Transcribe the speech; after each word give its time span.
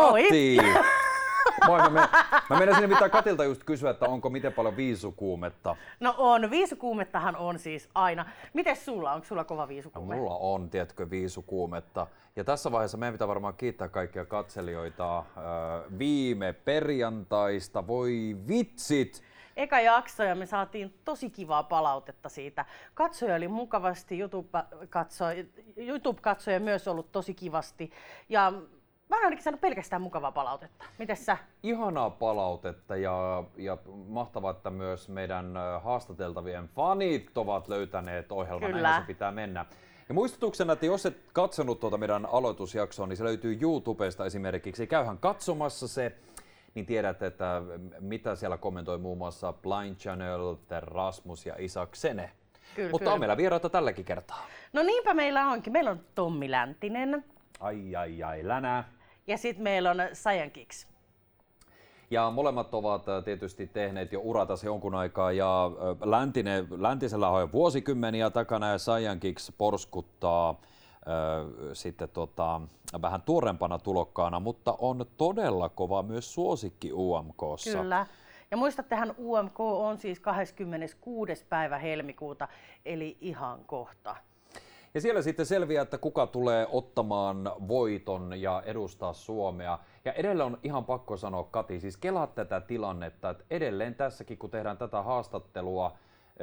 Kati! 0.00 0.56
Moi, 1.66 1.78
mä, 1.78 1.88
men, 1.88 2.08
mä 2.50 2.58
menen 2.58 2.74
sinne 2.74 2.86
mitään 2.86 3.10
Katilta 3.10 3.44
just 3.44 3.64
kysyä, 3.64 3.90
että 3.90 4.06
onko 4.06 4.30
miten 4.30 4.52
paljon 4.52 4.76
viisukuumetta. 4.76 5.76
No 6.00 6.14
on, 6.18 6.50
viisukuumettahan 6.50 7.36
on 7.36 7.58
siis 7.58 7.88
aina. 7.94 8.26
Miten 8.54 8.76
sulla, 8.76 9.12
onko 9.12 9.26
sulla 9.26 9.44
kova 9.44 9.68
viisukuume? 9.68 10.14
No, 10.14 10.20
mulla 10.20 10.36
on, 10.36 10.70
tiedätkö, 10.70 11.10
viisukuumetta. 11.10 12.06
Ja 12.36 12.44
tässä 12.44 12.72
vaiheessa 12.72 12.98
meidän 12.98 13.14
pitää 13.14 13.28
varmaan 13.28 13.54
kiittää 13.54 13.88
kaikkia 13.88 14.24
katselijoita 14.24 15.24
viime 15.98 16.52
perjantaista. 16.52 17.86
Voi 17.86 18.36
vitsit! 18.48 19.22
eka 19.56 19.80
jakso 19.80 20.22
ja 20.22 20.34
me 20.34 20.46
saatiin 20.46 20.94
tosi 21.04 21.30
kivaa 21.30 21.62
palautetta 21.62 22.28
siitä. 22.28 22.64
Katsoja 22.94 23.34
oli 23.34 23.48
mukavasti, 23.48 24.18
YouTube-katsoja, 24.18 25.44
YouTube-katsoja 25.76 26.60
myös 26.60 26.88
ollut 26.88 27.12
tosi 27.12 27.34
kivasti. 27.34 27.90
Ja 28.28 28.52
Mä 29.08 29.16
oon 29.16 29.24
ainakin 29.24 29.44
saanut 29.44 29.60
pelkästään 29.60 30.02
mukavaa 30.02 30.32
palautetta. 30.32 30.84
Mites 30.98 31.26
sä? 31.26 31.36
Ihanaa 31.62 32.10
palautetta 32.10 32.96
ja, 32.96 33.44
ja 33.56 33.76
mahtavaa, 34.08 34.50
että 34.50 34.70
myös 34.70 35.08
meidän 35.08 35.54
haastateltavien 35.82 36.68
fanit 36.68 37.38
ovat 37.38 37.68
löytäneet 37.68 38.32
ohjelman, 38.32 38.70
Kyllä. 38.72 38.88
näin 38.88 39.02
se 39.02 39.06
pitää 39.06 39.32
mennä. 39.32 39.66
Ja 40.08 40.14
muistutuksena, 40.14 40.72
että 40.72 40.86
jos 40.86 41.06
et 41.06 41.16
katsonut 41.32 41.80
tuota 41.80 41.98
meidän 41.98 42.26
aloitusjaksoa, 42.26 43.06
niin 43.06 43.16
se 43.16 43.24
löytyy 43.24 43.58
YouTubesta 43.60 44.26
esimerkiksi. 44.26 44.86
Käyhän 44.86 45.18
katsomassa 45.18 45.88
se 45.88 46.16
niin 46.74 46.86
tiedät, 46.86 47.22
että 47.22 47.62
mitä 48.00 48.36
siellä 48.36 48.56
kommentoi 48.56 48.98
muun 48.98 49.18
muassa 49.18 49.52
Blind 49.52 49.96
Channel, 49.96 50.56
Rasmus 50.80 51.46
ja 51.46 51.54
Isak 51.58 51.94
Sene. 51.94 52.30
Kyllä, 52.74 52.90
Mutta 52.90 53.04
kyllä. 53.04 53.12
on 53.14 53.20
meillä 53.20 53.36
vieraita 53.36 53.68
tälläkin 53.68 54.04
kertaa. 54.04 54.46
No 54.72 54.82
niinpä 54.82 55.14
meillä 55.14 55.46
onkin. 55.46 55.72
Meillä 55.72 55.90
on 55.90 56.00
Tommi 56.14 56.50
Läntinen. 56.50 57.24
Ai 57.60 57.96
ai 57.96 58.22
ai, 58.22 58.48
länä. 58.48 58.84
Ja 59.28 59.38
sitten 59.38 59.62
meillä 59.62 59.90
on 59.90 59.96
Science 60.12 60.50
Kicks. 60.50 60.88
Ja 62.10 62.30
molemmat 62.30 62.74
ovat 62.74 63.08
äh, 63.08 63.24
tietysti 63.24 63.66
tehneet 63.66 64.12
jo 64.12 64.20
urata 64.20 64.54
jonkun 64.64 64.94
aikaa 64.94 65.32
ja 65.32 65.66
äh, 65.66 66.08
läntinen, 66.08 66.66
läntisellä 66.70 67.28
on 67.28 67.40
jo 67.40 67.52
vuosikymmeniä 67.52 68.30
takana 68.30 68.68
ja 68.68 68.78
Science 68.78 69.20
Kicks 69.20 69.52
porskuttaa 69.58 70.60
sitten 71.72 72.08
tota, 72.08 72.60
vähän 73.02 73.22
tuorempana 73.22 73.78
tulokkaana, 73.78 74.40
mutta 74.40 74.74
on 74.78 75.06
todella 75.16 75.68
kova 75.68 76.02
myös 76.02 76.34
suosikki 76.34 76.92
UMKssa. 76.92 77.78
Kyllä. 77.78 78.06
Ja 78.50 78.56
muistattehan, 78.56 79.14
UMK 79.18 79.60
on 79.60 79.98
siis 79.98 80.20
26. 80.20 81.46
päivä 81.48 81.78
helmikuuta, 81.78 82.48
eli 82.84 83.16
ihan 83.20 83.64
kohta. 83.66 84.16
Ja 84.94 85.00
siellä 85.00 85.22
sitten 85.22 85.46
selviää, 85.46 85.82
että 85.82 85.98
kuka 85.98 86.26
tulee 86.26 86.66
ottamaan 86.70 87.52
voiton 87.68 88.40
ja 88.40 88.62
edustaa 88.66 89.12
Suomea. 89.12 89.78
Ja 90.04 90.12
edelleen 90.12 90.46
on 90.46 90.58
ihan 90.62 90.84
pakko 90.84 91.16
sanoa, 91.16 91.48
Kati, 91.50 91.80
siis 91.80 91.96
kelaa 91.96 92.26
tätä 92.26 92.60
tilannetta, 92.60 93.30
että 93.30 93.44
edelleen 93.50 93.94
tässäkin, 93.94 94.38
kun 94.38 94.50
tehdään 94.50 94.78
tätä 94.78 95.02
haastattelua, 95.02 95.96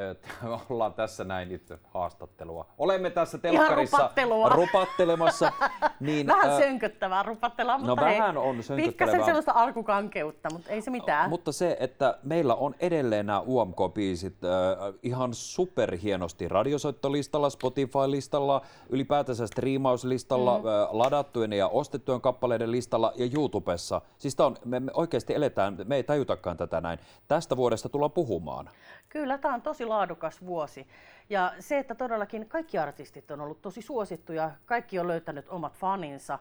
ollaan 0.69 0.93
tässä 0.93 1.23
näin 1.23 1.49
nyt 1.49 1.73
haastattelua. 1.83 2.65
Olemme 2.77 3.09
tässä 3.09 3.38
telkkarissa 3.38 4.09
rupattelemassa. 4.55 5.51
Niin, 5.99 6.27
vähän 6.27 6.49
äh, 6.49 6.57
sönköttävää 6.57 7.23
rupattelua, 7.23 7.77
no, 7.77 7.85
mutta 7.85 8.05
vähän 8.05 8.38
on 8.38 8.55
Pikkasen 8.75 9.25
sellaista 9.25 9.51
alkukankeutta, 9.55 10.49
mutta 10.53 10.69
ei 10.69 10.81
se 10.81 10.91
mitään. 10.91 11.29
Mutta 11.29 11.51
se, 11.51 11.77
että 11.79 12.17
meillä 12.23 12.55
on 12.55 12.75
edelleen 12.79 13.25
nämä 13.25 13.39
UMK-biisit 13.39 14.43
äh, 14.43 14.93
ihan 15.03 15.33
superhienosti 15.33 16.47
radiosoittolistalla, 16.47 17.49
Spotify-listalla, 17.49 18.61
ylipäätänsä 18.89 19.47
striimauslistalla, 19.47 20.57
mm. 20.57 20.67
äh, 20.67 20.88
ladattujen 20.91 21.53
ja 21.53 21.67
ostettujen 21.67 22.21
kappaleiden 22.21 22.71
listalla 22.71 23.13
ja 23.16 23.29
YouTubessa. 23.35 24.01
Siis 24.17 24.39
on, 24.39 24.55
me, 24.66 24.79
me 24.79 24.91
oikeasti 24.93 25.33
eletään, 25.33 25.77
me 25.85 25.95
ei 25.95 26.03
tajutakaan 26.03 26.57
tätä 26.57 26.81
näin. 26.81 26.99
Tästä 27.27 27.57
vuodesta 27.57 27.89
tullaan 27.89 28.11
puhumaan. 28.11 28.69
Kyllä, 29.09 29.38
tämä 29.38 29.53
on 29.53 29.61
tosi 29.61 29.84
laadukas 29.89 30.45
vuosi. 30.45 30.88
Ja 31.29 31.53
se, 31.59 31.78
että 31.78 31.96
todellakin 31.96 32.50
kaikki 32.50 32.78
artistit 32.78 33.31
on 33.31 33.41
ollut 33.41 33.62
tosi 33.62 33.81
suosittuja, 33.81 34.51
kaikki 34.66 35.00
on 35.00 35.07
löytänyt 35.07 35.50
omat 35.50 35.73
faninsa. 35.73 36.40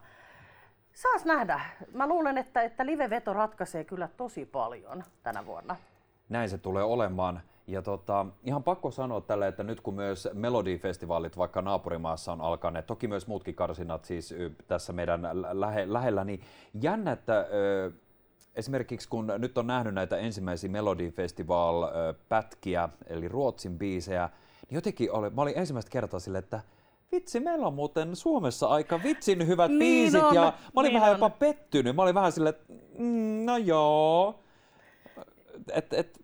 Saas 0.95 1.25
nähdä. 1.25 1.61
Mä 1.93 2.09
luulen, 2.09 2.39
että, 2.39 2.63
että 2.63 2.87
live-veto 2.87 3.33
ratkaisee 3.33 3.85
kyllä 3.85 4.09
tosi 4.17 4.47
paljon 4.47 5.05
tänä 5.23 5.47
vuonna. 5.47 5.77
Näin 6.29 6.49
se 6.49 6.59
tulee 6.59 6.85
olemaan. 6.85 7.41
Ja 7.67 7.83
tota, 7.83 8.27
ihan 8.43 8.63
pakko 8.63 8.91
sanoa 8.91 9.21
tälle, 9.21 9.49
että 9.49 9.63
nyt 9.63 9.81
kun 9.81 9.95
myös 9.95 10.29
Melody-festivaalit 10.33 11.37
vaikka 11.37 11.63
naapurimaassa 11.63 12.33
on 12.33 12.41
alkaneet, 12.41 12.87
toki 12.87 13.09
myös 13.09 13.27
muutkin 13.27 13.55
karsinat 13.55 14.05
siis 14.05 14.35
tässä 14.67 14.93
meidän 14.93 15.29
lähe, 15.53 15.93
lähellä, 15.93 16.25
niin 16.25 16.41
jännä, 16.83 17.13
että 17.13 17.47
esimerkiksi 18.57 19.09
kun 19.09 19.33
nyt 19.39 19.59
on 19.59 19.67
nähnyt 19.67 19.95
näitä 19.95 20.17
ensimmäisiä 20.17 20.71
Melody 20.71 21.11
Festival-pätkiä, 21.11 22.89
eli 23.07 23.29
Ruotsin 23.29 23.79
biisejä, 23.79 24.31
niin 24.69 24.75
jotenkin 24.75 25.13
oli, 25.13 25.31
mä 25.31 25.43
olin 25.43 25.59
ensimmäistä 25.59 25.91
kertaa 25.91 26.21
sille, 26.21 26.39
että 26.39 26.61
vitsi, 27.13 27.41
meillä 27.41 27.67
on 27.67 27.75
muuten 27.75 28.17
Suomessa 28.17 28.67
aika 28.67 29.03
vitsin 29.03 29.47
hyvät 29.47 29.71
niin 29.71 29.79
biisit, 29.79 30.23
on, 30.23 30.35
ja 30.35 30.43
mä 30.43 30.53
olin 30.75 30.89
niin 30.89 31.01
vähän 31.01 31.11
on. 31.11 31.17
jopa 31.17 31.31
pettynyt. 31.31 31.97
Mä 31.97 32.03
olin 32.03 32.15
vähän 32.15 32.33
silleen, 32.33 32.55
että 32.55 32.73
mm, 32.99 33.45
no 33.45 33.57
joo. 33.57 34.41
Et, 35.73 35.93
et, 35.93 36.21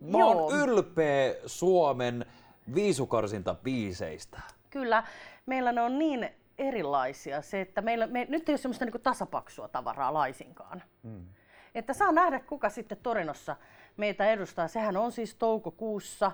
mä 0.00 0.18
joo. 0.18 0.32
oon 0.32 0.60
ylpeä 0.60 1.34
Suomen 1.46 2.26
viisukarsinta 2.74 3.54
biiseistä. 3.54 4.40
Kyllä, 4.70 5.04
meillä 5.46 5.72
ne 5.72 5.80
on 5.80 5.98
niin 5.98 6.30
erilaisia. 6.58 7.42
Se, 7.42 7.60
että 7.60 7.80
meillä, 7.80 8.06
me, 8.06 8.26
nyt 8.28 8.48
ei 8.48 8.52
ole 8.52 8.58
semmoista 8.58 8.84
niin 8.84 9.02
tasapaksua 9.02 9.68
tavaraa 9.68 10.14
laisinkaan. 10.14 10.82
Hmm. 11.02 11.26
Että 11.74 11.92
saa 11.92 12.12
nähdä, 12.12 12.40
kuka 12.40 12.68
sitten 12.68 12.98
Torinossa 13.02 13.56
meitä 13.96 14.26
edustaa. 14.26 14.68
Sehän 14.68 14.96
on 14.96 15.12
siis 15.12 15.34
toukokuussa, 15.34 16.32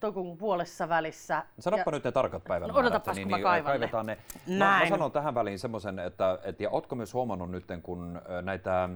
toukokuun 0.00 0.38
puolessa 0.38 0.88
välissä. 0.88 1.42
Sanoppa 1.58 1.90
ja... 1.90 1.94
nyt 1.94 2.04
ne 2.04 2.12
tarkat 2.12 2.44
päivämäärät. 2.44 2.74
No, 2.74 2.80
odotapas, 2.80 3.16
niin, 3.16 3.28
kun 3.28 3.36
niin, 3.36 3.42
kaivan 3.42 3.72
kaivetaan 3.72 4.06
ne. 4.06 4.18
ne. 4.46 4.56
Mä, 4.56 4.78
mä 4.80 4.88
sanon 4.88 5.12
tähän 5.12 5.34
väliin 5.34 5.58
semmoisen, 5.58 5.98
että, 5.98 6.38
että 6.44 6.62
ja 6.62 6.70
ootko 6.70 6.96
myös 6.96 7.14
huomannut 7.14 7.50
nyt, 7.50 7.64
kun 7.82 8.20
näitä 8.42 8.88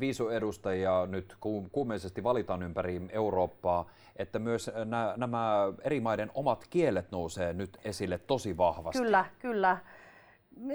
viisuedustajia 0.00 1.06
nyt 1.06 1.36
kuumeisesti 1.72 2.24
valitaan 2.24 2.62
ympäri 2.62 3.00
Eurooppaa, 3.12 3.86
että 4.16 4.38
myös 4.38 4.70
nämä, 4.84 5.14
nämä 5.16 5.72
eri 5.82 6.00
maiden 6.00 6.30
omat 6.34 6.64
kielet 6.70 7.10
nousee 7.10 7.52
nyt 7.52 7.78
esille 7.84 8.18
tosi 8.18 8.56
vahvasti. 8.56 9.02
Kyllä, 9.02 9.24
kyllä 9.38 9.78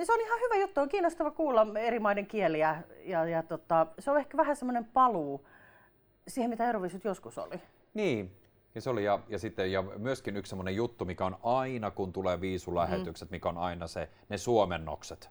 se 0.04 0.14
on 0.14 0.22
ihan 0.22 0.40
hyvä 0.40 0.56
juttu, 0.62 0.82
on 0.82 0.90
kiinnostava 0.90 1.32
kuulla 1.32 1.68
eri 1.80 2.00
maiden 2.00 2.26
kieliä 2.26 2.84
ja, 3.04 3.26
ja 3.26 3.44
tota, 3.44 3.88
se 4.00 4.12
on 4.12 4.18
ehkä 4.18 4.38
vähän 4.38 4.56
semmoinen 4.56 4.86
paluu 4.86 5.48
siihen, 6.28 6.50
mitä 6.50 6.68
Euroviisut 6.68 7.04
joskus 7.04 7.38
oli. 7.38 7.62
Niin, 7.94 8.32
ja 8.76 8.82
se 8.82 8.90
oli 8.90 9.04
ja, 9.04 9.20
ja 9.30 9.40
sitten 9.40 9.72
ja 9.72 9.82
myöskin 9.82 10.38
yksi 10.38 10.50
semmoinen 10.50 10.76
juttu, 10.76 11.06
mikä 11.06 11.26
on 11.26 11.38
aina, 11.44 11.92
kun 11.92 12.14
tulee 12.14 12.42
viisulähetykset, 12.42 13.30
mm. 13.30 13.34
mikä 13.34 13.50
on 13.50 13.58
aina 13.58 13.88
se, 13.88 14.10
ne 14.30 14.38
suomennokset. 14.38 15.30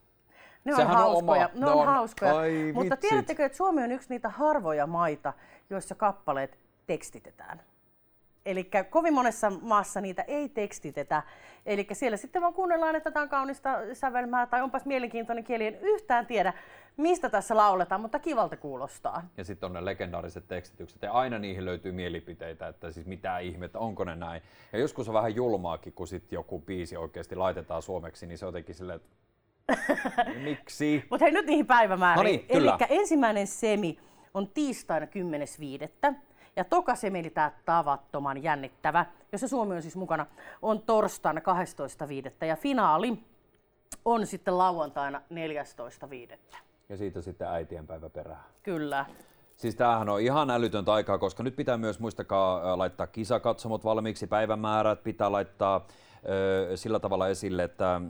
Ne 0.65 0.75
on 0.75 0.87
hauskoja, 0.87 1.47
on 1.47 1.53
oma, 1.55 1.67
ne 1.67 1.73
on, 1.73 1.81
on 1.81 1.87
hauskoja. 1.87 2.39
Ai, 2.39 2.73
mutta 2.75 2.97
tiedättekö, 2.97 3.45
että 3.45 3.57
Suomi 3.57 3.83
on 3.83 3.93
yksi 3.93 4.09
niitä 4.09 4.29
harvoja 4.29 4.87
maita, 4.87 5.33
joissa 5.71 5.95
kappaleet 5.95 6.59
tekstitetään. 6.87 7.63
Eli 8.47 8.71
kovin 8.91 9.15
monessa 9.15 9.53
maassa 9.61 10.01
niitä 10.01 10.23
ei 10.23 10.49
tekstitetä. 10.49 11.23
Eli 11.67 11.87
siellä 11.93 12.17
sitten 12.17 12.43
vaan 12.43 12.55
kuunnellaan, 12.55 12.97
että 12.97 13.11
tämä 13.11 13.23
on 13.23 13.29
kaunista 13.29 13.79
sävelmää 13.93 14.47
tai 14.47 14.63
onpas 14.63 14.85
mielenkiintoinen 14.85 15.45
kieli. 15.45 15.67
En 15.67 15.79
yhtään 15.81 16.27
tiedä, 16.27 16.53
mistä 16.97 17.31
tässä 17.31 17.57
lauletaan, 17.57 18.01
mutta 18.01 18.19
kivalta 18.19 18.57
kuulostaa. 18.57 19.29
Ja 19.37 19.45
sitten 19.45 19.67
on 19.67 19.73
ne 19.73 19.85
legendaariset 19.85 20.49
tekstitykset 20.49 21.03
ja 21.03 21.13
aina 21.13 21.39
niihin 21.39 21.65
löytyy 21.65 21.93
mielipiteitä, 21.93 22.69
että 22.69 22.93
siis 22.93 23.07
mitä 23.07 23.39
ihmettä, 23.39 23.79
onko 23.79 24.05
ne 24.05 24.17
näin. 24.17 24.43
Ja 24.73 24.79
joskus 24.79 25.09
on 25.09 25.15
vähän 25.15 25.35
julmaakin, 25.35 25.93
kun 25.93 26.07
sitten 26.07 26.37
joku 26.37 26.61
biisi 26.61 26.97
oikeasti 26.97 27.37
laitetaan 27.37 27.83
suomeksi, 27.83 28.27
niin 28.27 28.39
se 28.39 28.47
jotenkin 28.47 28.75
silleen, 28.75 28.97
että 28.97 29.15
miksi? 30.45 31.05
Mutta 31.11 31.25
hei 31.25 31.33
nyt 31.33 31.47
niihin 31.47 31.67
päivämääriin. 31.67 32.25
No 32.25 32.31
niin, 32.31 32.47
Eli 32.49 32.69
ensimmäinen 32.89 33.47
semi 33.47 33.99
on 34.35 34.49
tiistaina 34.49 35.07
10.5. 35.07 36.15
Ja 36.57 36.65
toka 36.65 36.95
semeli 36.95 37.31
tämä 37.31 37.53
tavattoman 37.65 38.43
jännittävä, 38.43 39.07
jossa 39.33 39.49
Suomi 39.49 39.77
on 39.77 39.83
siis 39.83 39.97
mukana, 39.97 40.27
on 40.63 40.83
torstaina 40.83 41.41
12.5. 42.41 42.47
ja 42.47 42.57
finaali 42.57 43.19
on 44.05 44.27
sitten 44.27 44.59
lauantaina 44.59 45.23
14.5. 46.31 46.37
Ja 46.89 46.97
siitä 46.97 47.23
sitten 47.23 47.49
äitienpäivä 47.49 48.11
perään. 48.11 48.45
Kyllä. 48.63 49.07
Siis 49.57 49.75
tämähän 49.75 50.09
on 50.09 50.21
ihan 50.21 50.51
älytöntä 50.51 50.93
aikaa, 50.93 51.19
koska 51.19 51.43
nyt 51.43 51.57
pitää 51.57 51.77
myös 51.77 52.01
muistakaa 52.01 52.79
laittaa 52.79 53.07
kisakatsomot 53.07 53.85
valmiiksi, 53.85 54.27
päivämäärät 54.27 55.03
pitää 55.03 55.33
laittaa 55.33 55.87
ö, 56.71 56.77
sillä 56.77 57.01
tavalla 57.01 57.29
esille, 57.29 57.65
että 57.65 58.01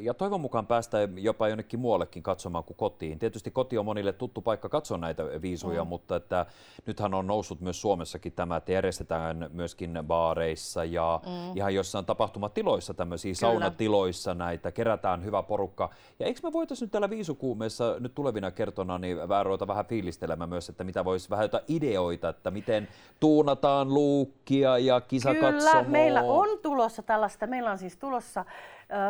ja 0.00 0.14
toivon 0.14 0.40
mukaan 0.40 0.66
päästään 0.66 1.18
jopa 1.18 1.48
jonnekin 1.48 1.80
muuallekin 1.80 2.22
katsomaan 2.22 2.64
kuin 2.64 2.76
kotiin. 2.76 3.18
Tietysti 3.18 3.50
koti 3.50 3.78
on 3.78 3.84
monille 3.84 4.12
tuttu 4.12 4.40
paikka 4.40 4.68
katsoa 4.68 4.98
näitä 4.98 5.24
viisuja, 5.42 5.84
mm. 5.84 5.88
mutta 5.88 6.16
että 6.16 6.46
nythän 6.86 7.14
on 7.14 7.26
noussut 7.26 7.60
myös 7.60 7.80
Suomessakin 7.80 8.32
tämä, 8.32 8.56
että 8.56 8.72
järjestetään 8.72 9.50
myöskin 9.52 9.98
baareissa 10.06 10.84
ja 10.84 11.20
mm. 11.26 11.56
ihan 11.56 11.74
jossain 11.74 12.04
tapahtumatiloissa, 12.04 12.94
tämmöisiä 12.94 13.28
Kyllä. 13.28 13.40
saunatiloissa 13.40 14.34
näitä, 14.34 14.72
kerätään 14.72 15.24
hyvä 15.24 15.42
porukka. 15.42 15.90
Ja 16.18 16.26
eikö 16.26 16.40
me 16.42 16.52
voitaisiin 16.52 16.86
nyt 16.86 16.92
täällä 16.92 17.10
viisukuumeessa 17.10 17.96
nyt 18.00 18.14
tulevina 18.14 18.50
kertona 18.50 18.98
niin 18.98 19.18
vähän 19.66 19.86
fiilistelemään 19.86 20.50
myös, 20.50 20.68
että 20.68 20.84
mitä 20.84 21.04
voisi 21.04 21.30
vähän 21.30 21.44
jotain 21.44 21.64
ideoita, 21.68 22.28
että 22.28 22.50
miten 22.50 22.88
tuunataan 23.20 23.94
luukkia 23.94 24.78
ja 24.78 25.00
kisakatsomoa. 25.00 25.72
Kyllä, 25.72 25.84
meillä 25.88 26.22
on 26.22 26.48
tulossa 26.62 27.02
tällaista, 27.02 27.46
meillä 27.46 27.70
on 27.70 27.78
siis 27.78 27.96
tulossa 27.96 28.44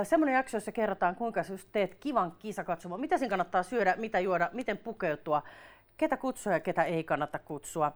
semmoinen 0.02 0.34
jakso, 0.34 0.60
jossa 0.64 0.72
kerrotaan, 0.72 1.16
kuinka 1.16 1.44
just 1.50 1.68
teet 1.72 1.94
kivan 1.94 2.32
kisakatsomaan, 2.38 3.00
mitä 3.00 3.18
sen 3.18 3.28
kannattaa 3.28 3.62
syödä, 3.62 3.94
mitä 3.96 4.20
juoda, 4.20 4.50
miten 4.52 4.78
pukeutua, 4.78 5.42
ketä 5.96 6.16
kutsua 6.16 6.52
ja 6.52 6.60
ketä 6.60 6.84
ei 6.84 7.04
kannata 7.04 7.38
kutsua. 7.38 7.92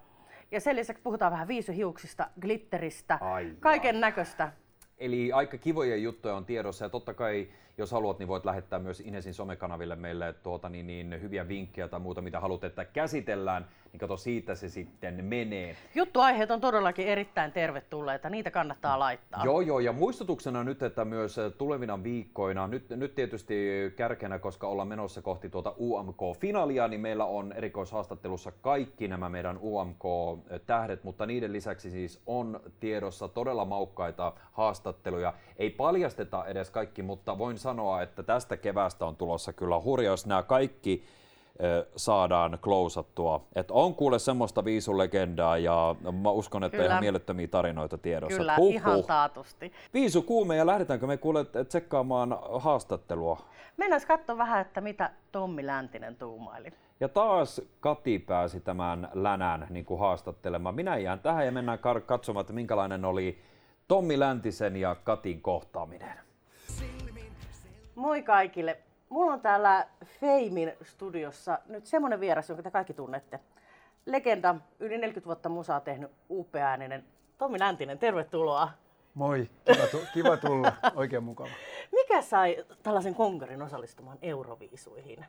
Ja 0.50 0.60
sen 0.60 0.76
lisäksi 0.76 1.02
puhutaan 1.02 1.32
vähän 1.32 1.48
viisuhiuksista, 1.48 2.30
glitteristä, 2.40 3.18
Aivan. 3.20 3.56
kaiken 3.60 4.00
näköistä. 4.00 4.52
Eli 4.98 5.32
aika 5.32 5.58
kivoja 5.58 5.96
juttuja 5.96 6.34
on 6.34 6.44
tiedossa 6.44 6.84
ja 6.84 6.88
totta 6.88 7.14
kai 7.14 7.48
jos 7.78 7.92
haluat, 7.92 8.18
niin 8.18 8.28
voit 8.28 8.44
lähettää 8.44 8.78
myös 8.78 9.00
Inesin 9.00 9.34
somekanaville 9.34 9.96
meille 9.96 10.32
tuota, 10.32 10.68
niin, 10.68 10.86
niin, 10.86 11.22
hyviä 11.22 11.48
vinkkejä 11.48 11.88
tai 11.88 12.00
muuta, 12.00 12.22
mitä 12.22 12.40
haluat, 12.40 12.64
että 12.64 12.84
käsitellään, 12.84 13.68
niin 13.92 14.00
kato 14.00 14.16
siitä 14.16 14.54
se 14.54 14.68
sitten 14.68 15.24
menee. 15.24 15.76
Juttuaiheet 15.94 16.50
on 16.50 16.60
todellakin 16.60 17.06
erittäin 17.06 17.52
tervetulleita, 17.52 18.30
niitä 18.30 18.50
kannattaa 18.50 18.98
laittaa. 18.98 19.44
Joo, 19.44 19.60
joo, 19.60 19.80
ja 19.80 19.92
muistutuksena 19.92 20.64
nyt, 20.64 20.82
että 20.82 21.04
myös 21.04 21.36
tulevina 21.58 22.02
viikkoina, 22.02 22.66
nyt, 22.66 22.90
nyt 22.90 23.14
tietysti 23.14 23.54
kärkenä, 23.96 24.38
koska 24.38 24.68
ollaan 24.68 24.88
menossa 24.88 25.22
kohti 25.22 25.50
tuota 25.50 25.74
UMK-finaalia, 25.80 26.88
niin 26.88 27.00
meillä 27.00 27.24
on 27.24 27.52
erikoishaastattelussa 27.52 28.52
kaikki 28.52 29.08
nämä 29.08 29.28
meidän 29.28 29.58
UMK-tähdet, 29.62 31.04
mutta 31.04 31.26
niiden 31.26 31.52
lisäksi 31.52 31.90
siis 31.90 32.22
on 32.26 32.60
tiedossa 32.80 33.28
todella 33.28 33.64
maukkaita 33.64 34.32
haastatteluja. 34.52 35.34
Ei 35.56 35.70
paljasteta 35.70 36.46
edes 36.46 36.70
kaikki, 36.70 37.02
mutta 37.02 37.38
voin 37.38 37.58
sanoa, 37.58 37.67
että 38.02 38.22
tästä 38.22 38.56
kevästä 38.56 39.06
on 39.06 39.16
tulossa 39.16 39.52
kyllä 39.52 39.80
hurja, 39.80 40.10
jos 40.10 40.26
nämä 40.26 40.42
kaikki 40.42 41.04
saadaan 41.96 42.58
klousattua. 42.62 43.44
Et 43.54 43.70
on 43.70 43.94
kuule 43.94 44.18
semmoista 44.18 44.64
viisulegendaa 44.64 45.58
ja 45.58 45.96
mä 46.22 46.30
uskon, 46.30 46.64
että 46.64 46.76
Kyllä. 46.76 46.90
ihan 46.90 47.02
mielettömiä 47.02 47.48
tarinoita 47.48 47.98
tiedossa. 47.98 48.38
Kyllä, 48.38 48.56
huh, 48.56 48.72
ihan 48.72 49.04
taatusti. 49.04 49.72
Viisu 49.94 50.22
kuume 50.22 50.56
ja 50.56 50.66
lähdetäänkö 50.66 51.06
me 51.06 51.16
kuule 51.16 51.46
tsekkaamaan 51.68 52.38
haastattelua? 52.58 53.38
Mennään 53.76 54.02
katsoa 54.08 54.38
vähän, 54.38 54.60
että 54.60 54.80
mitä 54.80 55.10
Tommi 55.32 55.66
Läntinen 55.66 56.16
tuumaili. 56.16 56.72
Ja 57.00 57.08
taas 57.08 57.60
Kati 57.80 58.18
pääsi 58.18 58.60
tämän 58.60 59.08
länän 59.14 59.66
niin 59.70 59.84
kuin 59.84 60.00
haastattelemaan. 60.00 60.74
Minä 60.74 60.96
jään 60.96 61.20
tähän 61.20 61.46
ja 61.46 61.52
mennään 61.52 61.78
katsomaan, 62.06 62.40
että 62.40 62.52
minkälainen 62.52 63.04
oli 63.04 63.38
Tommi 63.88 64.18
Läntisen 64.18 64.76
ja 64.76 64.94
Katin 64.94 65.42
kohtaaminen. 65.42 66.27
Moi 67.98 68.22
kaikille. 68.22 68.78
Mulla 69.08 69.32
on 69.32 69.40
täällä 69.40 69.86
Feimin 70.04 70.72
studiossa 70.82 71.58
nyt 71.66 71.86
semmonen 71.86 72.20
vieras, 72.20 72.48
jonka 72.48 72.62
te 72.62 72.70
kaikki 72.70 72.94
tunnette. 72.94 73.40
Legenda, 74.06 74.54
yli 74.80 74.98
40 74.98 75.26
vuotta 75.26 75.48
musaa 75.48 75.80
tehnyt 75.80 76.10
upeääninen 76.30 77.04
Tommi 77.38 77.58
Läntinen, 77.60 77.98
tervetuloa. 77.98 78.70
Moi, 79.14 79.50
kiva, 79.64 79.86
tu- 79.86 80.06
kiva 80.14 80.36
tulla, 80.36 80.72
oikein 80.94 81.24
mukava. 81.24 81.48
Mikä 81.96 82.22
sai 82.22 82.64
tällaisen 82.82 83.14
konkarin 83.14 83.62
osallistumaan 83.62 84.18
Euroviisuihin? 84.22 85.24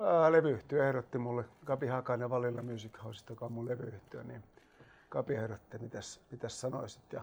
Ää, 0.00 0.32
levyyhtiö 0.32 0.88
ehdotti 0.88 1.18
mulle, 1.18 1.44
Kapi 1.64 1.86
Hakanen 1.86 2.30
Valilla 2.30 2.62
Music 2.62 3.02
House, 3.04 3.24
joka 3.30 3.44
on 3.44 3.52
mun 3.52 3.68
levyyhtiö, 3.68 4.22
niin 4.24 4.42
Kapi 5.08 5.34
ehdotti, 5.34 5.78
mitäs, 5.78 6.20
mitäs 6.30 6.60
sanoisit. 6.60 7.12
Ja 7.12 7.22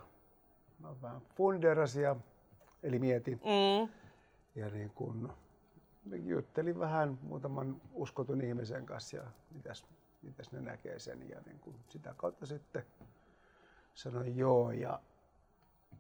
mä 0.80 0.90
vähän 1.02 1.22
funderasin 1.36 2.04
ja, 2.04 2.16
eli 2.84 3.00
mietin. 3.00 3.42
Mm 3.44 3.99
ja 4.60 4.70
niin 4.70 4.90
kun, 4.90 5.34
juttelin 6.26 6.80
vähän 6.80 7.20
muutaman 7.22 7.82
uskotun 7.94 8.42
ihmisen 8.42 8.86
kanssa 8.86 9.18
ja 9.18 9.24
mitäs, 9.52 9.86
mitäs 10.22 10.52
ne 10.52 10.62
näkee 10.62 11.00
sen 11.00 11.30
ja 11.30 11.42
niin 11.46 11.60
kun 11.60 11.76
sitä 11.90 12.14
kautta 12.18 12.46
sitten 12.46 12.86
sanoin 13.94 14.38
joo 14.38 14.72
ja 14.72 15.00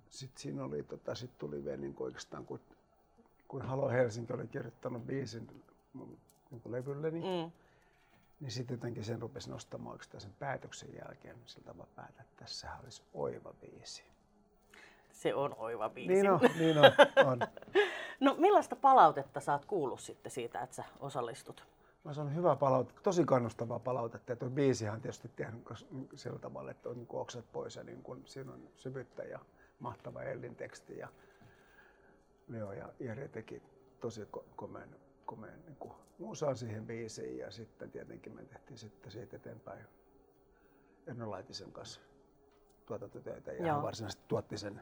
sitten 0.09 0.41
siinä 0.41 0.63
oli, 0.63 0.83
tota, 0.83 1.15
sit 1.15 1.38
tuli 1.38 1.65
vielä 1.65 1.77
niin 1.77 1.95
oikeastaan 2.00 2.45
kun, 2.45 2.59
kun 3.47 3.61
Halo 3.61 3.89
Helsinki 3.89 4.33
oli 4.33 4.47
kirjoittanut 4.47 5.05
biisin 5.05 5.63
niin 6.51 6.62
levylleni, 6.65 7.19
mm. 7.19 7.51
niin 8.39 8.51
sitten 8.51 8.75
jotenkin 8.75 9.03
sen 9.03 9.21
rupesi 9.21 9.50
nostamaan 9.50 9.91
oikeastaan 9.91 10.21
sen 10.21 10.33
päätöksen 10.39 10.89
jälkeen. 10.95 11.38
Siltä 11.45 11.73
mä 11.73 11.83
päätän, 11.95 12.21
että 12.21 12.44
tässä 12.44 12.69
olisi 12.83 13.03
oiva 13.13 13.53
biisi. 13.53 14.03
Se 15.19 15.36
on 15.36 15.56
oiva 15.57 15.89
biisi. 15.89 16.13
Niin 16.13 16.30
on, 16.30 16.39
niin 16.60 16.77
on. 16.77 16.92
on. 17.25 17.39
No 18.19 18.36
millaista 18.38 18.75
palautetta 18.75 19.39
saat 19.39 19.66
kuullut 19.66 20.00
sitten 20.00 20.31
siitä, 20.31 20.62
että 20.62 20.75
sä 20.75 20.83
osallistut? 21.00 21.68
No, 22.04 22.13
se 22.13 22.21
on 22.21 22.36
hyvä 22.36 22.56
palaute, 22.56 22.94
tosi 23.04 23.25
kannustavaa 23.25 23.80
palautetta. 23.80 24.36
Tuo 24.36 24.50
biisihan 24.50 24.95
on 24.95 25.01
tietysti 25.01 25.31
tehnyt 25.36 25.63
sillä 26.16 26.39
tavalla, 26.39 26.71
että 26.71 26.89
on 26.89 26.98
niin 26.98 27.07
oksat 27.10 27.51
pois 27.51 27.75
ja 27.75 27.83
niin 27.83 28.04
kuin, 28.04 28.21
siinä 28.25 28.51
on 28.51 28.69
syvyyttä 28.75 29.24
ja 29.24 29.39
mahtava 29.80 30.24
Ellin 30.24 30.56
teksti. 30.56 30.98
Ja 30.98 31.07
Leo 32.48 32.72
ja 32.72 32.89
Jere 33.00 33.27
teki 33.27 33.62
tosi 34.00 34.27
komeen, 34.56 34.95
komeen 35.25 35.65
niin 35.65 35.77
kuin, 35.80 35.94
musaa 36.18 36.56
siihen 36.56 36.86
biisiin 36.86 37.38
ja 37.38 37.51
sitten 37.51 37.92
tietenkin 37.92 38.36
me 38.36 38.44
tehtiin 38.44 38.77
sitten 38.77 39.12
siitä 39.12 39.36
eteenpäin 39.36 39.86
Enno 41.07 41.31
Laitisen 41.31 41.72
kanssa 41.72 42.01
tuotantotöitä 42.86 43.51
ja 43.51 43.74
hän 43.74 43.83
varsinaisesti 43.83 44.24
tuotti 44.27 44.57
sen 44.57 44.81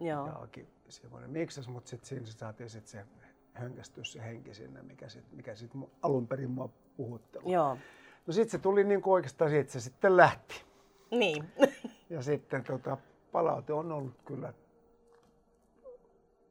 Joo. 0.00 0.26
ja 0.26 0.64
semmoinen 0.88 1.30
miksas, 1.30 1.68
mutta 1.68 1.90
sitten 1.90 2.08
siinä 2.08 2.26
saatiin 2.26 2.70
sit 2.70 2.86
se 2.86 3.04
hönkästys, 3.52 4.12
se 4.12 4.22
henki 4.22 4.54
sinne, 4.54 4.82
mikä 4.82 5.08
sitten 5.08 5.36
mikä 5.36 5.54
sit 5.54 5.70
alun 6.02 6.26
perin 6.26 6.50
mua 6.50 6.68
puhuttelu. 6.96 7.52
Joo. 7.52 7.78
No 8.26 8.32
sitten 8.32 8.50
se 8.50 8.58
tuli 8.58 8.84
niin 8.84 9.00
oikeastaan 9.04 9.50
siitä, 9.50 9.72
se 9.72 9.80
sitten 9.80 10.16
lähti. 10.16 10.62
Niin. 11.10 11.44
ja 12.10 12.22
sitten 12.22 12.64
tota, 12.64 12.96
palaute 13.32 13.72
on 13.72 13.92
ollut 13.92 14.14
kyllä 14.24 14.52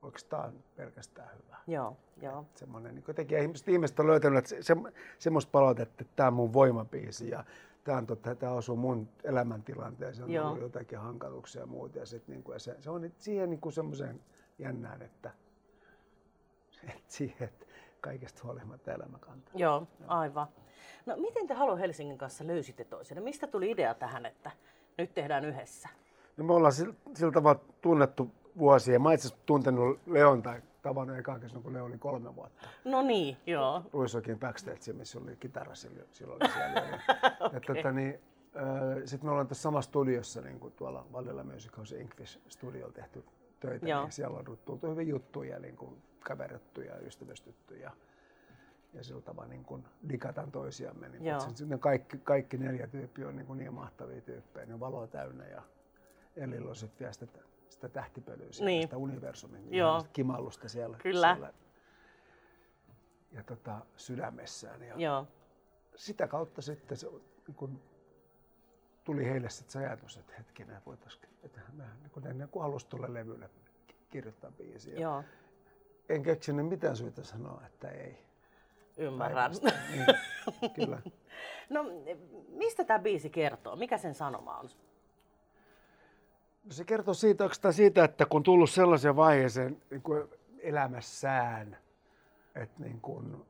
oikeastaan 0.01 0.53
pelkästään 0.75 1.29
hyvä. 1.43 1.57
Joo, 1.67 1.97
joo. 2.21 2.45
Semmoinen, 2.55 2.95
niin 2.95 3.03
jotenkin 3.07 3.39
ihmiset, 3.39 3.67
ihmiset 3.67 3.99
on 3.99 4.07
löytänyt 4.07 4.37
että 4.37 4.49
se, 4.49 4.63
se, 4.63 4.75
semmoista 5.19 5.51
palautetta, 5.51 6.01
että 6.01 6.13
tämä 6.15 6.27
on 6.27 6.33
mun 6.33 6.53
voimapiisi 6.53 7.29
ja 7.29 7.43
tämä, 7.85 7.97
on 7.97 8.07
totta, 8.07 8.35
tämä 8.35 8.51
osuu 8.51 8.75
mun 8.75 9.09
elämäntilanteeseen, 9.23 10.25
on 10.25 10.31
Joo. 10.31 10.47
ollut 10.47 10.61
jotakin 10.61 10.99
hankaluuksia 10.99 11.61
ja 11.61 11.67
muuta. 11.67 11.99
Ja 11.99 12.05
sit, 12.05 12.27
niin 12.27 12.43
kuin, 12.43 12.59
se, 12.59 12.75
se, 12.79 12.89
on 12.89 13.11
siihen 13.17 13.49
niin 13.49 13.73
semmoiseen 13.73 14.21
jännään, 14.59 15.01
että, 15.01 15.31
että 16.83 17.03
siihen, 17.07 17.43
että 17.47 17.65
kaikesta 18.01 18.41
huolimatta 18.43 18.93
elämä 18.93 19.17
kantaa. 19.19 19.53
Joo, 19.55 19.87
aivan. 20.07 20.47
No 21.05 21.17
miten 21.17 21.47
te 21.47 21.53
Halo 21.53 21.77
Helsingin 21.77 22.17
kanssa 22.17 22.47
löysitte 22.47 22.83
toisenne? 22.83 23.21
Mistä 23.21 23.47
tuli 23.47 23.71
idea 23.71 23.93
tähän, 23.93 24.25
että 24.25 24.51
nyt 24.97 25.13
tehdään 25.13 25.45
yhdessä? 25.45 25.89
No 26.37 26.43
me 26.43 26.53
ollaan 26.53 26.73
sillä, 26.73 26.93
sillä 27.13 27.31
tavalla 27.31 27.59
tunnettu 27.81 28.31
vuosia. 28.57 28.99
Mä 28.99 29.13
itse 29.13 29.35
tuntenut 29.45 29.99
Leon 30.07 30.41
tai 30.43 30.61
tavannut 30.85 31.17
ekaan 31.17 31.39
kerran, 31.39 31.63
kun 31.63 31.73
Leo 31.73 31.85
oli 31.85 31.97
kolme 31.97 32.35
vuotta. 32.35 32.67
No 32.83 33.01
niin, 33.01 33.37
joo. 33.45 33.83
Ruissokin 33.93 34.39
backstage, 34.39 34.93
missä 34.93 35.19
oli 35.19 35.35
kitara 35.35 35.75
silloin, 35.75 36.07
silloin 36.11 36.41
siellä. 36.53 36.99
okay. 37.45 37.59
tota, 37.59 37.91
niin, 37.91 38.19
Sitten 39.05 39.27
me 39.27 39.31
ollaan 39.31 39.47
tässä 39.47 39.61
samassa 39.61 39.89
studiossa, 39.89 40.41
niin 40.41 40.59
kuin 40.59 40.73
tuolla 40.73 41.05
Vallilla 41.13 41.43
Music 41.43 41.77
House 41.77 41.99
Inkfish 41.99 42.39
Studio 42.47 42.91
tehty 42.91 43.23
töitä, 43.59 43.87
joo. 43.89 44.01
niin 44.01 44.11
siellä 44.11 44.37
on 44.37 44.45
tultu 44.45 44.87
hyvin 44.87 45.07
juttuja, 45.07 45.59
niin 45.59 45.75
kuin 45.75 46.01
kaverittu 46.19 46.81
ja 46.81 46.97
ystävystytty 46.97 47.77
ja, 47.77 47.91
ja 48.93 49.03
sillä 49.03 49.21
tavalla 49.21 49.49
niin 49.49 49.63
kuin 49.63 49.83
digataan 50.09 50.51
toisiamme. 50.51 51.09
Niin 51.09 51.41
Sitten 51.55 51.79
kaikki, 51.79 52.17
kaikki 52.17 52.57
neljä 52.57 52.87
tyyppiä 52.87 53.27
on 53.27 53.35
niin, 53.35 53.47
kuin 53.47 53.59
niin 53.59 53.73
mahtavia 53.73 54.21
tyyppejä, 54.21 54.65
ne 54.65 54.73
on 54.73 54.79
valoa 54.79 55.07
täynnä 55.07 55.45
ja 55.45 55.61
Elillä 56.35 56.69
on 56.69 56.75
sitten 56.75 56.99
vielä 56.99 57.13
sitä 57.13 57.25
sitä 57.69 57.89
tähtipölyä, 57.89 58.49
niin. 58.59 58.81
sitä 58.81 58.97
universumin 58.97 59.73
Joo. 59.73 59.99
Sitä 59.99 60.11
kimallusta 60.13 60.69
siellä, 60.69 60.97
Kyllä. 60.97 61.33
siellä 61.33 61.53
ja 63.35 63.43
tota, 63.43 63.85
sydämessään. 63.95 64.83
Ja 64.83 64.95
Joo. 64.97 65.27
Sitä 65.95 66.27
kautta 66.27 66.61
sitten 66.61 66.97
se, 66.97 67.07
kun 67.55 67.81
tuli 69.03 69.25
heille 69.25 69.49
sitten 69.49 69.71
se 69.71 69.79
ajatus, 69.79 70.17
että 70.17 70.33
hetkinen, 70.37 70.81
voitaisiin, 70.85 71.25
että 71.43 71.61
mä 71.73 71.83
niin 72.01 72.11
kun 72.11 72.27
ennen 72.27 72.49
kuin 72.49 72.65
alusta 72.65 72.89
tulee 72.89 73.13
levylle 73.13 73.49
kirjoittaa 74.09 74.51
biisiä. 74.51 74.99
Joo. 74.99 75.23
En 76.09 76.23
keksinyt 76.23 76.67
mitään 76.67 76.95
syytä 76.95 77.23
sanoa, 77.23 77.61
että 77.65 77.89
ei. 77.89 78.25
Ymmärrän. 78.97 79.51
Niin, 79.91 80.05
kyllä. 80.75 81.01
No, 81.69 81.85
mistä 82.47 82.83
tämä 82.83 82.99
biisi 82.99 83.29
kertoo? 83.29 83.75
Mikä 83.75 83.97
sen 83.97 84.15
sanoma 84.15 84.57
on? 84.57 84.69
No 86.65 86.71
se 86.71 86.83
kertoo 86.83 87.13
siitä, 87.13 87.49
siitä, 87.71 88.03
että 88.03 88.25
kun 88.25 88.43
tullut 88.43 88.69
sellaiseen 88.69 89.15
vaiheeseen 89.15 89.81
niin 89.89 90.01
kuin 90.01 90.29
elämässään, 90.59 91.77
että 92.55 92.83
niin 92.83 93.01
kuin, 93.01 93.45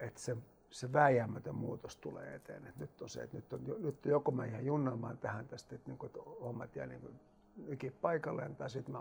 että 0.00 0.20
se, 0.20 0.36
se 0.70 0.92
väijämätön 0.92 1.54
muutos 1.54 1.96
tulee 1.96 2.34
eteen. 2.34 2.66
Et 2.66 2.76
nyt 2.76 3.02
on 3.02 3.08
se, 3.08 3.22
että 3.22 3.36
nyt, 3.36 3.52
on, 3.52 3.64
nyt 3.78 4.06
joko 4.06 4.30
mä 4.30 4.44
ihan 4.44 4.66
junnaamaan 4.66 5.18
tähän 5.18 5.48
tästä, 5.48 5.74
että, 5.74 5.90
niin 5.90 5.98
kuin, 5.98 6.06
että 6.06 6.20
hommat 6.40 6.76
jää 6.76 6.86
niin 6.86 7.00
kuin, 7.00 7.92
paikalleen, 8.00 8.56
tai 8.56 8.70
sitten 8.70 8.94
mä, 8.94 9.00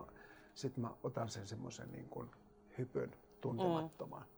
sit 0.53 0.77
mä 0.77 0.89
otan 1.03 1.29
sen 1.29 1.47
semmoisen 1.47 1.91
niin 1.91 2.09
hypyn 2.77 3.15
tuntemattomaan. 3.41 4.23
Mm 4.23 4.36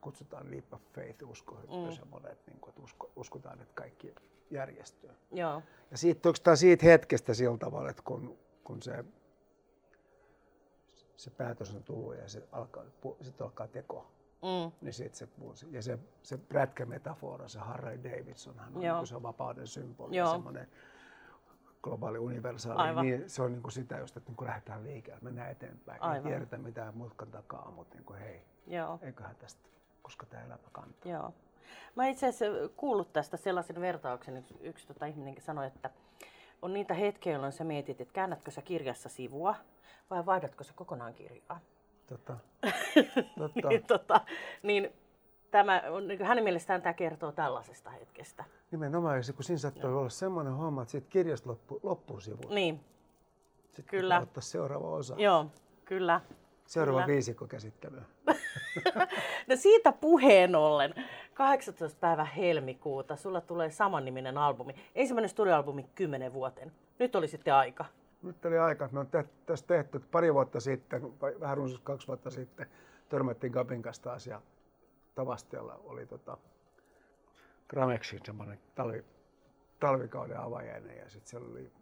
kutsutaan 0.00 0.50
leap 0.50 0.74
of 0.74 0.82
faith, 0.92 1.24
usko, 1.24 1.54
mm. 1.54 1.92
semmoinen, 1.92 2.32
että, 2.32 2.50
niin 2.50 2.60
kuin, 2.60 2.68
että 2.68 2.82
usko, 2.82 3.10
uskotaan, 3.16 3.60
että 3.60 3.74
kaikki 3.74 4.14
järjestyy. 4.50 5.10
Joo. 5.32 5.62
Ja 5.90 5.98
siitä, 5.98 6.28
oikeastaan 6.28 6.56
siitä 6.56 6.86
hetkestä 6.86 7.34
sillä 7.34 7.58
tavalla, 7.58 7.90
että 7.90 8.02
kun, 8.02 8.38
kun 8.64 8.82
se, 8.82 9.04
se 11.16 11.30
päätös 11.30 11.74
on 11.74 11.82
tullut 11.82 12.16
ja 12.16 12.28
se 12.28 12.48
alkaa, 12.52 12.84
sitten 13.20 13.44
alkaa 13.44 13.68
teko, 13.68 14.10
mm. 14.42 14.72
niin 14.80 14.92
sit 14.92 15.14
se, 15.14 15.28
ja 15.70 15.82
se, 15.82 15.98
se 16.22 16.38
prätkämetafora, 16.38 17.48
se 17.48 17.58
Harry 17.58 18.04
Davidson, 18.04 18.58
hän 18.58 18.74
on 18.74 18.80
niin 18.80 19.06
se 19.06 19.22
vapauden 19.22 19.66
symboli, 19.66 20.16
Joo. 20.16 20.32
semmoinen 20.32 20.68
globaali 21.82 22.18
universaali, 22.18 22.80
Aivan. 22.80 23.06
niin 23.06 23.30
se 23.30 23.42
on 23.42 23.52
niin 23.52 23.62
kuin 23.62 23.72
sitä 23.72 23.98
just, 23.98 24.16
että 24.16 24.30
niin 24.30 24.36
kuin 24.36 24.48
lähdetään 24.48 24.82
liikkeelle, 24.82 25.20
mennään 25.22 25.50
eteenpäin. 25.50 26.02
Aivan. 26.02 26.16
Ei 26.16 26.22
tiedetä 26.22 26.58
mitään 26.58 26.96
mutkan 26.96 27.30
takaa, 27.30 27.70
mutta 27.70 27.96
niin 27.96 28.04
kuin, 28.04 28.18
hei, 28.18 28.42
Joo. 28.66 28.98
eiköhän 29.02 29.36
tästä 29.36 29.68
koska 30.02 30.26
tämä 30.26 30.42
elämä 30.42 30.58
kantaa. 30.72 31.12
Joo. 31.12 31.34
Mä 31.94 32.06
itse 32.06 32.26
asiassa 32.26 32.68
kuullut 32.76 33.12
tästä 33.12 33.36
sellaisen 33.36 33.80
vertauksen, 33.80 34.36
yksi, 34.36 34.54
yksi 34.60 34.86
tota 34.86 35.06
ihminen 35.06 35.34
sanoi, 35.40 35.66
että 35.66 35.90
on 36.62 36.72
niitä 36.72 36.94
hetkiä, 36.94 37.32
jolloin 37.32 37.52
sä 37.52 37.64
mietit, 37.64 38.00
että 38.00 38.14
käännätkö 38.14 38.50
sä 38.50 38.62
kirjassa 38.62 39.08
sivua 39.08 39.54
vai 40.10 40.26
vaihdatko 40.26 40.64
sä 40.64 40.72
kokonaan 40.76 41.14
kirjaa. 41.14 41.60
Totta. 42.06 42.36
Totta. 43.38 43.68
niin, 43.68 43.84
tota, 43.86 44.20
niin 44.62 44.92
tämä, 45.50 45.82
niin 46.06 46.24
hänen 46.24 46.44
mielestään 46.44 46.82
tämä 46.82 46.92
kertoo 46.92 47.32
tällaisesta 47.32 47.90
hetkestä. 47.90 48.44
Nimenomaan, 48.70 49.22
kun 49.36 49.44
siinä 49.44 49.58
saattoi 49.58 49.94
olla 49.94 50.08
semmoinen 50.08 50.52
homma, 50.52 50.82
että 50.82 50.92
siitä 50.92 51.06
kirjasta 51.10 51.48
loppu, 51.48 51.80
loppuu 51.82 52.20
sivu. 52.20 52.48
Niin. 52.48 52.80
Sitten 53.62 53.84
kyllä. 53.84 54.20
ottaa 54.20 54.40
seuraava 54.40 54.90
osa. 54.90 55.14
Joo, 55.18 55.46
kyllä. 55.84 56.20
Seuraava 56.70 57.00
Kyllä. 57.00 57.14
viisikko 57.14 57.46
käsittelyä. 57.46 58.02
no 59.48 59.56
siitä 59.56 59.92
puheen 59.92 60.54
ollen. 60.54 60.94
18. 61.34 61.98
päivä 62.00 62.24
helmikuuta 62.24 63.16
sulla 63.16 63.40
tulee 63.40 63.70
samanniminen 63.70 64.38
albumi. 64.38 64.74
Ensimmäinen 64.94 65.28
studioalbumi 65.28 65.86
10 65.94 66.32
vuoteen. 66.32 66.72
Nyt 66.98 67.16
oli 67.16 67.28
sitten 67.28 67.54
aika. 67.54 67.84
Nyt 68.22 68.44
oli 68.44 68.58
aika. 68.58 68.88
Me 68.92 69.00
on 69.00 69.08
tässä 69.46 69.66
tehty 69.66 69.98
pari 69.98 70.34
vuotta 70.34 70.60
sitten, 70.60 71.02
vähän 71.40 71.56
runsas 71.56 71.80
kaksi 71.80 72.06
vuotta 72.06 72.30
sitten, 72.30 72.66
törmättiin 73.08 73.52
Gabin 73.52 73.82
kanssa 73.82 74.02
taas 74.02 74.26
ja 74.26 74.42
Tavastialla 75.14 75.80
oli 75.84 76.06
tota, 76.06 76.36
Gramexin 77.68 78.20
semmoinen 78.24 78.58
talvi, 78.74 79.04
talvikauden 79.80 80.40
avajainen 80.40 80.96
ja 80.96 81.10
sitten 81.10 81.30
siellä 81.30 81.48
oli 81.50 81.72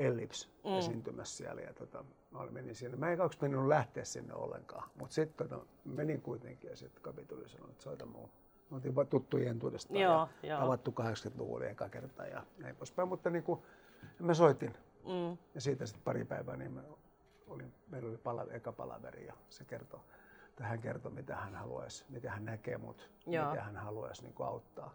Ellips 0.00 0.50
mm. 0.64 0.78
esiintymässä 0.78 1.36
siellä. 1.36 1.60
Ja 1.60 1.74
tota, 1.74 2.04
mä 2.30 2.46
menin 2.50 2.74
sinne. 2.74 2.96
Mä 2.96 3.10
en 3.10 3.18
kaksi 3.18 3.38
mennyt 3.40 3.66
lähteä 3.66 4.04
sinne 4.04 4.34
ollenkaan, 4.34 4.90
mutta 4.94 5.14
sitten 5.14 5.48
tota, 5.48 5.66
menin 5.84 6.22
kuitenkin 6.22 6.70
ja 6.70 6.76
sitten 6.76 7.02
kapituli 7.02 7.48
sanoi, 7.48 7.70
että 7.70 7.82
soita 7.82 8.06
muu. 8.06 8.30
Me 8.70 8.76
oltiin 8.76 8.94
tuttujen 9.10 9.58
tuudesta 9.58 9.98
ja 9.98 10.28
joo. 10.42 10.60
tavattu 10.60 10.94
80-luvulla 11.00 11.66
eka 11.66 11.88
kertaa 11.88 12.26
ja 12.26 12.46
näin 12.58 12.76
poispäin, 12.76 13.08
mutta 13.08 13.30
niin 13.30 13.42
kuin, 13.42 13.60
mä 14.18 14.34
soitin. 14.34 14.76
Mm. 15.04 15.38
Ja 15.54 15.60
siitä 15.60 15.86
sitten 15.86 16.04
pari 16.04 16.24
päivää 16.24 16.56
niin 16.56 16.72
mä 16.72 16.82
olin, 17.46 17.74
meillä 17.88 18.08
oli 18.08 18.18
pala, 18.18 18.46
eka 18.50 18.72
palaveri 18.72 19.26
ja 19.26 19.34
se 19.50 19.64
kertoi, 19.64 20.00
hän 20.60 20.80
kertoi, 20.80 21.12
mitä 21.12 21.36
hän 21.36 21.54
haluaisi, 21.54 22.04
mitä 22.08 22.30
hän 22.30 22.44
näkee 22.44 22.78
mut, 22.78 23.10
mitä 23.26 23.62
hän 23.62 23.76
haluaisi 23.76 24.22
niin 24.22 24.34
kuin 24.34 24.46
auttaa. 24.46 24.94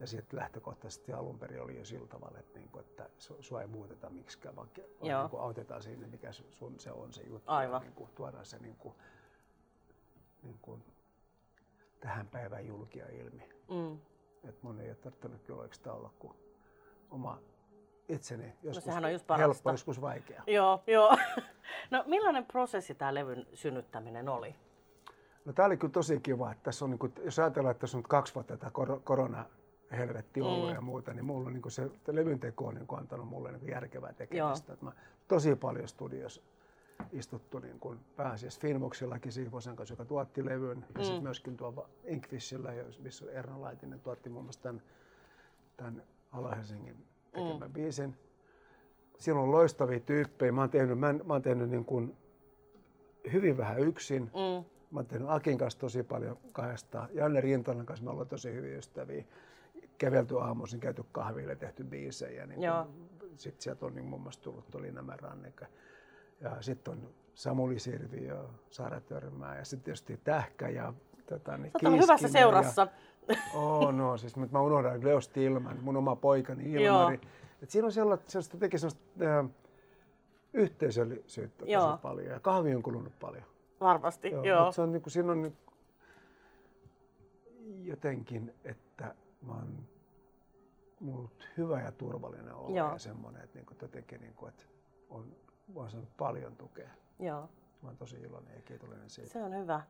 Ja 0.00 0.06
sitten 0.06 0.38
lähtökohtaisesti 0.38 1.12
alun 1.12 1.38
perin 1.38 1.62
oli 1.62 1.78
jo 1.78 1.84
sillä 1.84 2.06
tavalla, 2.06 2.38
että, 2.38 2.58
niin 2.58 2.68
kuin, 2.68 2.84
että 2.84 3.08
sua 3.40 3.60
ei 3.60 3.66
muuteta 3.66 4.10
miksikään, 4.10 4.56
vaan 4.56 4.68
niin 4.76 5.30
kuin 5.30 5.42
autetaan 5.42 5.82
siinä, 5.82 6.06
mikä 6.06 6.32
sun 6.32 6.80
se 6.80 6.92
on 6.92 7.12
se 7.12 7.22
juttu. 7.22 7.50
Aivan. 7.50 7.74
Ja 7.74 7.80
niin 7.80 7.92
kuin, 7.92 8.10
tuodaan 8.14 8.46
se 8.46 8.58
niin 8.58 8.76
kuin, 8.76 8.94
niin 10.42 10.58
kuin, 10.62 10.84
tähän 12.00 12.28
päivään 12.28 12.66
julkia 12.66 13.06
ilmi. 13.08 13.48
Mm. 13.70 13.98
Et 14.48 14.62
mun 14.62 14.80
ei 14.80 14.88
ole 14.88 14.96
tarvinnut 14.96 15.42
kyllä 15.42 15.60
oikeastaan 15.60 15.96
olla 15.96 16.10
kuin 16.18 16.36
oma 17.10 17.38
itseni. 18.08 18.54
Joskus 18.62 18.86
no, 18.86 19.06
on 19.06 19.12
just 19.12 19.26
helppo, 19.38 19.70
joskus 19.70 20.00
vaikea. 20.00 20.42
Joo, 20.46 20.82
joo. 20.86 21.16
No 21.90 22.04
millainen 22.06 22.46
prosessi 22.46 22.94
tämä 22.94 23.14
levyn 23.14 23.46
synnyttäminen 23.54 24.28
oli? 24.28 24.54
No 25.44 25.52
tämä 25.52 25.66
oli 25.66 25.76
kyllä 25.76 25.92
tosi 25.92 26.20
kiva, 26.20 26.52
että 26.52 26.62
tässä 26.62 26.84
on, 26.84 26.90
niin 26.90 26.98
kuin, 26.98 27.12
jos 27.24 27.38
ajatellaan, 27.38 27.70
että 27.70 27.80
tässä 27.80 27.96
on 27.96 28.02
kaksi 28.02 28.34
vuotta 28.34 28.56
tätä 28.56 28.70
korona 29.04 29.44
helvetti 29.90 30.40
ollut 30.40 30.68
mm. 30.68 30.74
ja 30.74 30.80
muuta, 30.80 31.12
niin 31.12 31.24
mulla 31.24 31.50
niin 31.50 31.62
se 31.70 31.90
levyn 32.06 32.40
teko 32.40 32.66
on 32.66 32.74
niin 32.74 32.86
antanut 32.98 33.28
mulle 33.28 33.52
niin 33.52 33.68
järkevää 33.68 34.12
tekemistä. 34.12 34.72
Että 34.72 34.84
mä 34.84 34.92
tosi 35.28 35.56
paljon 35.56 35.88
studiossa 35.88 36.42
istuttu 37.12 37.58
niin 37.58 37.80
kuin 37.80 37.98
pääasiassa 38.16 38.60
Finvoxillakin 38.60 39.32
Sihvosen 39.32 39.76
kanssa, 39.76 39.92
joka 39.92 40.04
tuotti 40.04 40.44
levyn, 40.44 40.78
mm. 40.78 40.84
ja 40.98 41.04
sitten 41.04 41.22
myöskin 41.22 41.56
tuolla 41.56 41.88
Inkfishillä, 42.04 42.70
missä 42.98 43.30
Erno 43.30 43.60
Laitinen 43.60 44.00
tuotti 44.00 44.30
muun 44.30 44.44
muassa 44.44 44.62
tämän, 44.62 44.82
tämän 45.76 46.02
Ala-Helsingin 46.32 46.96
tekemän 47.32 47.68
mm. 47.68 47.72
biisin. 47.72 48.16
Siellä 49.18 49.42
on 49.42 49.52
loistavia 49.52 50.00
tyyppejä. 50.00 50.52
Mä 50.52 50.60
oon 50.60 50.70
tehnyt, 50.70 50.98
mä, 50.98 51.12
mä 51.12 51.32
oon 51.32 51.42
tehnyt 51.42 51.70
niin 51.70 51.84
kuin 51.84 52.16
hyvin 53.32 53.56
vähän 53.56 53.78
yksin. 53.78 54.22
Mm. 54.22 54.64
Mä 54.90 54.98
oon 54.98 55.06
tehnyt 55.06 55.28
Akin 55.30 55.58
kanssa 55.58 55.80
tosi 55.80 56.02
paljon 56.02 56.38
kahdestaan. 56.52 57.08
Janne 57.12 57.40
Rintalan 57.40 57.86
kanssa 57.86 58.04
me 58.04 58.10
ollaan 58.10 58.28
tosi 58.28 58.52
hyviä 58.52 58.78
ystäviä 58.78 59.24
kävelty 59.98 60.38
aamuisin, 60.40 60.80
käyty 60.80 61.04
kahville, 61.12 61.56
tehty 61.56 61.84
biisejä. 61.84 62.46
Niin 62.46 62.60
sitten 63.36 63.62
sieltä 63.62 63.86
on 63.86 63.94
niin 63.94 64.06
muun 64.06 64.22
muassa 64.22 64.42
tullut 64.42 64.74
oli 64.74 64.92
nämä 64.92 65.16
Ranneka. 65.16 65.66
Ja 66.40 66.62
sitten 66.62 66.92
on 66.92 67.08
Samuli 67.34 67.78
Sirvi 67.78 68.26
ja 68.26 68.44
Saara 68.70 69.00
Törmää 69.00 69.58
ja 69.58 69.64
sitten 69.64 69.84
tietysti 69.84 70.20
Tähkä 70.24 70.68
ja 70.68 70.94
tota, 71.26 71.56
niin 71.56 71.72
Sä 71.82 71.90
hyvässä 71.90 72.28
seurassa. 72.28 72.86
Ja, 73.28 73.36
oh, 73.54 73.92
no, 73.92 74.16
siis 74.16 74.36
mä 74.36 74.60
unohdan 74.60 75.04
Leos 75.04 75.28
Tilman, 75.28 75.78
mun 75.82 75.96
oma 75.96 76.16
poikani 76.16 76.72
Ilmari. 76.72 77.20
Et 77.62 77.70
siinä 77.70 77.86
on 77.86 77.92
sellaista, 77.92 78.30
sellaista 78.30 78.58
teki 78.58 78.78
sellaista 78.78 79.24
äh, 79.24 79.50
yhteisöllisyyttä 80.52 81.64
joo. 81.66 81.86
tosi 81.86 82.02
paljon 82.02 82.26
ja 82.26 82.40
kahvi 82.40 82.74
on 82.74 82.82
kulunut 82.82 83.18
paljon. 83.18 83.44
Varmasti, 83.80 84.30
joo. 84.30 84.44
joo. 84.44 84.72
Se 84.72 84.82
on, 84.82 84.92
niin 84.92 85.02
kuin, 85.02 85.12
siinä 85.12 85.32
on 85.32 85.42
niin, 85.42 85.56
jotenkin, 87.84 88.54
että 88.64 89.14
mä 89.46 89.52
oon 89.52 89.88
muut 91.00 91.48
hyvä 91.56 91.80
ja 91.80 91.92
turvallinen 91.92 92.54
olo 92.54 92.76
Joo. 92.76 92.92
ja 92.92 92.98
semmoinen, 92.98 93.42
että, 93.42 93.58
niin 93.58 93.66
kuin, 93.66 93.78
jotenkin, 93.82 94.20
niin 94.20 94.34
kuin, 94.34 94.48
että 94.48 94.64
on, 95.10 95.36
voin 95.74 95.90
saanut 95.90 96.16
paljon 96.16 96.56
tukea. 96.56 96.90
Joo. 97.18 97.48
Mä 97.82 97.88
oon 97.88 97.96
tosi 97.96 98.16
iloinen 98.16 98.54
ja 98.54 98.62
kiitollinen 98.62 99.10
siitä. 99.10 99.30
Se 99.30 99.42
on 99.42 99.54
hyvä. 99.54 99.80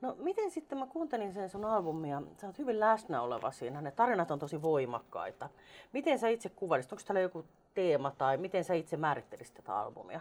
No 0.00 0.16
miten 0.18 0.50
sitten, 0.50 0.78
mä 0.78 0.86
kuuntelin 0.86 1.32
sen 1.32 1.48
sun 1.48 1.64
albumia, 1.64 2.22
sä 2.40 2.46
oot 2.46 2.58
hyvin 2.58 2.80
läsnä 2.80 3.22
oleva 3.22 3.50
siinä, 3.50 3.80
ne 3.80 3.90
tarinat 3.90 4.30
on 4.30 4.38
tosi 4.38 4.62
voimakkaita. 4.62 5.48
Miten 5.92 6.18
sä 6.18 6.28
itse 6.28 6.48
kuvailisit, 6.48 6.92
onko 6.92 7.02
täällä 7.06 7.20
joku 7.20 7.44
teema 7.74 8.10
tai 8.10 8.36
miten 8.36 8.64
sä 8.64 8.74
itse 8.74 8.96
määrittelisit 8.96 9.54
tätä 9.54 9.78
albumia? 9.78 10.20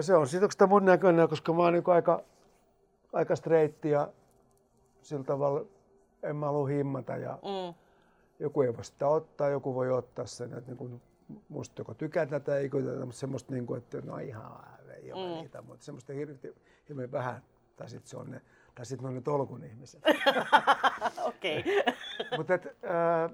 se 0.00 0.14
on 0.14 0.28
sitten 0.28 0.68
mun 0.68 0.84
näköinen, 0.84 1.28
koska 1.28 1.52
mä 1.52 1.62
oon 1.62 1.72
niin 1.72 1.84
aika, 1.86 2.22
aika 3.12 3.36
streitti 3.36 3.90
ja 3.90 4.08
sillä 5.02 5.24
tavalla 5.24 5.64
en 6.26 6.36
mä 6.36 6.46
halua 6.46 6.68
himmata 6.68 7.16
ja 7.16 7.32
mm. 7.32 7.74
joku 8.38 8.62
ei 8.62 8.76
voi 8.76 8.84
sitä 8.84 9.08
ottaa, 9.08 9.48
joku 9.48 9.74
voi 9.74 9.90
ottaa 9.90 10.26
sen, 10.26 10.52
että 10.52 10.70
niin 10.70 10.76
kuin 10.76 11.02
musta 11.48 11.80
joko 11.80 11.94
tykätä 11.94 12.40
tai 12.40 12.58
ei 12.58 12.70
tykätä, 12.70 13.04
mutta 13.04 13.20
semmoista 13.20 13.52
niin 13.52 13.66
kuin, 13.66 13.78
että 13.78 14.00
no 14.00 14.18
ihan 14.18 14.64
ei 14.96 15.12
ole 15.12 15.28
mm. 15.28 15.34
niitä, 15.34 15.62
mutta 15.62 15.84
semmoista 15.84 16.12
hirveän, 16.12 16.54
hirveän 16.88 17.12
vähän, 17.12 17.42
tai 17.76 17.90
sitten 17.90 18.10
se 18.10 18.16
on 18.16 18.30
ne, 18.30 18.40
tai 18.74 18.86
sitten 18.86 19.08
on 19.08 19.14
ne 19.14 19.20
tolkun 19.20 19.64
ihmiset. 19.64 20.02
Okei. 21.24 21.64
mutta 22.36 22.54
äh, 22.54 23.30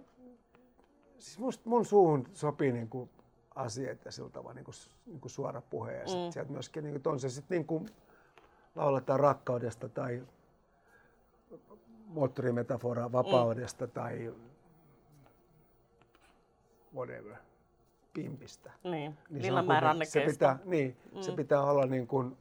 siis 1.19 1.39
musta, 1.39 1.69
mun 1.69 1.85
suuhun 1.85 2.29
sopii 2.33 2.73
niin 2.73 2.89
kuin 2.89 3.11
asiat 3.55 4.05
ja 4.05 4.13
sillä 4.13 4.31
tavalla 4.31 4.55
niin 4.55 4.65
kuin, 4.65 4.75
niin 5.07 5.21
kuin 5.21 5.31
suora 5.31 5.63
puhe 5.71 5.93
ja 5.93 6.05
mm. 6.05 6.33
sieltä 6.33 6.53
myöskin, 6.53 6.85
niin 6.85 7.03
kuin, 7.03 7.13
on 7.13 7.21
se 7.21 7.29
sitten 7.29 7.57
niin 7.57 7.67
kuin 7.67 7.87
lauletaan 8.75 9.21
rakkaudesta 9.21 9.89
tai 9.89 10.23
moottorimetafora 12.13 13.13
vapaudesta 13.13 13.87
mm. 13.87 13.93
tai 13.93 14.35
whatever, 16.95 17.37
pimpistä. 18.13 18.73
Niin, 18.85 19.19
niin 19.31 19.43
Villanmäen 19.43 20.07
se, 20.07 20.21
pitää, 20.21 20.59
niin, 20.65 20.97
mm. 21.15 21.21
se 21.21 21.33
pitää 21.33 21.63
olla 21.63 21.87
niin 21.87 22.07
kuin, 22.07 22.37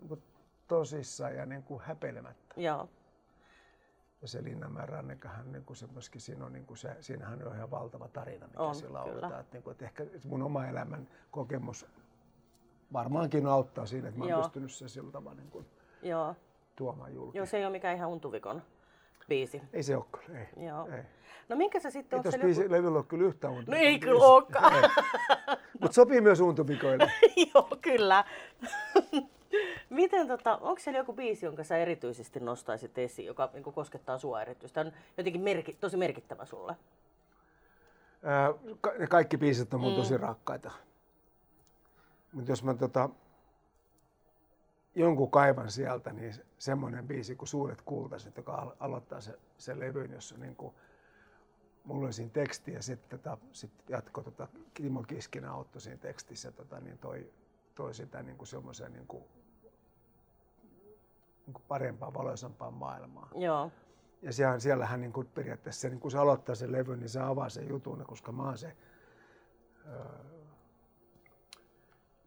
niin 0.00 0.08
kuin 0.08 0.22
tosissaan 0.68 1.36
ja 1.36 1.46
niin 1.46 1.62
kuin 1.62 1.80
häpeilemättä. 1.80 2.54
Joo. 2.60 2.88
Ja 4.22 4.28
se 4.28 4.44
Linnanmäen 4.44 4.88
rannekahan, 4.88 5.52
niin 5.52 5.64
kuin 5.64 5.76
se 5.76 5.86
myöskin 5.86 6.20
siinä 6.20 6.44
on, 6.46 6.52
niin 6.52 6.66
kuin 6.66 6.76
se, 6.76 6.96
siinähän 7.00 7.46
on 7.46 7.56
ihan 7.56 7.70
valtava 7.70 8.08
tarina, 8.08 8.46
mikä 8.46 8.62
on, 8.62 8.74
siellä 8.74 9.02
on. 9.02 9.14
Että, 9.14 9.44
niin 9.52 9.62
kuin, 9.62 9.72
että 9.72 9.84
ehkä 9.84 10.06
mun 10.24 10.42
oma 10.42 10.66
elämän 10.66 11.08
kokemus 11.30 11.86
varmaankin 12.92 13.46
auttaa 13.46 13.86
siinä, 13.86 14.08
että 14.08 14.20
mä 14.20 14.24
oon 14.24 14.42
pystynyt 14.42 14.72
sen 14.72 14.88
sillä 14.88 15.12
tavalla 15.12 15.36
niin 15.36 15.50
kuin 15.50 15.66
Joo. 16.02 16.34
tuomaan 16.76 17.14
julki. 17.14 17.38
Joo, 17.38 17.46
se 17.46 17.56
ei 17.56 17.64
ole 17.64 17.72
mikään 17.72 17.96
ihan 17.96 18.10
untuvikon 18.10 18.62
biisi. 19.30 19.62
Ei 19.72 19.82
se 19.82 19.96
olekaan, 19.96 20.36
ei. 20.36 20.66
Joo. 20.66 20.88
ei. 20.96 21.02
No 21.48 21.56
minkä 21.56 21.80
sä 21.80 21.90
sitten 21.90 22.16
ei 22.16 22.22
tuossa 22.22 22.40
biisi, 22.40 22.60
joku... 22.60 22.72
levyllä 22.72 22.98
ole 22.98 23.04
kyllä 23.04 23.24
yhtään 23.24 23.54
untuvikon 23.54 23.80
No 23.80 23.86
ei 23.86 23.98
kyllä 23.98 24.24
olekaan. 24.24 24.90
Mutta 25.80 25.94
sopii 25.94 26.20
myös 26.20 26.40
untuvikoille. 26.40 27.12
Joo, 27.54 27.68
kyllä. 27.80 28.24
Miten 29.90 30.28
tota, 30.28 30.56
onko 30.56 30.80
siellä 30.80 30.98
joku 30.98 31.12
biisi, 31.12 31.46
jonka 31.46 31.64
sä 31.64 31.76
erityisesti 31.76 32.40
nostaisit 32.40 32.98
esiin, 32.98 33.26
joka 33.26 33.50
niin 33.52 33.62
koskettaa 33.62 34.18
sua 34.18 34.42
erityisesti? 34.42 34.80
on 34.80 34.92
jotenkin 35.16 35.42
merki, 35.42 35.76
tosi 35.80 35.96
merkittävä 35.96 36.44
sulle. 36.44 36.76
Ää, 38.22 38.54
ka- 38.80 38.92
ne 38.98 39.06
kaikki 39.06 39.36
biisit 39.36 39.74
on 39.74 39.80
mun 39.80 39.92
mm. 39.92 39.96
tosi 39.96 40.16
rakkaita. 40.16 40.70
Mutta 42.32 42.52
jos 42.52 42.64
mä 42.64 42.74
tota, 42.74 43.08
jonkun 44.94 45.30
kaivan 45.30 45.70
sieltä, 45.70 46.12
niin 46.12 46.34
semmoinen 46.58 47.06
biisi 47.06 47.36
kuin 47.36 47.48
Suuret 47.48 47.82
kultaset, 47.82 48.36
joka 48.36 48.76
aloittaa 48.80 49.20
se, 49.20 49.38
se 49.58 49.78
levyn, 49.78 50.12
jossa 50.12 50.38
niin 50.38 50.56
kuin, 50.56 50.74
mulla 51.84 52.04
oli 52.04 52.12
siinä 52.12 52.30
teksti 52.32 52.72
ja 52.72 52.82
sitten 52.82 53.18
tota, 53.18 53.38
sit 53.52 53.70
jatko 53.88 54.22
tota, 54.22 54.48
Timo 54.74 55.02
Kiskinä 55.02 55.52
auttoi 55.52 55.80
siinä 55.80 55.98
tekstissä, 55.98 56.52
tota, 56.52 56.80
niin 56.80 56.98
toi, 56.98 57.32
toi 57.74 57.94
sitä 57.94 58.22
niin 58.22 58.36
kuin 58.36 58.48
semmoiseen 58.48 58.92
niin 58.92 59.06
kuin, 59.06 59.24
niin 61.46 61.54
kuin 61.54 61.64
parempaa, 61.68 62.14
valoisampaa 62.14 62.70
maailmaa. 62.70 63.28
Joo. 63.34 63.72
Ja 64.22 64.32
siellä, 64.32 64.58
siellähän 64.58 65.00
niin 65.00 65.12
kuin 65.12 65.26
periaatteessa, 65.26 65.88
niin 65.88 66.00
kun 66.00 66.10
se 66.10 66.18
aloittaa 66.18 66.54
sen 66.54 66.72
levyn, 66.72 67.00
niin 67.00 67.08
se 67.08 67.20
avaa 67.20 67.48
sen 67.48 67.68
jutun, 67.68 68.04
koska 68.06 68.32
mä 68.32 68.42
oon 68.42 68.58
se 68.58 68.76
öö, 69.86 70.39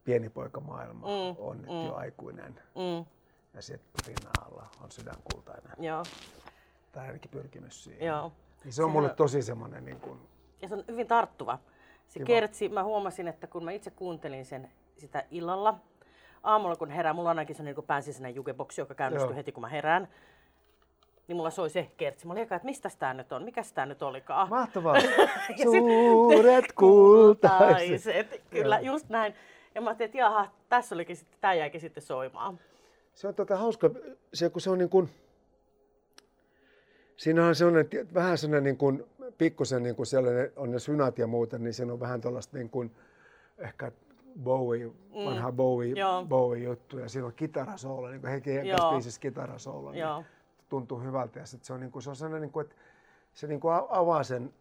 pieni 0.03 0.29
poika 0.29 0.59
maailma, 0.59 1.07
mm, 1.07 1.35
on 1.37 1.57
nyt 1.57 1.69
mm, 1.69 1.85
jo 1.85 1.95
aikuinen. 1.95 2.59
Mm. 2.75 3.05
Ja 3.53 3.61
sitten 3.61 4.05
rinnalla 4.07 4.67
on 4.83 4.91
sydänkultainen. 4.91 5.75
Joo. 5.79 6.03
Tai 6.91 7.07
ainakin 7.07 7.31
pyrkimys 7.31 7.83
siihen. 7.83 8.07
Joo. 8.07 8.31
Niin 8.63 8.73
se 8.73 8.83
on 8.83 8.89
Sehän... 8.89 8.91
mulle 8.91 9.09
tosi 9.09 9.41
semmoinen... 9.41 9.85
Niin 9.85 9.99
kuin... 9.99 10.19
Ja 10.61 10.67
se 10.67 10.75
on 10.75 10.83
hyvin 10.87 11.07
tarttuva. 11.07 11.59
Se 12.07 12.19
Kiva. 12.19 12.27
kertsi, 12.27 12.69
mä 12.69 12.83
huomasin, 12.83 13.27
että 13.27 13.47
kun 13.47 13.63
mä 13.63 13.71
itse 13.71 13.91
kuuntelin 13.91 14.45
sen 14.45 14.71
sitä 14.97 15.23
illalla, 15.31 15.79
aamulla 16.43 16.75
kun 16.75 16.89
herään, 16.89 17.15
mulla 17.15 17.29
on 17.29 17.37
ainakin 17.37 17.55
sellainen 17.55 17.75
niin 17.75 17.87
pääsisäinen 17.87 18.35
jukeboksi, 18.35 18.81
joka 18.81 18.95
käynnistyy 18.95 19.29
Joo. 19.29 19.35
heti 19.35 19.51
kun 19.51 19.61
mä 19.61 19.67
herään 19.67 20.07
niin 21.27 21.35
mulla 21.35 21.49
soi 21.49 21.69
se 21.69 21.91
kertsi. 21.97 22.27
Mä 22.27 22.33
olin 22.33 22.43
että 22.43 22.59
mistä 22.63 22.89
tää 22.99 23.13
nyt 23.13 23.31
on, 23.31 23.43
mikä 23.43 23.61
tää 23.73 23.85
nyt 23.85 24.01
olikaan. 24.01 24.49
Mahtavaa. 24.49 24.95
Suuret 25.63 26.71
kultaiset. 26.79 28.43
Kyllä, 28.49 28.79
Joo. 28.79 28.93
just 28.93 29.09
näin. 29.09 29.33
Ja 29.75 29.81
mä 29.81 29.89
ajattelin, 29.89 30.07
että 30.07 30.17
jaha, 30.17 30.51
tässä 30.69 30.95
olikin 30.95 31.15
sitten, 31.15 31.37
tää 31.41 31.53
jäikin 31.53 31.81
sitten 31.81 32.03
soimaan. 32.03 32.59
Se 33.13 33.27
on 33.27 33.35
tota 33.35 33.57
hauska, 33.57 33.89
se 34.33 34.49
kun 34.49 34.61
se 34.61 34.69
on 34.69 34.77
niin 34.77 34.89
kuin, 34.89 35.09
siinä 37.17 37.45
on 37.45 37.55
sellainen, 37.55 37.89
vähän 38.13 38.37
sellainen 38.37 38.63
niin 38.63 38.77
kuin, 38.77 39.05
pikkusen 39.37 39.83
niin 39.83 39.95
kuin 39.95 40.05
sellainen, 40.05 40.51
on 40.55 40.71
ne 40.71 40.79
synat 40.79 41.17
ja 41.17 41.27
muuta, 41.27 41.57
niin 41.57 41.73
siinä 41.73 41.93
on 41.93 41.99
vähän 41.99 42.21
tällaista 42.21 42.57
niin 42.57 42.69
kuin, 42.69 42.91
ehkä 43.57 43.91
Bowie, 44.43 44.87
mm. 44.87 45.25
vanha 45.25 45.51
Bowie, 45.51 45.95
Bowie 46.27 46.63
juttu 46.63 46.99
ja 46.99 47.09
siinä 47.09 47.25
on 47.25 47.33
kitarasoolo, 47.33 48.09
niin 48.09 48.21
kuin 48.21 48.31
Heikki 48.31 48.53
Henkas 48.53 48.89
biisissä 48.91 49.21
kitarasoolo. 49.21 49.91
Niin 49.91 50.25
tuntuu 50.69 50.99
hyvältä 50.99 51.39
ja 51.39 51.45
sit 51.45 51.63
se 51.63 51.73
on, 51.73 51.79
niin 51.79 51.91
kuin, 51.91 52.03
se 52.03 52.09
on 52.09 52.15
sellainen, 52.15 52.41
niin 52.41 52.51
kuin, 52.51 52.65
että 52.65 52.75
se 53.33 53.47
niin 53.47 53.59
kuin 53.59 53.73
avaa 53.89 54.23
sen 54.23 54.53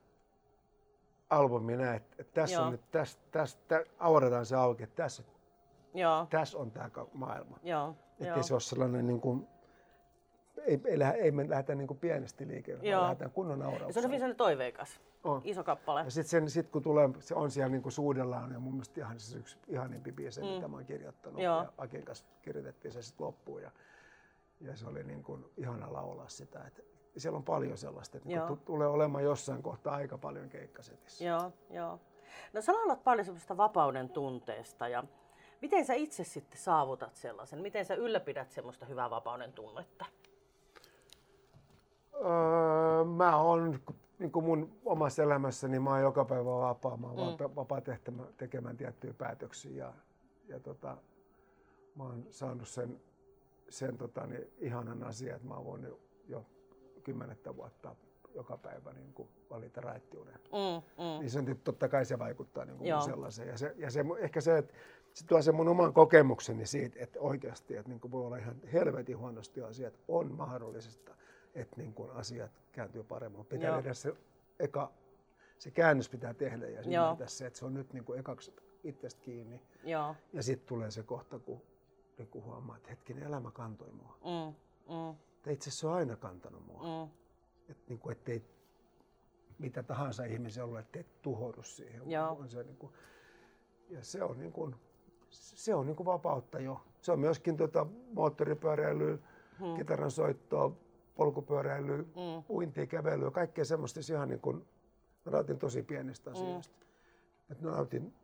albumin 1.33 1.79
näin, 1.79 1.97
että, 1.97 2.25
tässä 2.25 2.57
Joo. 2.57 2.65
on 2.65 2.73
nyt, 2.73 2.91
tässä, 2.91 3.19
tässä, 3.31 3.59
tässä 3.69 3.93
auretaan 3.99 4.47
se 4.47 4.57
auki, 4.57 4.83
että 4.83 5.03
tässä, 5.03 5.23
Joo. 5.95 6.27
tässä 6.31 6.59
on 6.59 6.71
tämä 6.71 6.91
maailma. 7.12 7.59
Joo. 7.62 7.97
Että 8.21 8.25
Joo. 8.25 8.43
se 8.43 8.55
ole 8.55 8.61
sellainen 8.61 9.07
niin 9.07 9.21
kuin, 9.21 9.49
ei, 10.67 10.81
ei, 10.85 10.99
lähde, 10.99 11.19
ei 11.19 11.31
me 11.31 11.51
lähdetä 11.51 11.75
niin 11.75 11.89
kuin 11.89 11.99
pienesti 11.99 12.49
liikkeelle, 12.49 12.91
vaan 12.91 13.03
lähdetään 13.03 13.31
kunnon 13.31 13.62
auraukseen. 13.62 13.93
Se 13.93 13.99
on 14.01 14.05
hyvin 14.05 14.19
sellainen 14.19 14.37
toiveikas. 14.37 15.01
On. 15.25 15.41
Iso 15.45 15.65
kappale. 15.65 16.03
Ja 16.05 16.11
sitten 16.11 16.51
sit, 16.51 16.71
kun 16.71 16.83
tulee, 16.83 17.11
se 17.21 17.35
on 17.35 17.51
siellä 17.51 17.69
niin 17.69 17.83
kuin 17.83 17.93
suudellaan 17.93 18.53
ja 18.53 18.59
mun 18.59 18.73
mielestä 18.73 19.01
ihan 19.01 19.21
se 19.21 19.39
yksi 19.39 19.59
ihanimpi 19.69 20.12
biisi, 20.12 20.41
mm. 20.41 20.47
mitä 20.47 20.69
mä 20.69 20.77
oon 20.77 20.87
kirjoittanut. 20.87 21.43
Joo. 21.43 21.62
Ja 21.62 21.73
Akin 21.79 22.05
kanssa 22.05 22.25
kirjoitettiin 22.43 22.93
se 22.93 23.03
sitten 23.03 23.27
loppuun. 23.27 23.62
Ja 23.62 23.71
ja 24.62 24.77
se 24.77 24.87
oli 24.87 25.05
niin 25.05 25.23
kuin 25.23 25.45
ihana 25.57 25.93
laulaa 25.93 26.29
sitä. 26.29 26.65
Että 26.67 26.83
siellä 27.16 27.37
on 27.37 27.45
paljon 27.45 27.78
sellaista, 27.78 28.16
että 28.16 28.28
niin 28.28 28.59
tulee 28.64 28.88
olemaan 28.88 29.25
jossain 29.25 29.62
kohtaa 29.62 29.94
aika 29.94 30.18
paljon 30.18 30.48
keikkasetissä. 30.48 31.25
Joo, 31.25 31.53
joo. 31.70 32.01
No 32.53 32.62
sä 32.62 32.72
laulat 32.72 33.05
paljon 33.05 33.25
semmoista 33.25 33.57
vapauden 33.57 34.09
tunteesta 34.09 34.88
ja 34.88 35.05
miten 35.62 35.87
sä 35.87 35.94
itse 35.94 36.25
sitten 36.25 36.61
saavutat 36.61 37.16
sellaisen? 37.16 37.62
Miten 37.62 37.85
sä 37.85 37.94
ylläpidät 37.94 38.51
semmoista 38.51 38.87
hyvää 38.87 39.11
vapauden 39.11 39.53
tunnetta? 39.53 40.05
Öö, 42.14 43.05
mä 43.05 43.37
oon 43.37 43.81
niin 44.18 44.33
kuin 44.33 44.44
mun 44.44 44.72
omassa 44.85 45.22
elämässäni, 45.22 45.79
mä 45.79 45.90
oon 45.90 46.01
joka 46.01 46.25
päivä 46.25 46.51
vapaa. 46.51 46.96
Mä 46.96 47.07
oon 47.07 47.37
mm. 47.40 47.57
vapaa 47.57 47.81
tekemään 48.37 48.77
tiettyjä 48.77 49.14
päätöksiä 49.14 49.77
ja, 49.77 49.92
ja 50.48 50.61
tota, 50.61 50.96
mä 51.94 52.05
oon 52.05 52.27
saanut 52.31 52.68
sen 52.68 53.01
sen 53.72 53.98
tota, 53.98 54.27
niin, 54.27 54.53
ihanan 54.59 55.03
asian, 55.05 55.37
että 55.37 55.48
mä 55.48 55.55
oon 55.55 55.64
voinut 55.64 56.01
jo 56.29 56.46
kymmenettä 57.05 57.57
vuotta 57.57 57.97
joka 58.35 58.57
päivä 58.57 58.93
niin 58.93 59.12
kuin 59.12 59.29
valita 59.51 59.81
raittiuden. 59.81 60.35
Mm, 60.35 61.05
mm. 61.05 61.21
Niin 61.21 61.31
se 61.31 61.38
on, 61.38 61.57
totta 61.65 61.88
kai 61.88 62.05
se 62.05 62.19
vaikuttaa 62.19 62.65
niin 62.65 62.79
kuin 62.79 63.03
sellaiseen. 63.03 63.49
Ja, 63.49 63.57
se, 63.57 63.75
ja 63.77 63.91
se, 63.91 64.05
ehkä 64.19 64.41
se, 64.41 64.59
että 64.59 64.75
se 65.15 65.27
tuo 65.27 65.43
sen 65.43 65.55
mun 65.55 65.69
oman 65.69 65.93
kokemukseni 65.93 66.67
siitä, 66.67 66.97
että 67.01 67.21
oikeasti 67.21 67.77
että 67.77 67.88
niin 67.88 68.01
kuin 68.01 68.11
voi 68.11 68.27
olla 68.27 68.37
ihan 68.37 68.57
helvetin 68.73 69.19
huonosti 69.19 69.62
asiat, 69.62 69.95
on 70.09 70.33
mahdollista, 70.33 71.15
että 71.55 71.77
niin 71.77 71.95
kuin 71.95 72.11
asiat 72.11 72.51
kääntyy 72.73 73.03
paremmin. 73.03 73.45
Pitää 73.45 73.69
Joo. 73.69 73.77
tehdä 73.77 73.95
se 73.95 74.15
eka, 74.59 74.93
se 75.59 75.71
käännös 75.71 76.09
pitää 76.09 76.35
tehdä 76.35 76.69
ja 76.69 76.83
se, 77.27 77.47
että 77.47 77.59
se 77.59 77.65
on 77.65 77.75
nyt 77.75 77.93
niin 77.93 78.05
kuin 78.05 78.21
ekaksi 78.21 78.53
itsestä 78.85 79.21
kiinni. 79.21 79.62
Joo. 79.85 80.15
Ja 80.33 80.43
sitten 80.43 80.69
tulee 80.69 80.91
se 80.91 81.03
kohta, 81.03 81.38
kun 81.38 81.62
niin 82.19 82.29
kun 82.29 82.45
huomaa, 82.45 82.77
että 82.77 82.91
hetkinen 82.91 83.23
elämä 83.23 83.51
kantoi 83.51 83.93
mua. 83.93 84.17
Mm, 84.25 84.55
mm. 84.95 85.17
Itse 85.50 85.70
asiassa 85.70 85.81
se 85.81 85.87
on 85.87 85.94
aina 85.94 86.16
kantanut 86.16 86.66
mua. 86.66 86.83
Mm. 86.83 87.12
Et, 87.70 87.88
niin 87.88 87.98
kuin, 87.98 88.12
ettei 88.12 88.44
mitä 89.59 89.83
tahansa 89.83 90.24
ihmisen 90.24 90.64
ollut, 90.64 90.78
ettei 90.78 91.05
tuhoudu 91.22 91.62
siihen. 91.62 92.11
Joo. 92.11 92.37
On 92.40 92.48
se, 92.48 92.62
niin 92.62 92.76
kuin, 92.76 92.92
ja 93.90 94.05
se 94.05 94.22
on, 94.22 94.38
niin 94.38 94.52
kuin, 94.52 94.76
se 95.31 95.74
on 95.74 95.87
niin 95.87 95.96
kuin 95.96 96.07
vapautta 96.07 96.61
jo. 96.61 96.81
Se 97.00 97.12
on 97.12 97.20
myöskin 97.20 97.57
tota, 97.57 97.87
moottoripyöräilyä, 98.12 99.18
hmm. 99.59 99.76
kitaran 99.76 100.11
soittoa, 100.11 100.76
polkupyöräilyä, 101.14 101.96
hmm. 101.96 102.44
uintia, 102.50 102.87
kävelyä, 102.87 103.31
kaikkea 103.31 103.64
semmoista 103.64 104.00
ihan 104.12 104.28
niin 104.28 104.40
kuin, 104.40 104.66
mä 105.24 105.33
nautin 105.33 105.59
tosi 105.59 105.83
pienistä 105.83 106.31
hmm. 106.31 106.40
asioista. 106.40 106.76
Hmm. 106.76 107.52
Et 107.52 107.61
nautin 107.61 108.14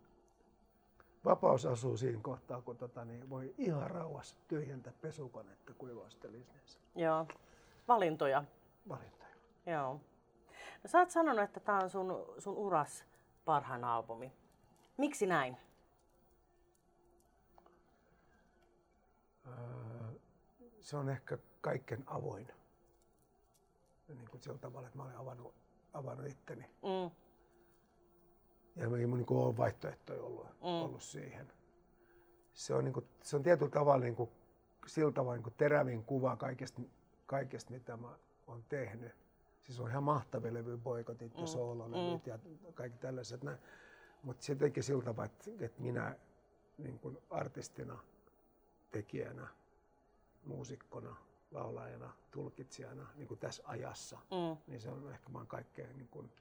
vapaus 1.25 1.67
asuu 1.67 1.97
siinä 1.97 2.21
kohtaa, 2.23 2.63
kun 2.63 2.77
tota, 2.77 3.05
niin 3.05 3.31
voi 3.31 3.55
ihan 3.59 3.91
rauhassa 3.91 4.37
tyhjentää 4.49 4.93
pesukonetta 5.01 5.75
kuivaustelisneensä. 5.75 6.79
Joo. 6.95 7.27
Valintoja. 7.89 8.45
Valintoja. 8.89 9.29
Joo. 9.67 9.95
No, 10.83 10.87
sä 10.87 10.99
oot 10.99 11.11
sanonut, 11.11 11.45
että 11.45 11.61
tämä 11.61 11.79
on 11.79 11.91
sun, 11.91 12.35
sun 12.39 12.57
uras 12.57 13.05
parhaan 13.45 13.85
albumi. 13.85 14.33
Miksi 14.97 15.27
näin? 15.27 15.57
Öö, 19.47 19.55
se 20.81 20.97
on 20.97 21.09
ehkä 21.09 21.39
kaiken 21.61 22.05
avoin. 22.07 22.49
Niin 24.09 24.29
kuin 24.31 24.43
sillä 24.43 24.59
tavalla, 24.59 24.87
että 24.87 24.99
mä 24.99 25.05
olen 25.05 25.17
avannut, 25.17 25.55
avannut 25.93 26.27
itteni. 26.27 26.71
Mm 26.83 27.11
ja 28.79 28.85
ei 28.85 29.07
niin 29.07 29.27
kuin 29.27 29.41
ole 29.41 29.57
vaihtoehtoja 29.57 30.23
mm. 30.61 30.67
ollut 30.67 31.03
siihen. 31.03 31.53
Se 32.53 32.75
on, 32.75 32.85
niin 32.85 32.93
kuin, 32.93 33.07
se 33.23 33.37
on 33.37 33.43
tietyllä 33.43 33.71
tavalla 33.71 34.05
niin 34.05 34.17
kuin, 34.17 34.31
sillä 34.87 35.13
tavalla 35.13 35.35
niin 35.35 35.43
kuin 35.43 35.55
terävin 35.59 36.05
kuva 36.05 36.37
kaikesta, 36.37 36.83
kaikesta, 37.27 37.73
mitä 37.73 37.97
mä 37.97 38.19
oon 38.47 38.65
tehnyt. 38.69 39.13
Siis 39.65 39.81
on 39.81 39.91
ihan 39.91 40.03
mahtavia 40.03 40.55
levy, 40.55 40.79
boikotit 40.79 41.35
ja 41.35 41.41
mm. 41.41 41.47
soololevyt 41.47 42.27
mm. 42.27 42.33
ja 42.33 42.39
kaikki 42.75 42.99
tällaiset. 42.99 43.41
Mutta 44.23 44.45
se 44.45 44.55
teki 44.55 44.83
sillä 44.83 45.05
tavalla, 45.05 45.25
että, 45.25 45.65
että 45.65 45.83
minä 45.83 46.17
niin 46.79 46.99
kuin 46.99 47.19
artistina, 47.31 47.99
tekijänä, 48.91 49.49
muusikkona, 50.45 51.17
laulajana, 51.51 52.13
tulkitsijana 52.31 53.07
niin 53.17 53.29
kuin 53.29 53.41
tässä 53.41 53.63
ajassa, 53.67 54.17
mm. 54.17 54.57
niin 54.67 54.81
se 54.81 54.91
on 54.91 55.11
ehkä 55.11 55.33
vaan 55.33 55.47
kaikkein 55.47 55.97
niin 55.97 56.09
kuin, 56.09 56.33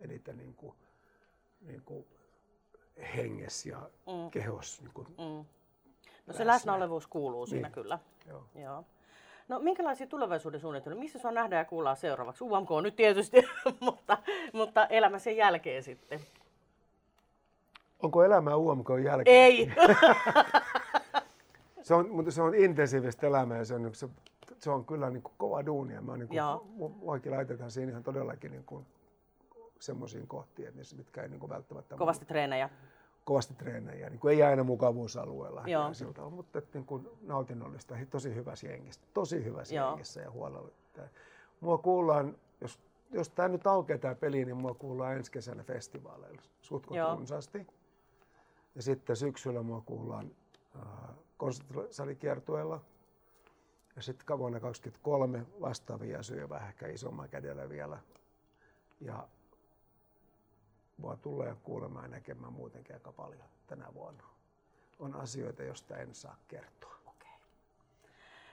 eniten 0.00 0.36
niin 0.36 0.54
kuin, 0.54 0.76
niin 1.60 1.82
kuin 1.82 2.06
henges 3.16 3.66
ja 3.66 3.78
mm. 4.06 4.30
kehos. 4.30 4.80
Niin 4.82 4.92
kuin 4.94 5.06
mm. 5.08 5.44
No 6.26 6.32
se 6.32 6.46
läsnäolevuus 6.46 7.06
kuuluu 7.06 7.44
niin. 7.44 7.50
siinä 7.50 7.70
kyllä. 7.70 7.98
Joo. 8.28 8.44
Joo. 8.54 8.84
No 9.48 9.58
minkälaisia 9.58 10.06
tulevaisuuden 10.06 10.60
suunnitelmia? 10.60 11.00
Missä 11.00 11.18
sua 11.18 11.32
nähdään 11.32 11.60
ja 11.60 11.64
kuullaan 11.64 11.96
seuraavaksi? 11.96 12.44
UMK 12.44 12.68
nyt 12.82 12.96
tietysti, 12.96 13.36
mutta, 13.80 14.18
mutta 14.52 14.86
elämä 14.86 15.18
sen 15.18 15.36
jälkeen 15.36 15.82
sitten. 15.82 16.20
Onko 18.02 18.24
elämä 18.24 18.56
UMK 18.56 18.88
jälkeen? 19.04 19.36
Ei. 19.36 19.72
se, 21.82 21.94
on, 21.94 22.10
mutta 22.10 22.30
se 22.30 22.42
on 22.42 22.54
intensiivistä 22.54 23.26
elämää 23.26 23.58
ja 23.58 23.64
se 23.64 23.74
on, 23.74 23.94
se, 23.94 24.08
se 24.58 24.70
on 24.70 24.84
kyllä 24.84 25.10
niin 25.10 25.22
kuin 25.22 25.34
kova 25.38 25.66
duunia. 25.66 26.00
Mä 26.02 26.16
niin 26.16 26.28
kuin, 26.28 27.32
laitetaan 27.36 27.70
siinä 27.70 27.90
ihan 27.90 28.04
todellakin 28.04 28.50
niin 28.50 28.64
kuin 28.64 28.86
semmoisiin 29.80 30.26
kohtiin, 30.26 30.68
että 30.68 30.96
mitkä 30.96 31.22
ei 31.22 31.28
niin 31.28 31.40
kuin 31.40 31.50
välttämättä... 31.50 31.96
Kovasti 31.96 32.24
treenejä. 32.24 32.70
Kovasti 33.24 33.54
treenejä, 33.54 34.10
niin 34.10 34.20
kuin 34.20 34.34
ei 34.34 34.42
aina 34.42 34.64
mukavuusalueella. 34.64 35.62
Joo. 35.66 35.94
Siltä, 35.94 36.22
mutta 36.22 36.58
että, 36.58 36.78
niin 36.78 36.86
kuin 36.86 37.08
nautinnollista, 37.22 37.94
tosi 38.10 38.34
hyvässä 38.34 38.66
jengissä, 38.66 39.00
tosi 39.14 39.44
hyvässä 39.44 39.74
Joo. 39.74 39.88
jengissä 39.88 40.20
ja 40.20 40.30
huolella. 40.30 40.68
Mua 41.60 41.78
kuullaan, 41.78 42.36
jos, 42.60 42.78
jos 43.10 43.28
tämä 43.28 43.48
nyt 43.48 43.66
aukeaa 43.66 43.98
tämä 43.98 44.14
peli, 44.14 44.44
niin 44.44 44.56
mua 44.56 44.74
kuullaan 44.74 45.16
ensi 45.16 45.32
kesänä 45.32 45.62
festivaaleilla 45.62 46.42
sutkot 46.60 46.98
runsaasti. 47.16 47.66
Ja 48.74 48.82
sitten 48.82 49.16
syksyllä 49.16 49.62
mua 49.62 49.80
kuullaan 49.80 50.30
äh, 50.76 51.16
konserttisalikiertueella. 51.36 52.80
Ja 53.96 54.02
sitten 54.02 54.38
vuonna 54.38 54.60
2023 54.60 55.60
vastaavia 55.60 56.22
syö 56.22 56.48
vähän 56.48 56.68
ehkä 56.68 56.86
isomman 56.86 57.28
kädellä 57.28 57.68
vielä. 57.68 57.98
Ja 59.00 59.28
mua 60.96 61.16
tulee 61.16 61.56
kuulemaan 61.62 62.04
ja 62.04 62.08
näkemään 62.08 62.52
muutenkin 62.52 62.96
aika 62.96 63.12
paljon 63.12 63.44
tänä 63.66 63.86
vuonna. 63.94 64.22
On 64.98 65.14
asioita, 65.14 65.62
joista 65.62 65.96
en 65.96 66.14
saa 66.14 66.36
kertoa. 66.48 66.96
Okay. 67.06 67.32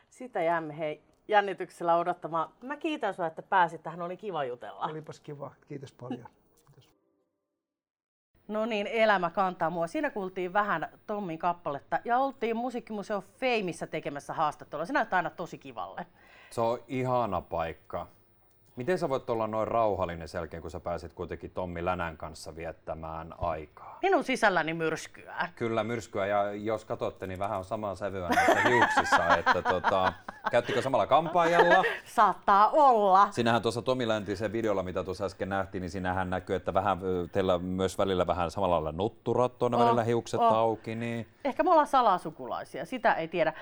Sitä 0.09 0.41
jäämme 0.41 0.77
hei 0.77 1.03
jännityksellä 1.27 1.95
odottamaan. 1.95 2.49
Mä 2.61 2.77
kiitän 2.77 3.13
sinua, 3.13 3.27
että 3.27 3.41
pääsit 3.41 3.83
tähän. 3.83 4.01
Oli 4.01 4.17
kiva 4.17 4.43
jutella. 4.43 4.85
Olipas 4.85 5.19
kiva. 5.19 5.51
Kiitos 5.67 5.91
paljon. 5.91 6.29
No 8.47 8.65
niin, 8.65 8.87
elämä 8.87 9.29
kantaa 9.29 9.69
mua. 9.69 9.87
Siinä 9.87 10.09
kuultiin 10.09 10.53
vähän 10.53 10.99
Tommin 11.07 11.39
kappaletta 11.39 11.99
ja 12.05 12.17
oltiin 12.17 12.57
Musiikkimuseo 12.57 13.21
Feimissä 13.21 13.87
tekemässä 13.87 14.33
haastattelua. 14.33 14.85
Se 14.85 14.93
näyttää 14.93 15.17
aina 15.17 15.29
tosi 15.29 15.57
kivalle. 15.57 16.05
Se 16.49 16.61
on 16.61 16.79
ihana 16.87 17.41
paikka. 17.41 18.07
Miten 18.75 18.97
sä 18.97 19.09
voit 19.09 19.29
olla 19.29 19.47
noin 19.47 19.67
rauhallinen 19.67 20.27
sen 20.27 20.39
jälkeen, 20.39 20.61
kun 20.61 20.71
sä 20.71 20.79
pääsit 20.79 21.13
kuitenkin 21.13 21.51
Tommi 21.51 21.85
Länän 21.85 22.17
kanssa 22.17 22.55
viettämään 22.55 23.33
aikaa? 23.37 23.99
Minun 24.01 24.23
sisälläni 24.23 24.73
myrskyä. 24.73 25.49
Kyllä 25.55 25.83
myrskyä 25.83 26.25
ja 26.25 26.53
jos 26.53 26.85
katsotte, 26.85 27.27
niin 27.27 27.39
vähän 27.39 27.57
on 27.57 27.65
samaa 27.65 27.95
sävyä 27.95 28.29
näissä 28.29 28.69
hiuksissa. 28.69 29.35
että 29.37 29.61
tota, 29.61 30.13
käyttikö 30.51 30.81
samalla 30.81 31.07
kampaajalla? 31.07 31.83
Saattaa 32.05 32.69
olla. 32.69 33.27
Sinähän 33.31 33.61
tuossa 33.61 33.81
Tomi 33.81 34.07
Läntisen 34.07 34.51
videolla, 34.51 34.83
mitä 34.83 35.03
tuossa 35.03 35.25
äsken 35.25 35.49
nähtiin, 35.49 35.81
niin 35.81 35.91
sinähän 35.91 36.29
näkyy, 36.29 36.55
että 36.55 36.73
vähän, 36.73 36.99
teillä 37.31 37.59
myös 37.59 37.97
välillä 37.97 38.27
vähän 38.27 38.51
samalla 38.51 38.75
lailla 38.75 38.91
nutturat 38.91 39.59
tuonne 39.59 39.77
oh, 39.77 39.83
välillä 39.83 40.03
hiukset 40.03 40.39
oh. 40.39 40.53
auki. 40.53 40.95
Niin... 40.95 41.27
Ehkä 41.45 41.63
me 41.63 41.71
ollaan 41.71 41.87
salasukulaisia, 41.87 42.85
sitä 42.85 43.13
ei 43.13 43.27
tiedä 43.27 43.53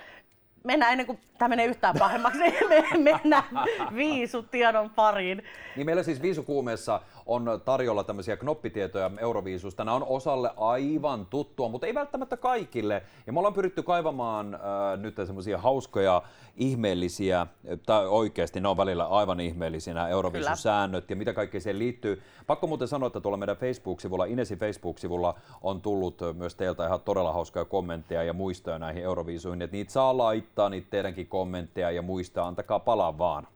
mennään 0.64 0.92
ennen 0.92 1.06
kuin 1.06 1.18
tämä 1.38 1.48
menee 1.48 1.66
yhtään 1.66 1.94
pahemmaksi, 1.98 2.38
me 2.68 2.84
mennään 2.98 3.44
viisutiedon 3.94 4.90
pariin. 4.90 5.42
Niin 5.76 5.86
meillä 5.86 6.02
siis 6.02 6.22
viisukuumeessa 6.22 7.00
on 7.26 7.60
tarjolla 7.64 8.04
tämmöisiä 8.04 8.36
knoppitietoja 8.36 9.10
Euroviisusta. 9.18 9.84
Nämä 9.84 9.94
on 9.94 10.06
osalle 10.08 10.50
aivan 10.56 11.26
tuttua, 11.26 11.68
mutta 11.68 11.86
ei 11.86 11.94
välttämättä 11.94 12.36
kaikille. 12.36 13.02
Ja 13.26 13.32
me 13.32 13.38
ollaan 13.38 13.54
pyritty 13.54 13.82
kaivamaan 13.82 14.54
äh, 14.54 14.60
nyt 14.96 15.16
semmoisia 15.26 15.58
hauskoja, 15.58 16.22
ihmeellisiä, 16.56 17.46
tai 17.86 18.06
oikeasti 18.06 18.60
ne 18.60 18.68
on 18.68 18.76
välillä 18.76 19.06
aivan 19.06 19.40
ihmeellisiä 19.40 19.94
nämä 19.94 20.08
Euroviisusäännöt 20.08 21.10
ja 21.10 21.16
mitä 21.16 21.32
kaikkea 21.32 21.60
siihen 21.60 21.78
liittyy. 21.78 22.22
Pakko 22.46 22.66
muuten 22.66 22.88
sanoa, 22.88 23.06
että 23.06 23.20
tuolla 23.20 23.36
meidän 23.36 23.56
Facebook-sivulla, 23.56 24.24
Inesin 24.24 24.58
Facebook-sivulla 24.58 25.34
on 25.62 25.80
tullut 25.80 26.20
myös 26.34 26.54
teiltä 26.54 26.86
ihan 26.86 27.00
todella 27.00 27.32
hauskoja 27.32 27.64
kommentteja 27.64 28.22
ja 28.22 28.32
muistoja 28.32 28.78
näihin 28.78 29.02
Euroviisuihin, 29.02 29.62
että 29.62 29.76
niitä 29.76 29.92
saa 29.92 30.18
laittaa, 30.18 30.68
niitä 30.68 30.86
teidänkin 30.90 31.26
kommentteja 31.26 31.90
ja 31.90 32.02
muistaa, 32.02 32.46
antakaa 32.46 32.78
palaa 32.78 33.18
vaan. 33.18 33.46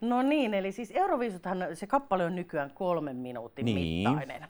No 0.00 0.22
niin, 0.22 0.54
eli 0.54 0.72
siis 0.72 0.92
Euroviisuthan 0.94 1.66
se 1.74 1.86
kappale 1.86 2.24
on 2.24 2.36
nykyään 2.36 2.70
kolmen 2.70 3.16
minuutin 3.16 3.64
niin. 3.64 4.08
mittainen. 4.10 4.48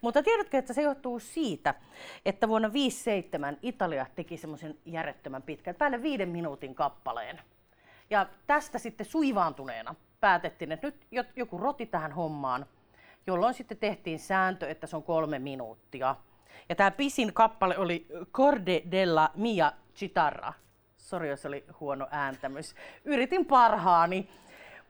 Mutta 0.00 0.22
tiedätkö, 0.22 0.58
että 0.58 0.72
se 0.72 0.82
johtuu 0.82 1.18
siitä, 1.18 1.74
että 2.26 2.48
vuonna 2.48 2.68
1957 2.68 3.58
Italia 3.62 4.06
teki 4.14 4.36
semmoisen 4.36 4.78
järjettömän 4.84 5.42
pitkän, 5.42 5.74
päälle 5.74 6.02
viiden 6.02 6.28
minuutin 6.28 6.74
kappaleen. 6.74 7.40
Ja 8.10 8.26
tästä 8.46 8.78
sitten 8.78 9.06
suivaantuneena 9.06 9.94
päätettiin, 10.20 10.72
että 10.72 10.86
nyt 10.86 11.06
joku 11.36 11.58
roti 11.58 11.86
tähän 11.86 12.12
hommaan, 12.12 12.66
jolloin 13.26 13.54
sitten 13.54 13.78
tehtiin 13.78 14.18
sääntö, 14.18 14.68
että 14.68 14.86
se 14.86 14.96
on 14.96 15.02
kolme 15.02 15.38
minuuttia. 15.38 16.16
Ja 16.68 16.74
tämä 16.74 16.90
pisin 16.90 17.32
kappale 17.32 17.78
oli 17.78 18.06
Corde 18.32 18.82
della 18.90 19.30
mia 19.34 19.72
chitarra. 19.94 20.52
Sori, 20.96 21.28
jos 21.28 21.46
oli 21.46 21.64
huono 21.80 22.08
ääntämys. 22.10 22.74
Yritin 23.04 23.46
parhaani. 23.46 24.28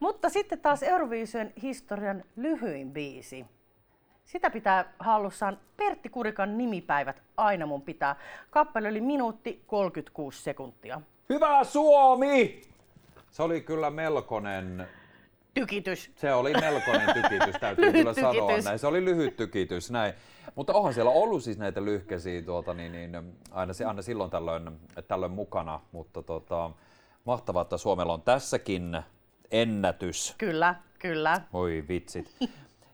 Mutta 0.03 0.29
sitten 0.29 0.59
taas 0.59 0.83
Eurovision 0.83 1.49
historian 1.61 2.23
lyhyin 2.35 2.91
biisi. 2.91 3.45
Sitä 4.25 4.49
pitää 4.49 4.93
hallussaan 4.99 5.59
Pertti 5.77 6.09
Kurikan 6.09 6.57
nimipäivät 6.57 7.23
aina 7.37 7.65
mun 7.65 7.81
pitää. 7.81 8.15
Kappale 8.49 8.87
oli 8.87 9.01
minuutti 9.01 9.63
36 9.67 10.43
sekuntia. 10.43 11.01
Hyvä 11.29 11.63
Suomi! 11.63 12.61
Se 13.31 13.43
oli 13.43 13.61
kyllä 13.61 13.89
melkoinen 13.89 14.87
tykitys. 15.53 16.11
Se 16.15 16.33
oli 16.33 16.53
melkoinen 16.53 17.13
tykitys, 17.13 17.55
täytyy 17.59 17.91
kyllä 17.91 18.13
tykitys. 18.13 18.37
sanoa 18.37 18.57
näin. 18.63 18.79
Se 18.79 18.87
oli 18.87 19.05
lyhyt 19.05 19.35
tykitys, 19.35 19.91
näin. 19.91 20.13
Mutta 20.55 20.73
onhan 20.73 20.93
siellä 20.93 21.11
ollut 21.11 21.43
siis 21.43 21.57
näitä 21.57 21.85
lyhkäisiä 21.85 22.41
tuota, 22.41 22.73
niin, 22.73 22.91
niin, 22.91 23.11
aina, 23.51 23.73
aina 23.87 24.01
silloin 24.01 24.31
tällöin, 24.31 24.79
tällöin 25.07 25.31
mukana, 25.31 25.79
mutta 25.91 26.21
tota, 26.21 26.71
mahtavaa, 27.25 27.61
että 27.61 27.77
Suomella 27.77 28.13
on 28.13 28.21
tässäkin 28.21 29.03
ennätys. 29.53 30.35
Kyllä, 30.37 30.75
kyllä. 30.99 31.41
Voi 31.53 31.83
vitsit. 31.87 32.35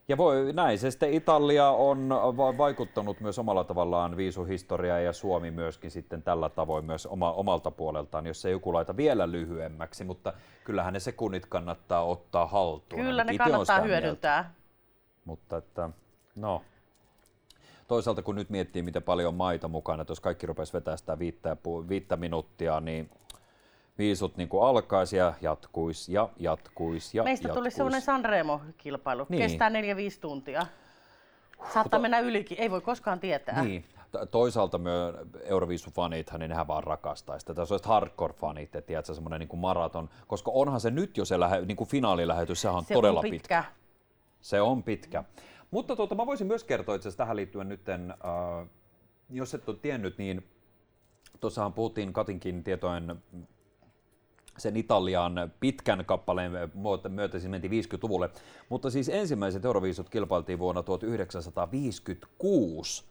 Ja 0.07 0.17
voi, 0.17 0.53
näin 0.53 0.79
se 0.79 0.91
sitten 0.91 1.13
Italia 1.13 1.69
on 1.69 2.09
vaikuttanut 2.57 3.19
myös 3.19 3.39
omalla 3.39 3.63
tavallaan 3.63 4.17
viisuhistoriaa 4.17 4.99
ja 4.99 5.13
Suomi 5.13 5.51
myöskin 5.51 5.91
sitten 5.91 6.23
tällä 6.23 6.49
tavoin 6.49 6.85
myös 6.85 7.05
oma, 7.05 7.31
omalta 7.31 7.71
puoleltaan, 7.71 8.27
jos 8.27 8.45
ei 8.45 8.51
joku 8.51 8.73
laita 8.73 8.97
vielä 8.97 9.31
lyhyemmäksi, 9.31 10.03
mutta 10.03 10.33
kyllähän 10.63 10.93
ne 10.93 10.99
sekunnit 10.99 11.45
kannattaa 11.45 12.05
ottaa 12.05 12.45
haltuun. 12.45 13.01
Kyllä 13.01 13.23
ne 13.23 13.37
kannattaa 13.37 13.81
hyödyntää. 13.81 14.41
Mieltä. 14.41 14.59
Mutta 15.25 15.57
että, 15.57 15.89
no, 16.35 16.61
toisaalta 17.87 18.21
kun 18.21 18.35
nyt 18.35 18.49
miettii, 18.49 18.81
miten 18.81 19.03
paljon 19.03 19.33
maita 19.33 19.67
mukana, 19.67 20.01
että 20.01 20.11
jos 20.11 20.19
kaikki 20.19 20.47
rupesi 20.47 20.73
vetää 20.73 20.97
sitä 20.97 21.19
viittä, 21.19 21.57
viittä 21.89 22.17
minuuttia, 22.17 22.79
niin 22.79 23.09
viisut 23.99 24.37
niin 24.37 24.49
kuin 24.49 24.63
alkaisi 24.63 25.17
ja 25.17 25.33
jatkuisi 25.41 26.13
ja 26.13 26.29
jatkuisi 26.37 27.17
ja 27.17 27.23
Meistä 27.23 27.47
jatkuisi. 27.47 27.59
tuli 27.59 27.71
semmoinen 27.71 28.01
Sanremo-kilpailu. 28.01 29.25
Niin. 29.29 29.41
Kestää 29.41 29.69
4-5 29.69 29.73
tuntia. 30.21 30.65
Saattaa 31.73 31.99
mennä 31.99 32.19
ylikin, 32.19 32.57
ei 32.59 32.71
voi 32.71 32.81
koskaan 32.81 33.19
tietää. 33.19 33.63
Niin. 33.63 33.85
Toisaalta 34.31 34.77
myös 34.77 35.15
Euroviisufanithan, 35.43 36.39
niin 36.39 36.49
nehän 36.49 36.67
vaan 36.67 36.83
rakastaa 36.83 37.39
sitä. 37.39 37.53
Tässä 37.53 37.75
on 37.75 37.79
hardcore-fanit, 37.83 38.61
että 38.61 38.81
tiedätkö, 38.81 39.13
semmoinen 39.13 39.39
niin 39.39 39.59
maraton. 39.59 40.09
Koska 40.27 40.51
onhan 40.51 40.81
se 40.81 40.91
nyt 40.91 41.17
jo 41.17 41.25
se 41.25 41.39
lähe, 41.39 41.61
niin 41.61 41.77
kuin 41.77 41.89
finaalilähetys, 41.89 42.61
sehän 42.61 42.77
on 42.77 42.85
se 42.85 42.93
todella 42.93 43.19
on 43.19 43.23
pitkä. 43.23 43.37
pitkä. 43.37 43.63
Se 44.41 44.61
on 44.61 44.83
pitkä. 44.83 45.23
Mutta 45.71 45.95
tuota, 45.95 46.15
mä 46.15 46.25
voisin 46.25 46.47
myös 46.47 46.63
kertoa 46.63 46.95
itse 46.95 47.11
tähän 47.11 47.35
liittyen 47.35 47.69
nytten, 47.69 48.11
äh, 48.11 48.67
jos 49.29 49.53
et 49.53 49.69
ole 49.69 49.77
tiennyt, 49.81 50.17
niin 50.17 50.47
tuossahan 51.39 51.73
puhuttiin 51.73 52.13
Katinkin 52.13 52.63
tietojen 52.63 53.23
sen 54.59 54.77
Italian 54.77 55.51
pitkän 55.59 56.05
kappaleen 56.05 56.51
myötä 57.09 57.39
siis 57.39 57.51
mentiin 57.51 57.83
50-luvulle. 57.83 58.29
Mutta 58.69 58.89
siis 58.89 59.09
ensimmäiset 59.09 59.65
Euroviisut 59.65 60.09
kilpailtiin 60.09 60.59
vuonna 60.59 60.83
1956. 60.83 63.03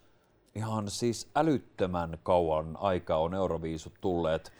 Ihan 0.54 0.90
siis 0.90 1.30
älyttömän 1.36 2.18
kauan 2.22 2.76
aikaa 2.80 3.18
on 3.18 3.34
Euroviisut 3.34 3.92
tulleet. 4.00 4.52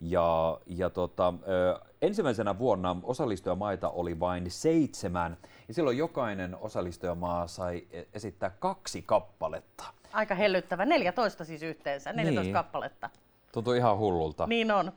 Ja, 0.00 0.60
ja 0.66 0.90
tota, 0.90 1.34
ö, 1.48 1.80
ensimmäisenä 2.02 2.58
vuonna 2.58 2.96
osallistujamaita 3.02 3.88
oli 3.88 4.20
vain 4.20 4.50
seitsemän, 4.50 5.36
ja 5.68 5.74
silloin 5.74 5.98
jokainen 5.98 6.56
osallistujamaa 6.60 7.46
sai 7.46 7.86
e, 7.90 8.02
esittää 8.12 8.50
kaksi 8.50 9.02
kappaletta. 9.02 9.84
Aika 10.12 10.34
hellyttävä, 10.34 10.84
14 10.84 11.44
siis 11.44 11.62
yhteensä, 11.62 12.12
14 12.12 12.42
niin. 12.42 12.52
kappaletta. 12.52 13.10
Tuntuu 13.52 13.72
ihan 13.72 13.98
hullulta. 13.98 14.46
Niin 14.46 14.70
on. 14.70 14.92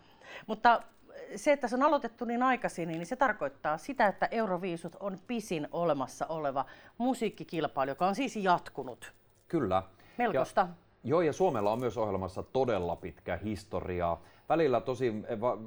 Mutta 0.47 0.81
se, 1.35 1.51
että 1.51 1.67
se 1.67 1.75
on 1.75 1.83
aloitettu 1.83 2.25
niin 2.25 2.43
aikaisin, 2.43 2.87
niin 2.87 3.05
se 3.05 3.15
tarkoittaa 3.15 3.77
sitä, 3.77 4.07
että 4.07 4.27
Euroviisut 4.31 4.95
on 4.99 5.19
pisin 5.27 5.67
olemassa 5.71 6.25
oleva 6.25 6.65
musiikkikilpailu, 6.97 7.91
joka 7.91 8.07
on 8.07 8.15
siis 8.15 8.35
jatkunut. 8.35 9.13
Kyllä. 9.47 9.83
Melkoista. 10.17 10.61
Ja, 10.61 10.67
joo, 11.03 11.21
ja 11.21 11.33
Suomella 11.33 11.71
on 11.71 11.79
myös 11.79 11.97
ohjelmassa 11.97 12.43
todella 12.43 12.95
pitkä 12.95 13.37
historia. 13.37 14.17
Välillä 14.49 14.81
tosi, 14.81 15.13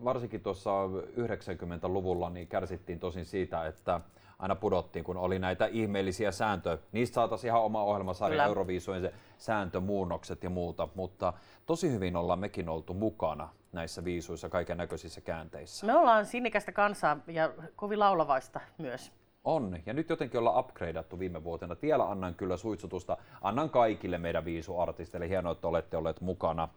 varsinkin 0.05 0.41
tuossa 0.41 0.71
90-luvulla, 1.17 2.31
niin 2.31 2.49
kärsittiin 2.49 3.01
tosin 3.01 3.25
siitä, 3.25 3.67
että 3.67 4.01
aina 4.41 4.55
pudottiin, 4.55 5.05
kun 5.05 5.17
oli 5.17 5.39
näitä 5.39 5.67
ihmeellisiä 5.67 6.31
sääntöjä. 6.31 6.79
Niistä 6.93 7.15
saataisiin 7.15 7.49
ihan 7.49 7.63
oma 7.63 7.83
ohjelmasarja 7.83 8.45
Euroviisujen 8.45 9.03
se 9.03 9.13
sääntömuunnokset 9.39 10.43
ja 10.43 10.51
muuta, 10.51 10.89
mutta 10.95 11.33
tosi 11.67 11.93
hyvin 11.93 12.17
ollaan 12.17 12.39
mekin 12.39 12.69
oltu 12.69 12.95
mukana 12.95 13.49
näissä 13.73 14.05
viisuissa, 14.05 14.49
kaiken 14.49 14.79
näköisissä 14.79 15.21
käänteissä. 15.21 15.87
Me 15.87 15.97
ollaan 15.97 16.27
sinnikästä 16.27 16.73
kansaa 16.73 17.17
ja 17.27 17.53
kovin 17.77 17.99
laulavaista 17.99 18.61
myös. 18.79 19.13
On, 19.45 19.79
ja 19.87 19.93
nyt 19.93 20.11
jotenkin 20.11 20.41
ollaan 20.41 20.59
upgradeattu 20.61 21.19
viime 21.19 21.45
vuotena. 21.45 21.77
Vielä 21.83 22.11
annan 22.11 22.35
kyllä 22.35 22.57
suitsutusta, 22.57 23.17
annan 23.43 23.71
kaikille 23.71 24.19
meidän 24.19 24.45
viisuartisteille. 24.45 25.29
Hienoa, 25.29 25.53
että 25.53 25.69
olette 25.69 25.97
olleet 25.97 26.21
mukana 26.21 26.69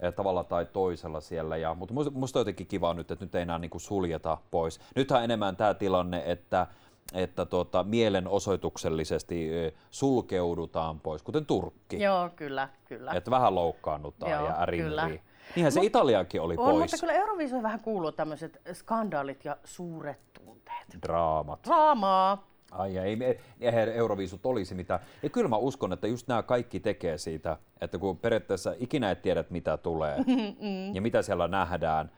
eh, 0.00 0.14
tavalla 0.14 0.44
tai 0.44 0.66
toisella 0.66 1.20
siellä. 1.20 1.56
Ja, 1.56 1.74
mutta 1.74 1.94
musta 2.10 2.38
on 2.38 2.40
jotenkin 2.40 2.66
kiva 2.66 2.94
nyt, 2.94 3.10
että 3.10 3.24
nyt 3.24 3.34
ei 3.34 3.42
enää 3.42 3.58
niin 3.58 3.70
kuin 3.70 3.80
suljeta 3.80 4.38
pois. 4.50 4.80
Nythän 4.96 5.24
enemmän 5.24 5.56
tämä 5.56 5.74
tilanne, 5.74 6.22
että 6.26 6.66
että 7.12 7.46
tuota, 7.46 7.84
mielenosoituksellisesti 7.84 9.50
sulkeudutaan 9.90 11.00
pois, 11.00 11.22
kuten 11.22 11.46
Turkki. 11.46 12.02
Joo, 12.02 12.30
kyllä, 12.36 12.68
kyllä. 12.84 13.12
Että 13.12 13.30
vähän 13.30 13.54
loukkaannutaan 13.54 14.32
Joo, 14.32 14.46
ja 14.46 14.62
ärinrii. 14.62 15.20
Niinhän 15.56 15.72
se 15.72 15.80
Mut, 15.80 15.86
Italiakin 15.86 16.40
oli 16.40 16.54
on, 16.58 16.64
pois. 16.64 16.78
mutta 16.78 16.96
kyllä 17.00 17.12
Euroviisuihin 17.12 17.62
vähän 17.62 17.80
kuuluu 17.80 18.12
tämmöiset 18.12 18.60
skandaalit 18.72 19.44
ja 19.44 19.56
suuret 19.64 20.20
tunteet. 20.32 20.86
Draamat. 21.02 21.60
Draamaa. 21.64 22.46
Ai 22.70 22.98
ei, 22.98 23.18
eihän 23.60 23.88
Euroviisut 23.88 24.46
olisi 24.46 24.74
mitään. 24.74 25.00
Ja 25.22 25.30
kyllä 25.30 25.48
mä 25.48 25.56
uskon, 25.56 25.92
että 25.92 26.06
just 26.06 26.28
nämä 26.28 26.42
kaikki 26.42 26.80
tekee 26.80 27.18
siitä, 27.18 27.56
että 27.80 27.98
kun 27.98 28.18
periaatteessa 28.18 28.74
ikinä 28.78 29.10
et 29.10 29.22
tiedä, 29.22 29.44
mitä 29.50 29.76
tulee 29.76 30.16
ja 30.94 31.00
mitä 31.00 31.22
siellä 31.22 31.48
nähdään 31.48 32.10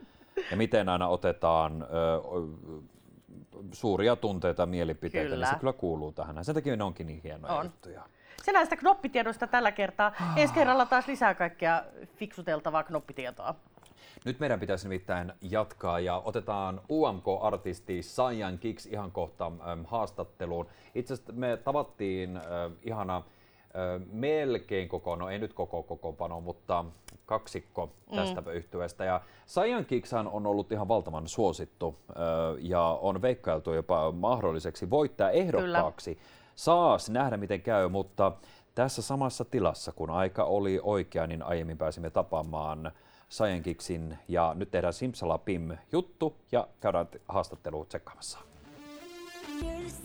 ja 0.50 0.56
miten 0.56 0.88
aina 0.88 1.08
otetaan 1.08 1.82
ö, 1.82 1.86
suuria 3.72 4.16
tunteita, 4.16 4.66
mielipiteitä, 4.66 5.30
kyllä. 5.30 5.46
niin 5.46 5.54
se 5.54 5.60
kyllä 5.60 5.72
kuuluu 5.72 6.12
tähän. 6.12 6.44
Sen 6.44 6.54
takia 6.54 6.76
ne 6.76 6.84
onkin 6.84 7.06
niin 7.06 7.20
hienoja 7.24 7.54
on. 7.54 7.66
juttuja. 7.66 8.02
Se 8.42 8.52
näistä 8.52 8.76
knoppitiedoista 8.76 9.46
tällä 9.46 9.72
kertaa. 9.72 10.12
Ah. 10.20 10.38
Ensi 10.38 10.54
kerralla 10.54 10.86
taas 10.86 11.06
lisää 11.06 11.34
kaikkea 11.34 11.82
fiksuteltavaa 12.16 12.82
knoppitietoa. 12.82 13.54
Nyt 14.24 14.40
meidän 14.40 14.60
pitäisi 14.60 14.88
nimittäin 14.88 15.32
jatkaa 15.40 16.00
ja 16.00 16.22
otetaan 16.24 16.80
UMK-artisti 16.90 18.02
Sajan 18.02 18.58
Kiks 18.58 18.86
ihan 18.86 19.12
kohta 19.12 19.46
ähm, 19.46 19.80
haastatteluun. 19.84 20.66
Itse 20.94 21.14
asiassa 21.14 21.32
me 21.32 21.56
tavattiin 21.56 22.36
äh, 22.36 22.42
ihana 22.82 23.22
melkein 24.12 24.88
koko, 24.88 25.16
no 25.16 25.28
ei 25.28 25.38
nyt 25.38 25.52
koko 25.52 25.82
kokoonpano, 25.82 26.40
mutta 26.40 26.84
kaksikko 27.26 27.92
tästä 28.14 28.40
mm. 28.40 28.52
yhtyeestä. 28.52 29.04
Ja 29.04 29.20
Sajan 29.46 29.86
Kikshan 29.86 30.28
on 30.28 30.46
ollut 30.46 30.72
ihan 30.72 30.88
valtavan 30.88 31.28
suosittu 31.28 31.96
ja 32.58 32.82
on 32.82 33.22
veikkailtu 33.22 33.72
jopa 33.72 34.12
mahdolliseksi 34.12 34.90
voittaa 34.90 35.30
ehdokkaaksi. 35.30 36.14
Kyllä 36.14 36.26
saas 36.56 37.10
nähdä 37.10 37.36
miten 37.36 37.62
käy, 37.62 37.88
mutta 37.88 38.32
tässä 38.74 39.02
samassa 39.02 39.44
tilassa, 39.44 39.92
kun 39.92 40.10
aika 40.10 40.44
oli 40.44 40.80
oikea, 40.82 41.26
niin 41.26 41.42
aiemmin 41.42 41.78
pääsimme 41.78 42.10
tapaamaan 42.10 42.92
Sajenkiksin 43.28 44.18
ja 44.28 44.52
nyt 44.54 44.70
tehdään 44.70 44.92
Simsalapim 44.92 45.76
juttu 45.92 46.36
ja 46.52 46.68
käydään 46.80 47.08
haastattelu 47.28 47.84
tsekkaamassa. 47.84 48.38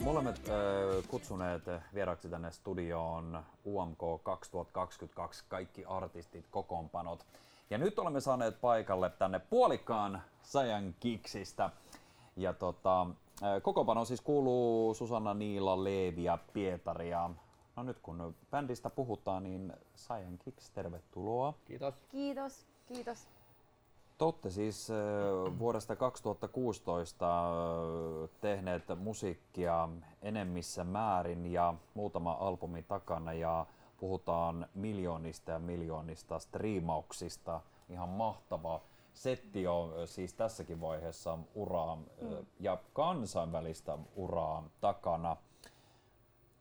Me 0.04 0.10
olemme 0.10 0.30
äh, 0.30 1.08
kutsuneet 1.08 1.64
vieraksi 1.94 2.30
tänne 2.30 2.52
studioon 2.52 3.44
UMK 3.66 4.24
2022 4.24 5.46
kaikki 5.48 5.86
artistit, 5.86 6.48
kokoonpanot. 6.52 7.26
Ja 7.70 7.78
nyt 7.78 8.00
olemme 8.00 8.22
saaneet 8.22 8.62
paikalle 8.62 9.10
tänne 9.10 9.40
puolikkaan 9.40 10.22
Sajan 10.44 10.96
Kiksistä. 11.00 11.70
Ja 12.36 12.54
tota, 12.54 13.08
Kokopano 13.62 14.06
siis 14.06 14.22
kuuluu 14.22 14.94
Susanna 14.94 15.34
Niila, 15.34 15.84
Leevi 15.84 16.24
ja 16.24 16.38
Pietari. 16.54 17.10
Ja 17.10 17.30
no 17.76 17.84
nyt 17.84 18.00
kun 18.00 18.36
bändistä 18.52 18.90
puhutaan, 18.90 19.44
niin 19.44 19.74
Saiyan 19.96 20.38
Kicks, 20.38 20.70
tervetuloa. 20.70 21.54
Kiitos. 21.66 21.94
Kiitos, 22.12 22.66
kiitos. 22.88 23.28
Te 24.22 24.26
olette 24.26 24.50
siis 24.50 24.88
vuodesta 25.60 25.96
2016 25.96 27.44
tehneet 28.42 28.84
musiikkia 29.00 29.90
enemmissä 30.22 30.84
määrin 30.84 31.52
ja 31.52 31.74
muutama 31.94 32.32
albumi 32.32 32.84
takana 32.84 33.34
ja 33.34 33.66
puhutaan 33.98 34.68
miljoonista 34.74 35.52
ja 35.52 35.60
miljoonista 35.60 36.40
striimauksista. 36.40 37.62
Ihan 37.90 38.10
mahtavaa 38.10 38.86
setti 39.14 39.68
on 39.68 40.08
siis 40.08 40.34
tässäkin 40.34 40.82
vaiheessa 40.82 41.38
uraa 41.56 41.96
mm. 41.96 42.46
ja 42.60 42.78
kansainvälistä 42.94 43.98
uraa 44.16 44.64
takana. 44.82 45.38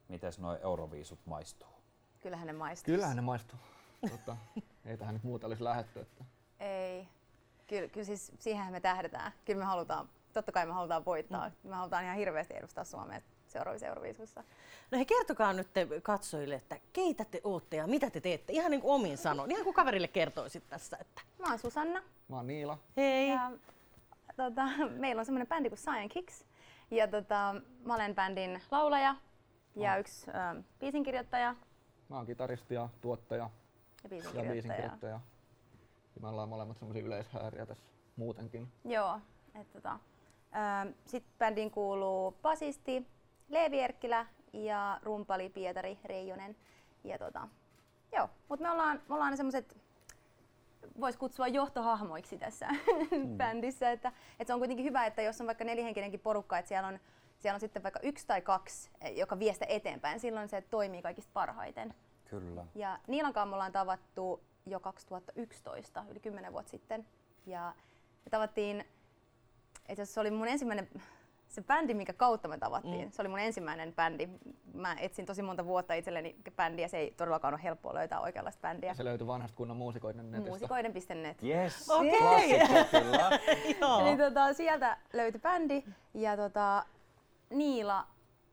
Miten 0.08 0.32
nuo 0.38 0.56
euroviisut 0.62 1.18
maistuu? 1.26 1.68
Kyllähän 2.20 2.46
ne 2.46 2.52
maistuu. 2.52 2.92
Kyllähän 2.94 3.16
ne 3.16 3.22
maistuu. 3.22 3.58
Tota, 4.10 4.36
ei 4.84 4.96
tähän 4.96 5.14
nyt 5.14 5.24
muuta 5.24 5.46
olisi 5.46 5.64
lähetty. 5.64 6.00
Että... 6.00 6.24
Ei. 6.60 7.19
Kyllä, 7.70 7.88
kyllä 7.88 8.04
siis 8.06 8.32
siihen 8.38 8.72
me 8.72 8.80
tähdetään. 8.80 9.32
Kyllä 9.44 9.58
me 9.58 9.64
halutaan, 9.64 10.08
totta 10.32 10.52
kai 10.52 10.66
me 10.66 10.72
halutaan 10.72 11.04
voittaa. 11.04 11.48
Mm. 11.48 11.70
Me 11.70 11.76
halutaan 11.76 12.04
ihan 12.04 12.16
hirveästi 12.16 12.54
edustaa 12.56 12.84
Suomea 12.84 13.20
seuraavissa 13.46 13.86
Euroviisuissa. 13.86 14.44
No 14.90 14.98
he 14.98 15.04
kertokaa 15.04 15.52
nyt 15.52 15.72
te 15.72 15.86
katsojille, 16.02 16.54
että 16.54 16.76
keitä 16.92 17.24
te 17.24 17.40
ootte 17.44 17.76
ja 17.76 17.86
mitä 17.86 18.10
te 18.10 18.20
teette. 18.20 18.52
Ihan 18.52 18.70
niin 18.70 18.80
kuin 18.80 18.94
omin 18.94 19.18
sanon. 19.18 19.50
Ihan 19.50 19.64
kuin 19.64 19.74
kaverille 19.74 20.08
kertoisit 20.08 20.68
tässä. 20.68 20.96
Että... 21.00 21.22
Mä 21.38 21.46
oon 21.46 21.58
Susanna. 21.58 22.02
Mä 22.28 22.36
oon 22.36 22.46
Niila. 22.46 22.78
Hei. 22.96 23.28
Ja, 23.28 23.50
tota, 24.36 24.62
meillä 24.88 25.20
on 25.20 25.26
semmoinen 25.26 25.48
bändi 25.48 25.68
kuin 25.68 25.78
Science 25.78 26.08
Kicks. 26.08 26.44
Ja 26.90 27.08
tota, 27.08 27.54
mä 27.84 27.94
olen 27.94 28.14
bändin 28.14 28.62
laulaja 28.70 29.16
ja 29.76 29.92
oh. 29.92 30.00
yksi 30.00 30.30
ähm, 30.30 30.58
biisinkirjoittaja. 30.80 31.54
Mä 32.08 32.16
oon 32.16 32.26
kitaristi 32.26 32.74
ja 32.74 32.88
tuottaja 33.00 33.50
ja 34.02 34.08
biisinkirjoittaja. 34.08 34.46
Ja 34.46 34.52
biisinkirjoittaja. 34.52 35.20
Ja 36.14 36.20
me 36.20 36.28
ollaan 36.28 36.48
molemmat 36.48 36.78
semmoisia 36.78 37.02
yleishääriä 37.02 37.66
tässä 37.66 37.90
muutenkin. 38.16 38.72
Joo. 38.84 39.20
Et, 39.60 39.72
tota, 39.72 39.90
ähm, 39.90 40.88
Sitten 41.06 41.34
bändiin 41.38 41.70
kuuluu 41.70 42.36
basisti 42.42 43.06
Leevi 43.48 43.80
Erkkilä 43.80 44.26
ja 44.52 45.00
rumpali 45.02 45.50
Pietari 45.50 45.98
Reijonen. 46.04 46.56
Ja 47.04 47.18
tota, 47.18 47.48
joo, 48.12 48.28
mutta 48.48 48.62
me 48.62 48.70
ollaan, 48.70 49.02
me 49.08 49.14
ollaan 49.14 49.36
semmoiset 49.36 49.76
voisi 51.00 51.18
kutsua 51.18 51.48
johtohahmoiksi 51.48 52.38
tässä 52.38 52.68
mm. 53.10 53.36
bändissä. 53.36 53.90
Että, 53.90 54.12
että 54.32 54.46
se 54.46 54.54
on 54.54 54.60
kuitenkin 54.60 54.86
hyvä, 54.86 55.06
että 55.06 55.22
jos 55.22 55.40
on 55.40 55.46
vaikka 55.46 55.64
nelihenkinenkin 55.64 56.20
porukka, 56.20 56.58
että 56.58 56.68
siellä 56.68 56.88
on, 56.88 56.98
siellä 57.38 57.54
on 57.54 57.60
sitten 57.60 57.82
vaikka 57.82 58.00
yksi 58.02 58.26
tai 58.26 58.40
kaksi, 58.40 58.90
joka 59.16 59.38
vie 59.38 59.52
sitä 59.52 59.66
eteenpäin, 59.68 60.20
silloin 60.20 60.48
se 60.48 60.60
toimii 60.60 61.02
kaikista 61.02 61.30
parhaiten. 61.34 61.94
Kyllä. 62.24 62.66
Ja 62.74 62.98
Niilan 63.06 63.32
kanssa 63.32 63.46
me 63.46 63.54
ollaan 63.54 63.72
tavattu 63.72 64.40
jo 64.66 64.80
2011, 64.80 66.04
yli 66.10 66.20
10 66.20 66.52
vuotta 66.52 66.70
sitten. 66.70 67.06
Ja 67.46 67.74
me 68.24 68.30
tavattiin, 68.30 68.84
itse 69.88 70.04
se 70.04 70.20
oli 70.20 70.30
mun 70.30 70.48
ensimmäinen 70.48 70.88
se 71.50 71.62
bändi, 71.62 71.94
minkä 71.94 72.12
kautta 72.12 72.48
me 72.48 72.58
tavattiin, 72.58 73.04
mm. 73.04 73.12
se 73.12 73.22
oli 73.22 73.28
mun 73.28 73.38
ensimmäinen 73.38 73.94
bändi. 73.94 74.28
Mä 74.74 74.96
etsin 75.00 75.26
tosi 75.26 75.42
monta 75.42 75.64
vuotta 75.64 75.94
itselleni 75.94 76.36
bändiä, 76.56 76.88
se 76.88 76.98
ei 76.98 77.10
todellakaan 77.10 77.54
ole 77.54 77.62
helppoa 77.62 77.94
löytää 77.94 78.20
oikeanlaista 78.20 78.60
bändiä. 78.60 78.90
Ja 78.90 78.94
se 78.94 79.04
löytyi 79.04 79.26
vanhasta 79.26 79.56
kunnon 79.56 79.76
muusikoiden 79.76 80.30
netistä. 80.30 80.50
Muusikoiden.net. 80.50 81.42
Yes, 81.42 81.90
okay. 81.90 82.08
Eli 84.08 84.16
tota, 84.16 84.52
sieltä 84.52 84.96
löytyi 85.12 85.40
bändi 85.40 85.84
ja 86.14 86.36
tota, 86.36 86.84
Niila 87.50 88.06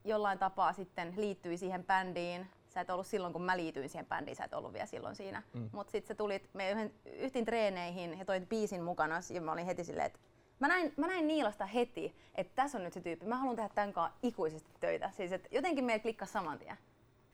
jollain 0.03 0.39
tapaa 0.39 0.73
sitten 0.73 1.13
liittyi 1.17 1.57
siihen 1.57 1.83
bändiin. 1.83 2.47
Sä 2.77 2.81
et 2.81 2.89
ollut 2.89 3.07
silloin, 3.07 3.33
kun 3.33 3.41
mä 3.41 3.57
liityin 3.57 3.89
siihen 3.89 4.05
bändiin, 4.05 4.35
sä 4.35 4.43
et 4.43 4.53
ollut 4.53 4.73
vielä 4.73 4.85
silloin 4.85 5.15
siinä. 5.15 5.43
Mm. 5.53 5.69
Mutta 5.71 5.91
sitten 5.91 6.07
sä 6.07 6.15
tulit 6.15 6.49
me 6.53 6.91
yhden 7.05 7.45
treeneihin 7.45 8.19
ja 8.19 8.25
toit 8.25 8.49
biisin 8.49 8.83
mukana 8.83 9.19
ja 9.33 9.41
mä 9.41 9.51
olin 9.51 9.65
heti 9.65 9.83
silleen, 9.83 10.05
että 10.05 10.19
Mä 10.59 10.67
näin, 10.67 10.93
mä 10.97 11.07
näin 11.07 11.27
Niilasta 11.27 11.65
heti, 11.65 12.15
että 12.35 12.53
tässä 12.55 12.77
on 12.77 12.83
nyt 12.83 12.93
se 12.93 13.01
tyyppi. 13.01 13.25
Mä 13.25 13.35
haluan 13.35 13.55
tehdä 13.55 13.69
tämän 13.75 13.93
kanssa 13.93 14.19
ikuisesti 14.23 14.69
töitä. 14.79 15.11
Siis, 15.11 15.31
että 15.31 15.49
jotenkin 15.51 15.85
meillä 15.85 16.01
klikkasi 16.01 16.31
saman 16.31 16.59
tien. 16.59 16.77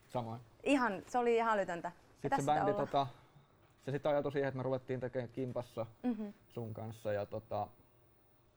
Samoin. 0.07 0.41
Ihan, 0.63 1.03
se 1.07 1.17
oli 1.17 1.35
ihan 1.35 1.53
älytöntä. 1.53 1.91
Sitten 2.21 2.39
se 2.39 2.45
bändi, 2.45 2.73
tota, 2.73 3.07
se 3.81 3.91
sitten 3.91 4.11
ajautui 4.11 4.31
siihen, 4.31 4.47
että 4.47 4.57
me 4.57 4.63
ruvettiin 4.63 4.99
tekemään 4.99 5.29
kimpassa 5.29 5.85
mm-hmm. 6.03 6.33
sun 6.47 6.73
kanssa. 6.73 7.13
Ja 7.13 7.25
tota, 7.25 7.67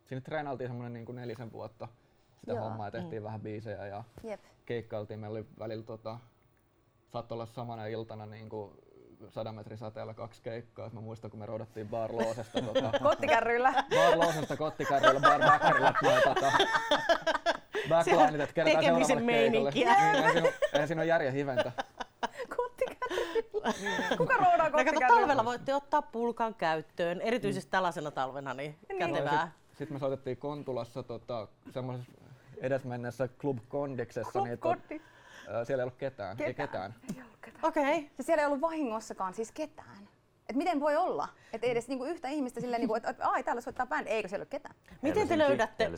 sinne 0.05 0.20
treenailtiin 0.20 0.68
semmoinen 0.68 0.92
niin 0.92 1.07
kuin 1.07 1.16
nelisen 1.16 1.53
vuotta 1.53 1.88
sitä 2.40 2.53
Joo. 2.53 2.64
hommaa 2.64 2.87
ja 2.87 2.90
tehtiin 2.90 3.22
mm. 3.22 3.25
vähän 3.25 3.40
biisejä 3.40 3.87
ja 3.87 4.05
Jep. 4.22 4.40
keikkailtiin. 4.66 5.20
Meillä 5.20 5.38
oli 5.38 5.46
välillä 5.59 5.85
tota, 5.85 6.18
saattoi 7.12 7.36
olla 7.36 7.46
samana 7.46 7.86
iltana 7.86 8.26
niin 8.26 8.48
kuin 8.48 8.72
sadan 9.28 9.54
metrin 9.54 9.78
sateella 9.78 10.14
kaksi 10.14 10.42
keikkaa. 10.42 10.90
Mä 10.92 11.00
muistan, 11.00 11.30
kun 11.30 11.40
me 11.40 11.46
roudattiin 11.46 11.88
Bar 11.88 12.12
Loosesta. 12.12 12.62
Tota, 12.62 12.92
kottikärryillä. 13.02 13.72
Bar 13.72 14.18
Loosesta 14.18 14.56
kottikärryillä, 14.56 15.20
Bar 15.20 15.40
Backerilla. 15.40 15.92
Tota, 16.24 16.52
backlineit, 17.88 18.40
että 18.40 18.54
kerätään 18.54 18.84
seuraavalle 18.84 19.32
keikalle. 19.32 19.70
Niin, 19.72 19.88
eihän 19.88 20.32
siinä, 20.32 20.52
eihän 20.72 20.88
siinä 20.88 21.00
ole 21.00 21.06
järjen 21.06 21.32
hiventä. 21.32 21.72
Kuka 24.16 24.36
roudaa 24.36 24.70
kottikärryillä? 24.70 25.08
Talvella 25.08 25.44
voitte 25.44 25.74
ottaa 25.74 26.02
pulkan 26.02 26.54
käyttöön, 26.54 27.20
erityisesti 27.20 27.70
tällaisena 27.70 28.10
talvena, 28.10 28.54
niin, 28.54 28.76
niin. 28.88 28.98
kätevää. 28.98 29.52
Sitten 29.68 29.86
sit 29.86 29.90
me 29.90 29.98
soitettiin 29.98 30.36
Kontulassa 30.36 31.02
tota, 31.02 31.48
semmoisessa 31.70 32.12
edesmennessä 32.60 33.28
Club 33.28 33.58
Kondiksessa. 33.68 34.40
Club 34.60 34.78
niin. 34.90 35.02
Siellä 35.64 35.82
ei 35.82 35.85
ollut 35.85 35.98
ketään. 35.98 36.37
ketään. 36.37 36.48
Ei 36.48 36.54
ketään. 36.54 36.94
Okei. 37.62 37.82
Okay. 37.82 38.11
Ja 38.18 38.24
siellä 38.24 38.42
ei 38.42 38.46
ollut 38.46 38.61
vahingossakaan 38.61 39.35
siis 39.35 39.52
ketään. 39.52 40.09
Et 40.48 40.56
miten 40.56 40.80
voi 40.80 40.96
olla? 40.96 41.28
Että 41.52 41.66
ei 41.66 41.70
edes 41.70 41.88
niinku 41.88 42.04
yhtä 42.04 42.28
ihmistä 42.28 42.61
silleen, 42.61 42.80
niinku, 42.80 42.94
että 42.94 43.14
ai 43.20 43.42
täällä 43.42 43.61
soittaa 43.61 43.87
bändi, 43.87 44.11
eikö 44.11 44.28
siellä 44.28 44.42
ole 44.42 44.46
ketään? 44.46 44.74
Miten 45.02 45.28
te 45.28 45.38
löydätte, 45.38 45.90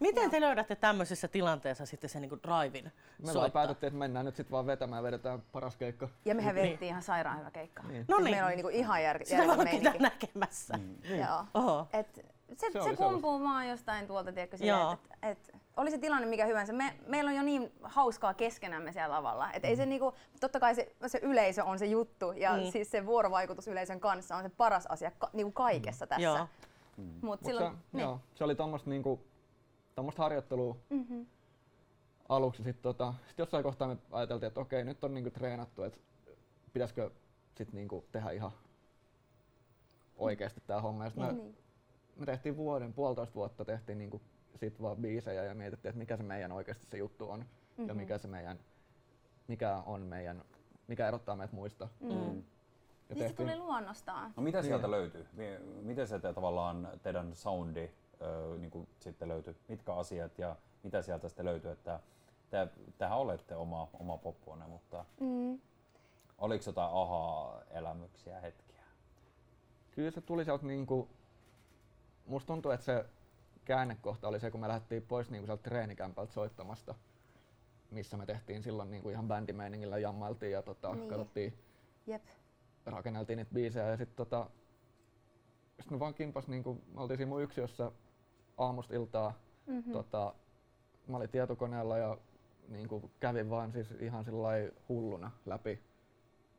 miten 0.00 0.30
te 0.30 0.40
löydätte 0.40 0.76
tämmöisessä 0.76 1.28
tilanteessa 1.28 1.86
sitten 1.86 2.10
sen 2.10 2.22
niinku 2.22 2.38
drivein 2.42 2.92
Me 3.26 3.34
vaan 3.34 3.52
päätettiin, 3.52 3.88
että 3.88 3.98
mennään 3.98 4.26
nyt 4.26 4.36
sitten 4.36 4.50
vaan 4.50 4.66
vetämään 4.66 4.98
ja 4.98 5.02
vedetään 5.02 5.42
paras 5.52 5.76
keikka. 5.76 6.08
Ja 6.24 6.34
mehän 6.34 6.54
niin. 6.54 6.64
vedettiin 6.64 6.88
ihan 6.88 7.02
sairaan 7.02 7.38
hyvä 7.38 7.50
keikka. 7.50 7.82
Niin. 7.82 8.04
No 8.08 8.16
niin. 8.16 8.30
Meillä 8.30 8.46
oli 8.46 8.56
niinku 8.56 8.68
ihan 8.68 9.02
jär, 9.02 9.20
järkevä 9.30 9.64
meininki. 9.64 9.98
näkemässä. 9.98 10.76
Mm. 10.76 11.18
Joo. 11.18 11.44
Oho. 11.54 11.88
Et 11.92 12.14
se, 12.56 12.66
se, 12.72 12.82
se 12.82 12.96
kumpuu 12.96 13.42
vaan 13.42 13.68
jostain 13.68 14.06
tuolta, 14.06 14.32
tiedätkö, 14.32 14.56
silleen, 14.56 14.92
että 14.92 15.16
et, 15.22 15.55
oli 15.76 15.90
se 15.90 15.98
tilanne 15.98 16.26
mikä 16.26 16.46
hyvänsä, 16.46 16.72
me, 16.72 16.96
meillä 17.06 17.28
on 17.28 17.36
jo 17.36 17.42
niin 17.42 17.72
hauskaa 17.82 18.34
keskenämme 18.34 18.92
siellä 18.92 19.14
lavalla. 19.14 19.52
Et 19.52 19.62
mm. 19.62 19.68
ei 19.68 19.76
se 19.76 19.86
niinku, 19.86 20.14
totta 20.40 20.60
kai 20.60 20.74
se, 20.74 20.96
se 21.06 21.18
yleisö 21.22 21.64
on 21.64 21.78
se 21.78 21.86
juttu 21.86 22.32
ja 22.32 22.56
mm. 22.56 22.70
siis 22.70 22.90
se 22.90 23.06
vuorovaikutus 23.06 23.68
yleisön 23.68 24.00
kanssa 24.00 24.36
on 24.36 24.42
se 24.42 24.48
paras 24.48 24.86
asia 24.86 25.10
ka, 25.10 25.30
niinku 25.32 25.52
kaikessa 25.52 26.04
mm. 26.04 26.08
tässä. 26.08 26.22
Joo. 26.22 26.48
Mm. 26.96 27.10
Mut 27.22 27.40
silloin, 27.44 27.72
se, 27.72 27.78
niin. 27.92 28.02
joo, 28.02 28.20
se 28.34 28.44
oli 28.44 28.54
tuommoista 28.54 28.90
niinku, 28.90 29.20
harjoittelua 30.16 30.76
mm-hmm. 30.90 31.26
aluksi. 32.28 32.62
Sitten 32.62 32.82
tota, 32.82 33.14
sit 33.28 33.38
jossain 33.38 33.62
kohtaa 33.62 33.88
me 33.88 33.96
ajateltiin, 34.12 34.48
että 34.48 34.60
okei, 34.60 34.84
nyt 34.84 35.04
on 35.04 35.14
niinku 35.14 35.30
treenattu, 35.30 35.82
että 35.82 35.98
pitäisikö 36.72 37.10
sit 37.56 37.72
niinku 37.72 38.04
tehdä 38.12 38.30
ihan 38.30 38.50
oikeasti 40.16 40.62
tämä 40.66 40.80
homma. 40.80 41.04
Ja 41.04 41.10
me, 41.16 41.32
niin. 41.32 41.56
me 42.16 42.26
tehtiin 42.26 42.56
vuoden, 42.56 42.92
puolitoista 42.92 43.34
vuotta 43.34 43.64
tehtiin 43.64 43.98
niinku 43.98 44.20
sit 44.56 44.82
vaan 44.82 44.96
biisejä 44.96 45.44
ja 45.44 45.54
mietittiin, 45.54 45.90
että 45.90 45.98
mikä 45.98 46.16
se 46.16 46.22
meidän 46.22 46.52
oikeasti 46.52 46.86
se 46.86 46.98
juttu 46.98 47.30
on 47.30 47.40
mm-hmm. 47.40 47.88
ja 47.88 47.94
mikä 47.94 48.18
se 48.18 48.28
meidän, 48.28 48.58
mikä 49.48 49.82
on 49.86 50.00
meidän, 50.00 50.44
mikä 50.86 51.08
erottaa 51.08 51.36
meitä 51.36 51.54
muista. 51.54 51.88
Mm. 52.00 52.08
Mm. 52.08 52.44
Ja 53.08 53.14
niin 53.14 53.28
se 53.28 53.34
tuli 53.34 53.56
luonnostaan. 53.56 54.32
No 54.36 54.42
mitä 54.42 54.62
sieltä 54.62 54.86
niin. 54.86 54.90
löytyy? 54.90 55.26
Miten 55.82 56.08
se 56.08 56.18
te, 56.18 56.32
tavallaan 56.32 56.88
teidän 57.02 57.34
soundi 57.34 57.90
ö, 58.20 58.58
niin 58.58 58.70
kuin 58.70 58.88
sitten 59.00 59.28
löytyy? 59.28 59.56
Mitkä 59.68 59.94
asiat 59.94 60.38
ja 60.38 60.56
mitä 60.82 61.02
sieltä 61.02 61.28
sitten 61.28 61.46
löytyy? 61.46 61.70
Että 61.70 62.00
te, 62.50 62.68
tehän 62.98 63.18
olette 63.18 63.56
oma, 63.56 63.88
oma 63.92 64.16
poppuone, 64.18 64.66
mutta 64.66 65.04
mm. 65.20 65.60
oliko 66.38 66.64
jotain 66.66 66.90
aha-elämyksiä, 66.92 68.40
hetkiä? 68.40 68.82
Kyllä 69.90 70.10
se 70.10 70.20
tuli 70.20 70.44
sieltä 70.44 70.66
niinku, 70.66 71.08
musta 72.26 72.46
tuntuu, 72.46 72.70
että 72.70 72.84
se 72.84 73.04
käännekohta 73.66 74.28
oli 74.28 74.40
se, 74.40 74.50
kun 74.50 74.60
me 74.60 74.68
lähdettiin 74.68 75.02
pois 75.02 75.30
niin 75.30 75.40
kuin 75.40 75.46
sieltä 75.46 75.62
treenikämpältä 75.62 76.32
soittamasta, 76.32 76.94
missä 77.90 78.16
me 78.16 78.26
tehtiin 78.26 78.62
silloin 78.62 78.90
niin 78.90 79.02
kuin 79.02 79.12
ihan 79.12 79.28
bändimeiningillä, 79.28 79.98
jammailtiin 79.98 80.52
ja 80.52 80.62
tota, 80.62 80.94
niin. 80.94 81.08
katsottiin, 81.08 81.58
Jep. 82.06 82.22
rakenneltiin 82.86 83.36
niitä 83.36 83.54
biisejä 83.54 83.88
ja 83.88 83.96
sitten 83.96 84.16
tota, 84.16 84.50
sit 85.80 85.90
me 85.90 85.98
vaan 85.98 86.14
kimpas, 86.14 86.48
niin 86.48 86.62
kuin, 86.62 86.82
me 86.94 87.00
oltiin 87.00 87.16
siinä 87.18 87.28
mun 87.28 87.42
yksiössä 87.42 87.92
aamusta 88.58 88.94
iltaa, 88.94 89.32
mm-hmm. 89.66 89.92
tota, 89.92 90.34
mä 91.06 91.16
olin 91.16 91.30
tietokoneella 91.30 91.98
ja 91.98 92.18
niin 92.68 92.88
kuin, 92.88 93.10
kävin 93.20 93.50
vaan 93.50 93.72
siis 93.72 93.90
ihan 93.90 94.24
hulluna 94.88 95.30
läpi 95.46 95.80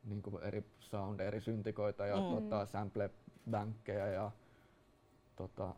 niin 0.04 0.22
kuin 0.22 0.42
eri 0.42 0.64
sound, 0.78 1.20
eri 1.20 1.40
syntikoita 1.40 2.06
ja 2.06 2.16
mm. 2.16 2.22
tota, 2.22 2.66
sample-bänkkejä 2.66 4.06
ja 4.06 4.30
tota, 5.36 5.74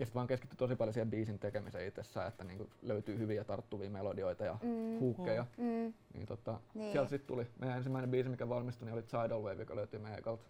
ja 0.00 0.06
sitten 0.06 0.14
vaan 0.14 0.26
keskitty 0.26 0.56
tosi 0.56 0.76
paljon 0.76 0.92
siihen 0.92 1.10
biisin 1.10 1.38
tekemiseen 1.38 1.88
itsessään, 1.88 2.28
että 2.28 2.44
niinku 2.44 2.70
löytyy 2.82 3.18
hyviä 3.18 3.44
tarttuvia 3.44 3.90
melodioita 3.90 4.44
ja 4.44 4.58
mm. 4.62 4.98
huukkeja. 5.00 5.46
Mm. 5.56 5.64
mm. 5.64 5.94
Niin 6.14 6.26
tota, 6.26 6.60
niin. 6.74 6.92
sieltä 6.92 7.10
sitten 7.10 7.26
tuli. 7.26 7.46
Meidän 7.58 7.76
ensimmäinen 7.76 8.10
biisi, 8.10 8.28
mikä 8.28 8.48
valmistui, 8.48 8.86
niin 8.86 8.94
oli 8.94 9.02
Tidal 9.02 9.42
Wave, 9.42 9.62
joka 9.62 9.76
löytyi 9.76 9.98
meidän 9.98 10.18
ekalta 10.18 10.44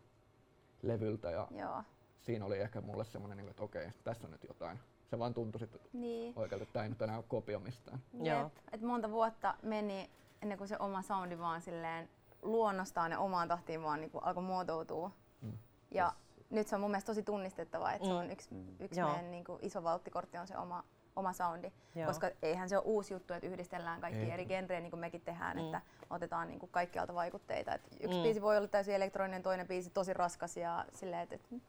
levyltä. 0.83 1.31
Ja 1.31 1.49
Joo. 1.51 1.83
siinä 2.21 2.45
oli 2.45 2.59
ehkä 2.59 2.81
mulle 2.81 3.05
semmoinen, 3.05 3.37
niinku, 3.37 3.51
että 3.51 3.63
okei, 3.63 3.89
tässä 4.05 4.27
on 4.27 4.31
nyt 4.31 4.45
jotain. 4.49 4.79
Se 5.11 5.19
vaan 5.19 5.35
tuntui 5.35 5.59
sitten 5.61 5.81
niin. 5.93 6.33
oikealta, 6.37 6.63
että 6.63 6.73
tämä 6.73 6.83
ei 6.83 6.89
nyt 6.89 7.03
enää 7.03 7.17
ole 7.17 7.25
kopio 7.29 7.61
mistään. 7.61 7.99
Joo. 8.23 8.51
Et 8.73 8.81
monta 8.81 9.11
vuotta 9.11 9.55
meni 9.63 10.11
ennen 10.43 10.59
kuin 10.59 10.69
se 10.69 10.77
oma 10.79 11.03
soundi 11.03 11.39
vaan 11.39 11.63
silleen 11.63 12.09
luonnostaan 12.43 13.13
ja 13.13 13.19
omaan 13.19 13.49
tahtiin 13.49 13.83
vaan 13.83 14.01
niin 14.01 14.11
alkoi 14.23 14.43
muotoutua. 14.43 15.11
Mm. 15.43 15.53
Ja 15.91 16.13
nyt 16.51 16.69
se 16.69 16.75
on 16.75 16.81
mun 16.81 16.91
mielestä 16.91 17.07
tosi 17.07 17.23
tunnistettava, 17.23 17.93
että 17.93 18.07
mm. 18.07 18.11
se 18.11 18.15
on 18.15 18.31
yksi, 18.31 18.55
mm. 18.55 18.67
yksi 18.81 19.03
meidän 19.03 19.31
niin 19.31 19.45
kuin, 19.45 19.59
iso 19.63 19.83
valttikortti 19.83 20.39
on 20.39 20.47
se 20.47 20.57
oma, 20.57 20.85
oma 21.17 21.33
soundi. 21.33 21.73
Joo. 21.95 22.07
Koska 22.07 22.31
eihän 22.43 22.69
se 22.69 22.77
ole 22.77 22.85
uusi 22.87 23.15
juttu, 23.15 23.35
että 23.35 23.47
yhdistellään 23.47 24.01
kaikki 24.01 24.21
Ei. 24.21 24.31
eri 24.31 24.47
genrejä 24.47 24.81
niin 24.81 24.91
kuin 24.91 25.01
mekin 25.01 25.21
tehdään, 25.21 25.57
mm. 25.57 25.65
että 25.65 25.83
otetaan 26.11 26.49
niin 26.49 26.61
kuin 26.61 26.71
kaikkialta 26.73 27.15
vaikutteita. 27.15 27.75
Et 27.75 27.83
yksi 28.01 28.17
mm. 28.17 28.23
biisi 28.23 28.43
voi 28.43 28.57
olla 28.57 28.69
täysin 28.69 28.95
elektroninen, 28.95 29.43
toinen 29.43 29.69
biisi 29.69 29.91
tosi 29.91 30.13
raskas 30.13 30.57
ja 30.57 30.85
silleen, 30.95 31.23
että, 31.23 31.35
että 31.35 31.49
mm, 31.51 31.61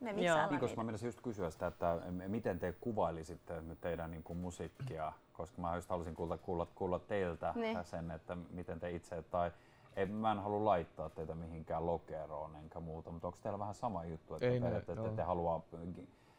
me 0.00 0.12
miksaillaan 0.12 0.50
niin, 0.50 0.60
koska 0.60 0.76
mä 0.76 0.84
menisin 0.84 1.06
just 1.06 1.20
kysyä 1.20 1.50
sitä, 1.50 1.66
että 1.66 2.00
miten 2.28 2.58
te 2.58 2.72
kuvailisitte 2.80 3.62
teidän 3.80 4.10
niin 4.10 4.22
kuin 4.22 4.38
musiikkia, 4.38 5.12
koska 5.32 5.62
mä 5.62 5.76
just 5.76 5.90
haluaisin 5.90 6.14
kuulla, 6.14 6.38
kuulla, 6.38 6.66
kuulla 6.74 6.98
teiltä 6.98 7.52
niin. 7.56 7.84
sen, 7.84 8.10
että 8.10 8.36
miten 8.50 8.80
te 8.80 8.90
itse, 8.90 9.22
tai 9.22 9.50
ei, 9.96 10.06
mä 10.06 10.32
en 10.32 10.38
halua 10.38 10.64
laittaa 10.64 11.10
teitä 11.10 11.34
mihinkään 11.34 11.86
lokeroon 11.86 12.56
enkä 12.56 12.80
muuta, 12.80 13.10
mutta 13.10 13.28
onko 13.28 13.38
teillä 13.42 13.58
vähän 13.58 13.74
sama 13.74 14.04
juttu, 14.04 14.34
että, 14.34 14.46
ei 14.46 14.60
te, 14.60 14.76
että 14.76 14.96
te, 14.96 15.10
te 15.16 15.22
haluaa 15.22 15.62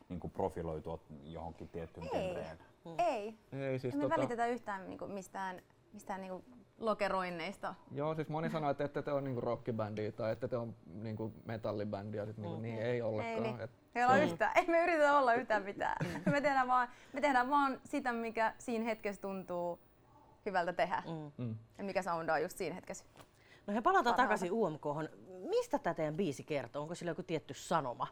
niin 0.10 0.20
kuin 0.20 0.32
profiloitua 0.32 1.00
johonkin 1.24 1.70
tiettyyn 1.70 2.08
ei. 2.14 2.28
genreen? 2.28 2.58
Hmm. 2.86 2.96
Ei. 2.98 3.38
ei 3.52 3.80
siis 3.80 3.96
me 3.96 4.02
tota... 4.02 4.18
välitetä 4.18 4.48
yhtään 4.48 4.90
niin 4.90 5.00
kuin 5.00 5.12
mistään, 5.12 5.62
mistään 5.94 6.22
niin 6.22 6.32
kuin 6.32 6.46
lokeroinneista. 6.78 7.76
Joo, 7.92 8.16
siis 8.16 8.30
moni 8.30 8.50
sanoo, 8.50 8.70
että 8.70 8.84
ette 8.84 9.02
te 9.02 9.12
ole 9.12 9.22
niinku 9.22 9.42
rockibändi 9.42 10.12
tai 10.12 10.32
ette 10.32 10.48
te 10.48 10.58
ole 10.58 10.74
niinku 10.86 11.34
metallibändi 11.46 12.18
ja 12.18 12.26
sit 12.26 12.38
niinku, 12.38 12.56
mm. 12.56 12.62
niin 12.62 12.80
ei 12.80 13.02
ollenkaan. 13.02 13.46
Ei, 13.46 13.52
niin. 13.52 13.62
Et, 13.62 13.72
ei 13.96 14.06
ole 14.06 14.24
yhtään. 14.24 14.52
Ei 14.56 14.68
me 14.68 14.84
yritetä 14.84 15.18
olla 15.18 15.34
yhtään 15.34 15.64
mitään. 15.64 15.98
me, 16.32 16.42
tehdään 16.42 16.68
vaan, 16.68 16.88
me 17.14 17.22
tehdään 17.22 17.50
vaan 17.50 17.82
sitä, 17.86 18.14
mikä 18.14 18.54
siinä 18.58 18.86
hetkessä 18.86 19.22
tuntuu 19.22 19.80
hyvältä 20.46 20.74
tehdä. 20.74 21.04
Mm. 21.06 21.46
mm. 21.46 21.56
Ja 21.78 21.84
mikä 21.84 22.02
soundaa 22.02 22.40
just 22.40 22.58
siinä 22.58 22.76
hetkessä. 22.76 23.06
No 23.68 23.74
he 23.74 23.82
palataan 23.82 24.04
Parhaata. 24.04 24.24
takaisin 24.24 24.52
UMK. 24.52 24.86
Mistä 25.50 25.80
tämä 25.80 25.94
teidän 25.94 26.18
biisi 26.18 26.44
kertoo? 26.44 26.82
Onko 26.82 26.96
sillä 26.96 27.12
joku 27.12 27.24
tietty 27.24 27.54
sanoma? 27.54 28.08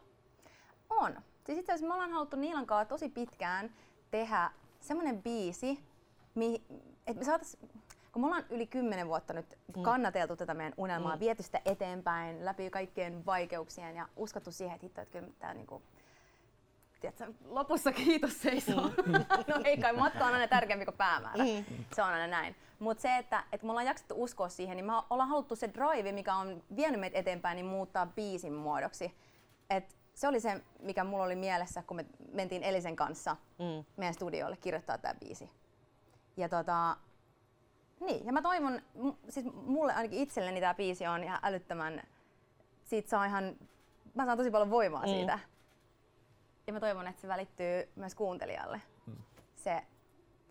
On. 0.90 1.16
Siis 1.44 1.58
itse 1.58 1.72
asiassa 1.72 1.88
me 1.88 1.94
ollaan 1.94 2.12
haluttu 2.12 2.36
Niilan 2.36 2.66
kanssa 2.66 2.88
tosi 2.88 3.08
pitkään 3.08 3.74
tehdä 4.10 4.50
semmoinen 4.80 5.22
biisi, 5.22 5.84
että 7.06 7.18
me 7.18 7.24
saatais, 7.24 7.56
kun 8.12 8.22
me 8.22 8.26
ollaan 8.26 8.44
yli 8.50 8.66
kymmenen 8.66 9.08
vuotta 9.08 9.32
nyt 9.32 9.58
mm. 9.76 9.82
kannateltu 9.82 10.36
tätä 10.36 10.54
meidän 10.54 10.74
unelmaa, 10.76 11.16
mm. 11.16 11.20
viety 11.20 11.42
sitä 11.42 11.60
eteenpäin 11.64 12.44
läpi 12.44 12.70
kaikkien 12.70 13.26
vaikeuksien 13.26 13.96
ja 13.96 14.08
uskottu 14.16 14.50
siihen, 14.50 14.74
että 14.74 14.86
hitto, 14.86 15.00
että 15.00 15.18
kyllä 15.18 15.32
tämä 15.38 15.54
niinku, 15.54 15.82
tiedätkö, 17.00 17.32
lopussa 17.44 17.92
kiitos 17.92 18.42
seisoo. 18.42 18.88
Mm. 19.06 19.12
no 19.48 19.60
ei 19.64 19.78
kai, 19.78 19.92
matka 19.92 20.26
on 20.26 20.34
aina 20.34 20.48
tärkeämpi 20.48 20.84
kuin 20.84 20.96
päämäärä. 20.96 21.44
Mm. 21.44 21.64
Se 21.94 22.02
on 22.02 22.08
aina 22.08 22.26
näin. 22.26 22.56
Mutta 22.78 23.02
se, 23.02 23.16
että, 23.16 23.44
että 23.52 23.66
me 23.66 23.70
ollaan 23.72 23.86
jaksettu 23.86 24.22
uskoa 24.22 24.48
siihen, 24.48 24.76
niin 24.76 24.86
me 24.86 24.92
ollaan 25.10 25.28
haluttu 25.28 25.56
se 25.56 25.70
drive, 25.74 26.12
mikä 26.12 26.34
on 26.34 26.62
vienyt 26.76 27.00
meitä 27.00 27.18
eteenpäin, 27.18 27.56
niin 27.56 27.66
muuttaa 27.66 28.06
biisin 28.06 28.52
muodoksi. 28.52 29.14
Et 29.70 29.96
se 30.14 30.28
oli 30.28 30.40
se, 30.40 30.60
mikä 30.80 31.04
mulla 31.04 31.24
oli 31.24 31.36
mielessä, 31.36 31.82
kun 31.82 31.96
me 31.96 32.06
mentiin 32.32 32.62
Elisen 32.62 32.96
kanssa 32.96 33.36
mm. 33.58 33.84
meidän 33.96 34.14
studiolle 34.14 34.56
kirjoittaa 34.56 34.98
tämä 34.98 35.14
biisi. 35.14 35.50
Ja 36.36 36.48
tota, 36.48 36.96
niin, 38.00 38.26
ja 38.26 38.32
mä 38.32 38.42
toivon, 38.42 38.82
siis 39.28 39.46
mulle 39.52 39.92
ainakin 39.92 40.18
itselleni 40.18 40.60
tämä 40.60 40.74
biisi 40.74 41.06
on 41.06 41.24
ihan 41.24 41.38
älyttömän, 41.42 42.02
siitä 42.84 43.08
saa 43.08 43.24
ihan, 43.24 43.56
mä 44.14 44.24
saan 44.24 44.38
tosi 44.38 44.50
paljon 44.50 44.70
voimaa 44.70 45.02
mm. 45.02 45.08
siitä. 45.08 45.38
Ja 46.66 46.72
mä 46.72 46.80
toivon, 46.80 47.06
että 47.06 47.22
se 47.22 47.28
välittyy 47.28 47.88
myös 47.96 48.14
kuuntelijalle. 48.14 48.80
Mm. 49.06 49.16
Se, 49.54 49.82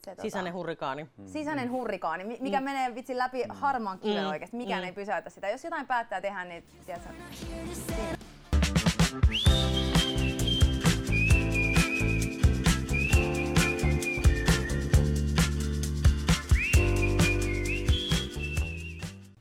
se, 0.06 0.12
tota, 0.12 0.22
sisäinen 0.22 0.54
hurrikaani. 0.54 1.10
Mm. 1.18 1.28
Sisäinen 1.28 1.72
hurrikaani, 1.72 2.24
mikä 2.24 2.60
mm. 2.60 2.64
menee 2.64 2.96
vitsi 2.96 3.18
läpi 3.18 3.44
mm. 3.44 3.56
harmaan 3.56 4.00
kiven 4.00 4.24
mm. 4.24 4.30
oikeasti. 4.30 4.58
Mikään 4.58 4.82
mm. 4.82 4.86
ei 4.86 4.94
pysäytä 4.94 5.30
sitä. 5.30 5.50
Jos 5.50 5.64
jotain 5.64 5.88
päättää 5.88 6.22
tehdä, 6.22 6.46
niin 6.46 6.64
tiedätkö, 6.86 7.10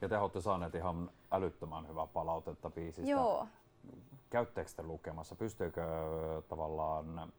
Ja 0.00 0.08
te 0.08 0.18
olette 0.18 0.40
saaneet 0.40 0.74
ihan 0.74 1.10
älyttömän 1.32 1.88
hyvää 1.88 2.06
palautetta 2.06 2.70
biisistä. 2.70 3.10
Joo. 3.10 3.46
Käyttekö 4.32 4.70
te 4.76 4.82
lukemassa? 4.82 5.34
Pystyykö 5.34 5.82
tavallaan 6.48 7.32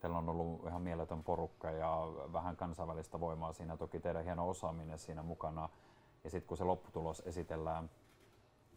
teillä 0.00 0.18
on 0.18 0.28
ollut 0.28 0.66
ihan 0.66 0.82
mieletön 0.82 1.24
porukka 1.24 1.70
ja 1.70 2.06
vähän 2.32 2.56
kansainvälistä 2.56 3.20
voimaa 3.20 3.52
siinä, 3.52 3.76
toki 3.76 4.00
teidän 4.00 4.24
hieno 4.24 4.48
osaaminen 4.48 4.98
siinä 4.98 5.22
mukana. 5.22 5.68
Ja 6.24 6.30
sitten 6.30 6.48
kun 6.48 6.56
se 6.56 6.64
lopputulos 6.64 7.22
esitellään, 7.26 7.90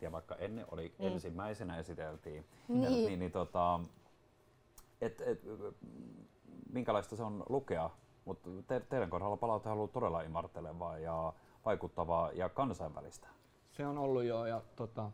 ja 0.01 0.11
vaikka 0.11 0.35
ennen 0.35 0.65
oli 0.71 0.95
mm. 0.99 1.05
ensimmäisenä 1.05 1.77
esiteltiin, 1.77 2.45
niin, 2.67 2.83
ja, 2.83 2.89
niin, 2.89 3.19
niin 3.19 3.31
tota, 3.31 3.79
et, 5.01 5.21
et, 5.21 5.41
minkälaista 6.69 7.15
se 7.15 7.23
on 7.23 7.43
lukea 7.49 7.89
mutta 8.25 8.49
te, 8.67 8.79
teidän 8.79 9.09
kohdalla 9.09 9.37
palaute 9.37 9.69
on 9.69 9.77
ollut 9.77 9.91
todella 9.91 10.21
imartelevaa 10.21 10.97
ja 10.97 11.33
vaikuttavaa 11.65 12.31
ja 12.31 12.49
kansainvälistä. 12.49 13.27
Se 13.71 13.87
on 13.87 13.97
ollut 13.97 14.23
jo 14.23 14.45
ja 14.45 14.61
tota, 14.75 15.11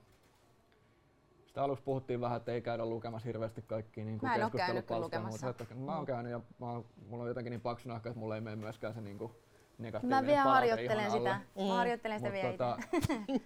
sitä 1.51 1.63
aluksi 1.63 1.83
puhuttiin 1.83 2.21
vähän, 2.21 2.37
että 2.37 2.51
ei 2.51 2.61
käydä 2.61 2.85
lukemassa 2.85 3.25
hirveästi 3.25 3.61
kaikkia 3.61 4.05
niin 4.05 4.19
mä 4.21 4.35
en 4.35 4.43
ole 4.43 4.51
käynyt 4.51 4.89
lukemassa. 4.89 5.47
Mutta 5.47 5.63
että, 5.63 5.75
mä 5.75 5.95
oon 5.95 6.05
käynyt 6.05 6.31
ja 6.31 6.41
mä 6.59 6.71
oon, 6.71 6.85
mulla 7.07 7.23
on 7.23 7.27
jotenkin 7.27 7.51
niin 7.51 7.61
paksu 7.61 7.89
nahka, 7.89 8.09
että 8.09 8.19
mulla 8.19 8.35
ei 8.35 8.41
mene 8.41 8.55
myöskään 8.55 8.93
se 8.93 9.01
niin 9.01 9.17
kuin 9.17 9.31
negatiivinen 9.77 10.23
Mä 10.23 10.27
vielä 10.27 10.43
harjoittelen 10.43 11.11
sitä. 11.11 11.41
Mm. 11.55 11.63
Mä 11.63 11.73
harjoittelen 11.73 12.19
sitä 12.19 12.31
vielä 12.31 12.51
tota, 12.51 12.77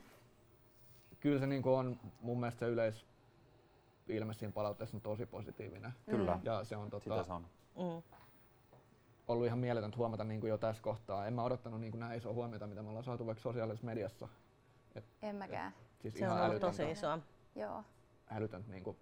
Kyllä 1.19 1.39
se 1.39 1.47
niin 1.47 1.61
kuin 1.61 1.75
on 1.75 1.99
mun 2.21 2.39
mielestä 2.39 2.59
se 2.59 2.67
yleis 2.67 3.05
ilme 4.07 4.33
siinä 4.33 4.51
palautteessa 4.51 4.97
on 4.97 5.01
tosi 5.01 5.25
positiivinen. 5.25 5.91
Kyllä. 6.09 6.39
Ja 6.43 6.63
se 6.63 6.77
on, 6.77 6.89
tota, 6.89 7.03
Sitä 7.03 7.23
se 7.23 7.33
on. 7.33 7.47
Mm. 7.75 8.01
ollut 9.27 9.45
ihan 9.45 9.59
mieletöntä 9.59 9.97
huomata 9.97 10.23
niin 10.23 10.39
kuin 10.39 10.49
jo 10.49 10.57
tässä 10.57 10.83
kohtaa. 10.83 11.27
En 11.27 11.33
mä 11.33 11.43
odottanut 11.43 11.81
niin 11.81 11.91
kuin 11.91 11.99
näin 11.99 12.17
isoa 12.17 12.33
huomiota, 12.33 12.67
mitä 12.67 12.81
me 12.81 12.89
ollaan 12.89 13.03
saatu 13.03 13.25
vaikka 13.25 13.41
sosiaalisessa 13.41 13.85
mediassa. 13.85 14.27
Et, 14.95 15.05
en 15.21 15.35
mäkään. 15.35 15.73
Siis 16.01 16.13
se 16.13 16.29
on 16.29 16.41
ollut 16.41 16.61
tosi 16.61 16.91
isoa. 16.91 17.19
Joo. 17.55 17.83
Älytöntä 18.31 18.71
niin 18.71 18.83
kuin 18.83 18.97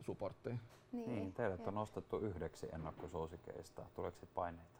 supporttia. 0.00 0.56
Niin. 0.92 1.08
niin, 1.08 1.32
teidät 1.32 1.66
on 1.66 1.74
nostettu 1.74 2.18
yhdeksi 2.18 2.68
ennakkosuosikeista. 2.72 3.86
Tuleeko 3.94 4.18
siitä 4.18 4.34
paineita? 4.34 4.78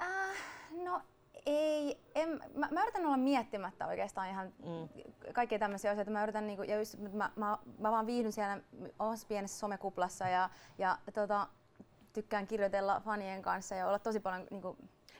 Äh, 0.00 0.36
no 0.84 1.02
ei, 1.46 2.00
en, 2.14 2.40
mä, 2.54 2.68
mä 2.70 2.82
yritän 2.82 3.06
olla 3.06 3.16
miettimättä 3.16 3.86
oikeastaan 3.86 4.28
ihan 4.28 4.46
mm. 4.46 4.88
kaikkia 5.32 5.58
tämmöisiä 5.58 5.90
asioita. 5.90 6.10
Mä 6.10 6.22
yritän 6.22 6.46
niinku, 6.46 6.62
ja 6.62 6.78
just, 6.78 6.98
mä, 7.12 7.30
mä, 7.36 7.58
mä 7.78 7.90
vaan 7.90 8.06
viihdyn 8.06 8.32
siellä 8.32 8.60
omassa 8.98 9.26
pienessä 9.26 9.58
somekuplassa 9.58 10.28
ja, 10.28 10.50
ja 10.78 10.98
tota, 11.14 11.48
tykkään 12.12 12.46
kirjoitella 12.46 13.00
fanien 13.00 13.42
kanssa 13.42 13.74
ja 13.74 13.86
olla 13.86 13.98
tosi 13.98 14.20
paljon 14.20 14.46
niinku, 14.50 14.76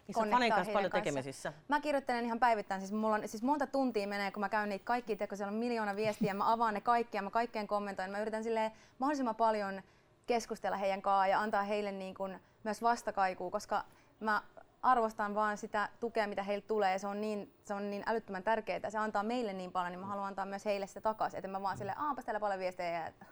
niin 0.09 0.25
sä 0.25 0.31
fanien 0.31 0.53
kanssa 0.53 0.73
paljon 0.73 0.91
kanssa. 0.91 1.05
tekemisissä. 1.05 1.53
Mä 1.69 1.81
kirjoittelen 1.81 2.25
ihan 2.25 2.39
päivittäin, 2.39 2.81
siis 2.81 2.93
mulla 2.93 3.15
on 3.15 3.29
siis 3.29 3.43
monta 3.43 3.67
tuntia 3.67 4.09
menee, 4.09 4.31
kun 4.31 4.41
mä 4.41 4.49
käyn 4.49 4.69
niitä 4.69 4.85
kaikki, 4.85 5.17
kun 5.17 5.37
siellä 5.37 5.53
on 5.53 5.59
miljoona 5.59 5.97
viestiä, 5.97 6.35
mä 6.35 6.53
avaan 6.53 6.75
ne 6.75 6.81
kaikki 6.81 7.17
ja 7.17 7.23
mä 7.23 7.31
kaikkeen 7.31 7.67
kommentoin. 7.67 8.11
Mä 8.11 8.21
yritän 8.21 8.45
silleen 8.45 8.73
mahdollisimman 8.99 9.37
paljon 9.37 9.83
keskustella 10.27 10.77
heidän 10.77 11.03
kanssaan 11.03 11.31
ja 11.31 11.41
antaa 11.41 11.63
heille 11.63 11.93
niin 11.93 12.15
kuin 12.15 12.41
myös 12.65 12.83
vastakaikua, 12.83 13.51
koska 13.51 13.85
mä 14.21 14.43
arvostan 14.83 15.35
vaan 15.35 15.57
sitä 15.57 15.89
tukea, 16.01 16.27
mitä 16.27 16.43
heille 16.43 16.65
tulee. 16.67 16.93
Ja 16.93 16.99
se 16.99 17.07
on 17.07 17.21
niin, 17.21 17.55
se 17.65 17.75
on 17.75 17.91
niin 17.91 18.03
älyttömän 18.07 18.43
tärkeää. 18.43 18.91
Se 18.91 18.99
antaa 18.99 19.23
meille 19.23 19.53
niin 19.53 19.73
paljon, 19.73 19.93
niin 19.93 20.01
mä 20.01 20.07
haluan 20.07 20.27
antaa 20.27 20.47
myös 20.47 20.65
heille 20.65 20.87
sitä 20.87 21.01
takaisin. 21.01 21.39
Että 21.39 21.49
mä 21.49 21.63
vaan 21.63 21.79
sille, 21.79 21.95
aapas 21.97 22.25
täällä 22.25 22.41
paljon 22.41 22.61
viestejä, 22.61 23.07
että 23.07 23.27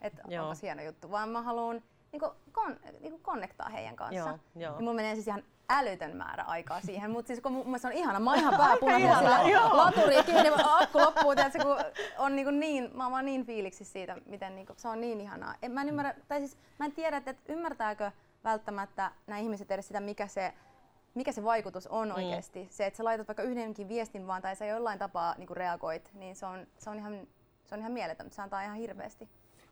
et, 0.00 0.12
onpas 0.42 0.62
hieno 0.62 0.82
juttu. 0.82 1.10
Vaan 1.10 1.28
mä 1.28 1.42
haluan 1.42 1.82
niinku, 2.12 2.30
kon, 2.52 2.80
niinku 3.00 3.20
connectaa 3.20 3.68
heidän 3.68 3.96
kanssa. 3.96 4.28
Joo, 4.28 4.38
joo. 4.56 4.74
Ja 4.74 4.80
mulla 4.80 4.94
menee 4.94 5.14
siis 5.14 5.26
ihan 5.26 5.42
älytön 5.70 6.16
määrä 6.16 6.44
aikaa 6.44 6.80
siihen, 6.80 7.10
mutta 7.10 7.26
siis 7.26 7.40
kun 7.40 7.52
mun 7.52 7.78
se 7.78 7.86
on 7.86 7.92
ihana, 7.92 8.20
mä 8.20 8.30
oon 8.30 8.38
ihan 8.38 8.56
pääpunaisena 8.56 9.18
sillä 9.18 9.76
laturi 9.76 10.22
kiinni, 10.26 10.50
akku 10.64 10.98
loppuu, 10.98 11.34
tiedätkö, 11.34 11.58
kun 11.58 11.76
on 12.18 12.36
niin, 12.36 12.60
niin 12.60 12.90
mä 12.94 13.06
oon 13.06 13.24
niin 13.24 13.46
fiiliksi 13.46 13.84
siitä, 13.84 14.16
miten 14.26 14.54
niin 14.54 14.66
kuin, 14.66 14.76
se 14.78 14.88
on 14.88 15.00
niin 15.00 15.20
ihanaa. 15.20 15.54
En, 15.62 15.72
mä 15.72 15.80
en 15.80 15.88
ymmärrä, 15.88 16.14
tai 16.28 16.38
siis 16.38 16.56
mä 16.78 16.86
en 16.86 16.92
tiedä, 16.92 17.16
että 17.16 17.34
ymmärtääkö 17.48 18.10
välttämättä 18.44 19.10
nämä 19.26 19.38
ihmiset 19.38 19.70
edes 19.70 19.88
sitä, 19.88 20.00
mikä 20.00 20.26
se 20.26 20.52
mikä 21.14 21.32
se 21.32 21.44
vaikutus 21.44 21.86
on 21.86 22.08
mm. 22.08 22.14
oikeasti. 22.14 22.68
Se, 22.70 22.86
että 22.86 22.96
sä 22.96 23.04
laitat 23.04 23.28
vaikka 23.28 23.42
yhdenkin 23.42 23.88
viestin 23.88 24.26
vaan 24.26 24.42
tai 24.42 24.56
sä 24.56 24.66
jollain 24.66 24.98
tapaa 24.98 25.34
niin 25.38 25.56
reagoit, 25.56 26.10
niin 26.14 26.36
se 26.36 26.46
on, 26.46 26.66
se 26.78 26.90
on 26.90 26.98
ihan, 26.98 27.26
se 27.64 27.74
on 27.74 27.80
ihan 27.80 27.92
mieletöntä. 27.92 28.34
Se 28.34 28.42
antaa 28.42 28.62
ihan 28.62 28.76
hirveästi. 28.76 29.28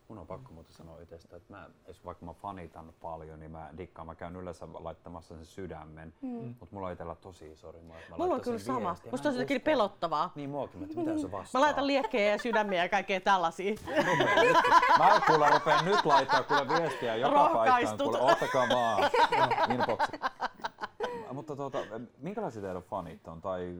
Mun 0.07 0.19
on 0.19 0.27
pakko 0.27 0.53
muuten 0.53 0.73
sanoa 0.73 1.01
itsestä, 1.01 1.35
että 1.35 1.53
mä, 1.53 1.69
vaikka 2.05 2.25
mä 2.25 2.33
fanitan 2.33 2.93
paljon, 3.01 3.39
niin 3.39 3.51
mä 3.51 3.69
dikkaan, 3.77 4.05
mä 4.05 4.15
käyn 4.15 4.35
yleensä 4.35 4.67
laittamassa 4.73 5.35
sen 5.35 5.45
sydämen, 5.45 6.13
mm. 6.21 6.29
mutta 6.29 6.67
mulla 6.71 6.87
on 6.87 6.93
itsellä 6.93 7.15
tosi 7.15 7.51
iso 7.51 7.71
rima. 7.71 7.93
Mulla 8.17 8.35
on 8.35 8.41
kyllä 8.41 8.59
sama. 8.59 8.95
Musta 9.11 9.29
on 9.29 9.35
jotenkin 9.35 9.61
pelottavaa. 9.61 10.31
Niin 10.35 10.49
muakin, 10.49 10.83
että 10.83 10.95
mitä 10.99 11.17
se 11.17 11.31
vastaa. 11.31 11.61
Mä 11.61 11.65
laitan 11.65 11.87
liekkejä 11.87 12.31
ja 12.31 12.37
sydämiä 12.37 12.83
ja 12.83 12.89
kaikkea 12.89 13.21
tällaisia. 13.21 13.75
mä 14.99 15.21
kuule 15.27 15.49
rupean 15.49 15.85
nyt 15.85 16.05
laittaa 16.05 16.43
kuule 16.43 16.67
viestiä 16.67 17.15
joka 17.15 17.49
paikkaan, 17.53 17.97
kuule 17.97 18.21
ottakaa 18.21 18.69
vaan 18.69 19.11
inboxi. 19.73 20.11
Mutta 21.31 21.55
tuota, 21.55 21.77
minkälaisia 22.17 22.61
teidän 22.61 22.81
fanit 22.81 23.27
on? 23.27 23.41
Tai 23.41 23.75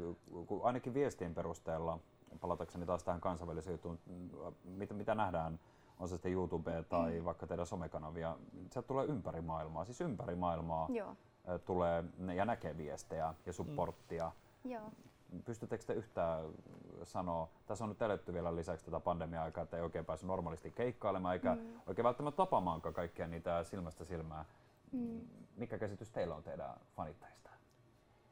ainakin 0.64 0.94
viestien 0.94 1.36
perusteella, 1.36 2.00
palatakseni 2.42 2.86
taas 2.86 3.04
tähän 3.04 3.22
kansainväliseen 3.22 3.74
juttuun, 3.74 4.00
mitä, 4.64 4.94
mitä 4.94 5.16
nähdään 5.16 5.60
on 6.00 6.10
se 6.10 6.16
sitten 6.16 6.32
YouTube 6.32 6.84
tai 6.90 7.20
mm. 7.20 7.26
vaikka 7.26 7.48
teidän 7.48 7.66
somekanavia, 7.66 8.38
se 8.72 8.82
tulee 8.82 9.06
ympäri 9.06 9.42
maailmaa, 9.42 9.86
siis 9.86 10.02
ympäri 10.02 10.36
maailmaa 10.36 10.88
Joo. 10.90 11.16
tulee 11.66 12.04
ja 12.36 12.46
näkee 12.46 12.78
viestejä 12.78 13.34
ja 13.46 13.54
supporttia. 13.54 14.32
Mm. 14.64 14.72
Joo. 14.72 14.92
Pystyttekö 15.46 15.84
te 15.84 15.94
yhtään 15.94 16.46
sanoa, 17.04 17.50
tässä 17.66 17.84
on 17.84 17.90
nyt 17.90 18.02
eletty 18.02 18.34
vielä 18.34 18.56
lisäksi 18.56 18.86
tätä 18.86 19.00
pandemia-aikaa, 19.00 19.64
että 19.64 19.78
ei 19.78 19.84
oikein 19.84 20.06
päässyt 20.06 20.28
normaalisti 20.28 20.72
keikkailemaan 20.72 21.34
eikä 21.34 21.56
mm. 21.56 21.82
oikein 21.88 22.04
välttämättä 22.04 22.38
tapaamaankaan 22.38 22.94
kaikkia 22.94 23.28
niitä 23.28 23.64
silmästä 23.64 24.06
silmää. 24.06 24.46
Mm. 24.92 25.22
Mikä 25.56 25.78
käsitys 25.78 26.12
teillä 26.12 26.36
on 26.36 26.44
teidän 26.44 26.74
fanittajista? 26.96 27.50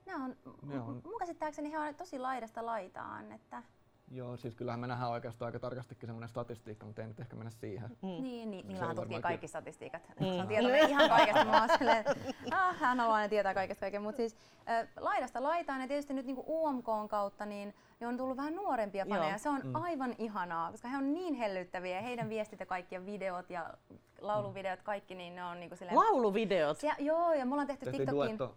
Ne 0.05 0.15
on, 0.15 0.35
ne 0.63 0.79
on. 0.79 1.01
mun 1.03 1.19
käsittääkseni 1.19 1.71
he 1.71 1.79
on 1.79 1.95
tosi 1.95 2.19
laidasta 2.19 2.65
laitaan, 2.65 3.31
että 3.31 3.63
Joo, 4.11 4.37
siis 4.37 4.55
kyllähän 4.55 4.79
me 4.79 4.87
nähdään 4.87 5.11
oikeastaan 5.11 5.47
aika 5.47 5.59
tarkastikin 5.59 6.07
semmoinen 6.07 6.29
statistiikka, 6.29 6.85
mutta 6.85 7.01
ei 7.01 7.07
nyt 7.07 7.19
ehkä 7.19 7.35
mennä 7.35 7.51
siihen. 7.51 7.89
Mm. 7.89 8.23
Niin, 8.23 8.51
niin 8.51 8.67
niillähän 8.67 8.95
tutkii 8.95 9.21
kaikki 9.21 9.47
statistiikat. 9.47 10.01
Mm. 10.19 10.25
Se 10.25 10.41
on 10.41 10.47
tietoinen 10.47 10.89
ihan 10.89 11.09
kaikesta. 11.09 11.45
Mä 11.51 11.59
oon 11.59 11.69
silleen, 11.77 12.05
ah, 12.51 12.77
hän 12.79 12.99
haluaa 12.99 13.19
ne 13.19 13.29
tietää 13.29 13.53
kaikesta 13.53 13.81
kaiken. 13.81 14.01
Mutta 14.01 14.17
siis 14.17 14.35
äh, 14.69 14.87
laidasta 14.99 15.43
laitaan 15.43 15.81
ja 15.81 15.87
tietysti 15.87 16.13
nyt 16.13 16.25
niinku 16.25 16.45
UMK 16.47 16.85
kautta 17.09 17.45
niin, 17.45 17.73
niin 17.99 18.07
on 18.07 18.17
tullut 18.17 18.37
vähän 18.37 18.55
nuorempia 18.55 19.05
faneja. 19.05 19.29
Joo. 19.29 19.37
Se 19.37 19.49
on 19.49 19.61
mm. 19.63 19.75
aivan 19.75 20.15
ihanaa, 20.17 20.71
koska 20.71 20.87
he 20.87 20.97
on 20.97 21.13
niin 21.13 21.33
hellyttäviä. 21.33 22.01
Heidän 22.01 22.29
viestit 22.29 22.59
ja 22.59 22.65
kaikki 22.65 22.95
ja 22.95 23.05
videot 23.05 23.49
ja 23.49 23.73
lauluvideot, 24.21 24.81
kaikki, 24.81 25.15
niin 25.15 25.35
ne 25.35 25.43
on 25.43 25.59
niinku 25.59 25.75
silleen... 25.75 25.97
Lauluvideot? 25.97 26.83
Ja, 26.83 26.95
joo, 26.99 27.33
ja 27.33 27.45
me 27.45 27.53
ollaan 27.53 27.67
tehty 27.67 27.85
Tehtiin 27.85 28.07
TikTokin. 28.07 28.39
Duetto. 28.39 28.55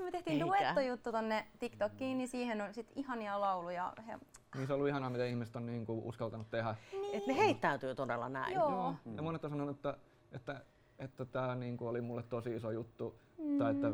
Niin, 0.00 0.06
me 0.06 0.10
tehtiin 0.10 0.40
duettojuttu 0.40 1.12
tonne 1.12 1.46
TikTokiin, 1.58 2.18
niin 2.18 2.28
siihen 2.28 2.60
on 2.60 2.74
sit 2.74 2.92
ihania 2.96 3.40
lauluja. 3.40 3.92
He, 4.06 4.18
niin 4.56 4.66
se 4.66 4.72
on 4.72 4.76
ollut 4.76 4.88
ihanaa, 4.88 5.10
miten 5.10 5.28
ihmiset 5.28 5.56
on 5.56 5.66
niin 5.66 5.86
kuin 5.86 6.04
uskaltanut 6.04 6.50
tehdä. 6.50 6.74
Niin. 6.92 7.16
Että 7.16 7.30
ne 7.32 7.38
heittäytyy 7.38 7.94
todella 7.94 8.28
näin. 8.28 8.54
Joo. 8.54 8.70
Joo. 8.70 8.94
Mm. 9.04 9.16
Ja 9.16 9.22
monet 9.22 9.44
on 9.44 9.50
sanonut, 9.50 9.76
että, 9.76 9.96
että, 10.32 10.64
että 10.98 11.24
tämä 11.24 11.54
niin 11.54 11.76
kuin 11.76 11.88
oli 11.88 12.00
mulle 12.00 12.22
tosi 12.22 12.56
iso 12.56 12.70
juttu. 12.70 13.20
Mm. 13.38 13.58
Tai 13.58 13.70
että, 13.70 13.88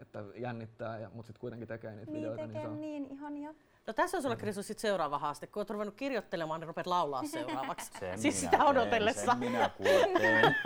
että 0.00 0.24
jännittää, 0.36 0.98
ja, 0.98 1.10
mutta 1.14 1.26
sitten 1.26 1.40
kuitenkin 1.40 1.68
tekee 1.68 1.94
niitä 1.94 2.12
niin, 2.12 2.20
videoita. 2.20 2.46
Tekee 2.46 2.60
niin, 2.60 2.68
se 2.68 2.72
on... 2.72 2.80
niin 2.80 3.06
ihania. 3.06 3.54
No 3.86 3.92
tässä 3.92 4.16
on 4.16 4.22
sulle 4.22 4.36
Krisu 4.36 4.62
sit 4.62 4.78
seuraava 4.78 5.18
haaste, 5.18 5.46
kun 5.46 5.60
olet 5.60 5.70
ruvennut 5.70 5.94
kirjoittelemaan, 5.94 6.60
niin 6.60 6.68
rupeat 6.68 6.86
laulaa 6.86 7.24
seuraavaksi. 7.24 7.90
Sen 7.98 8.18
siis 8.18 8.40
minä 8.40 8.50
sitä 8.50 8.64
odotellessa. 8.64 9.32
Sen 9.32 9.38
minä 9.38 9.70
kuulen. 9.76 10.56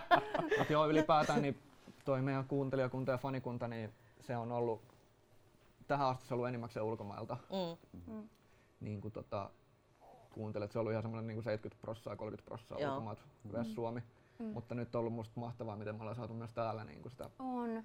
joo, 0.70 0.88
ylipäätään 0.88 1.42
niin 1.42 1.58
toi 2.04 2.22
meidän 2.22 2.44
kuuntelijakunta 2.44 3.12
ja 3.12 3.18
fanikunta, 3.18 3.68
niin 3.68 3.94
se 4.20 4.36
on 4.36 4.52
ollut 4.52 4.94
tähän 5.86 6.08
asti 6.08 6.26
se 6.26 6.34
on 6.34 6.36
ollut 6.38 6.48
enimmäkseen 6.48 6.84
ulkomailta. 6.84 7.36
Mm. 7.50 8.12
Mm. 8.12 8.28
Niin 8.80 9.00
kuin 9.00 9.12
tota, 9.12 9.50
kuuntelet, 10.30 10.72
se 10.72 10.78
on 10.78 10.80
ollut 10.80 10.92
ihan 10.92 11.02
semmoinen 11.02 11.26
niin 11.26 11.42
70 11.42 11.80
prossaa, 11.80 12.16
30 12.16 12.44
prossaa 12.44 12.78
ulkomaat 12.78 13.24
vs. 13.52 13.68
Mm. 13.68 13.74
Suomi. 13.74 14.02
Mm. 14.38 14.44
Mutta 14.44 14.74
nyt 14.74 14.94
on 14.94 14.98
ollut 15.00 15.12
musta 15.12 15.40
mahtavaa, 15.40 15.76
miten 15.76 15.94
me 15.94 16.00
ollaan 16.00 16.16
saatu 16.16 16.34
myös 16.34 16.52
täällä 16.52 16.84
niin 16.84 17.02
kuin 17.02 17.12
sitä 17.12 17.30
on. 17.38 17.84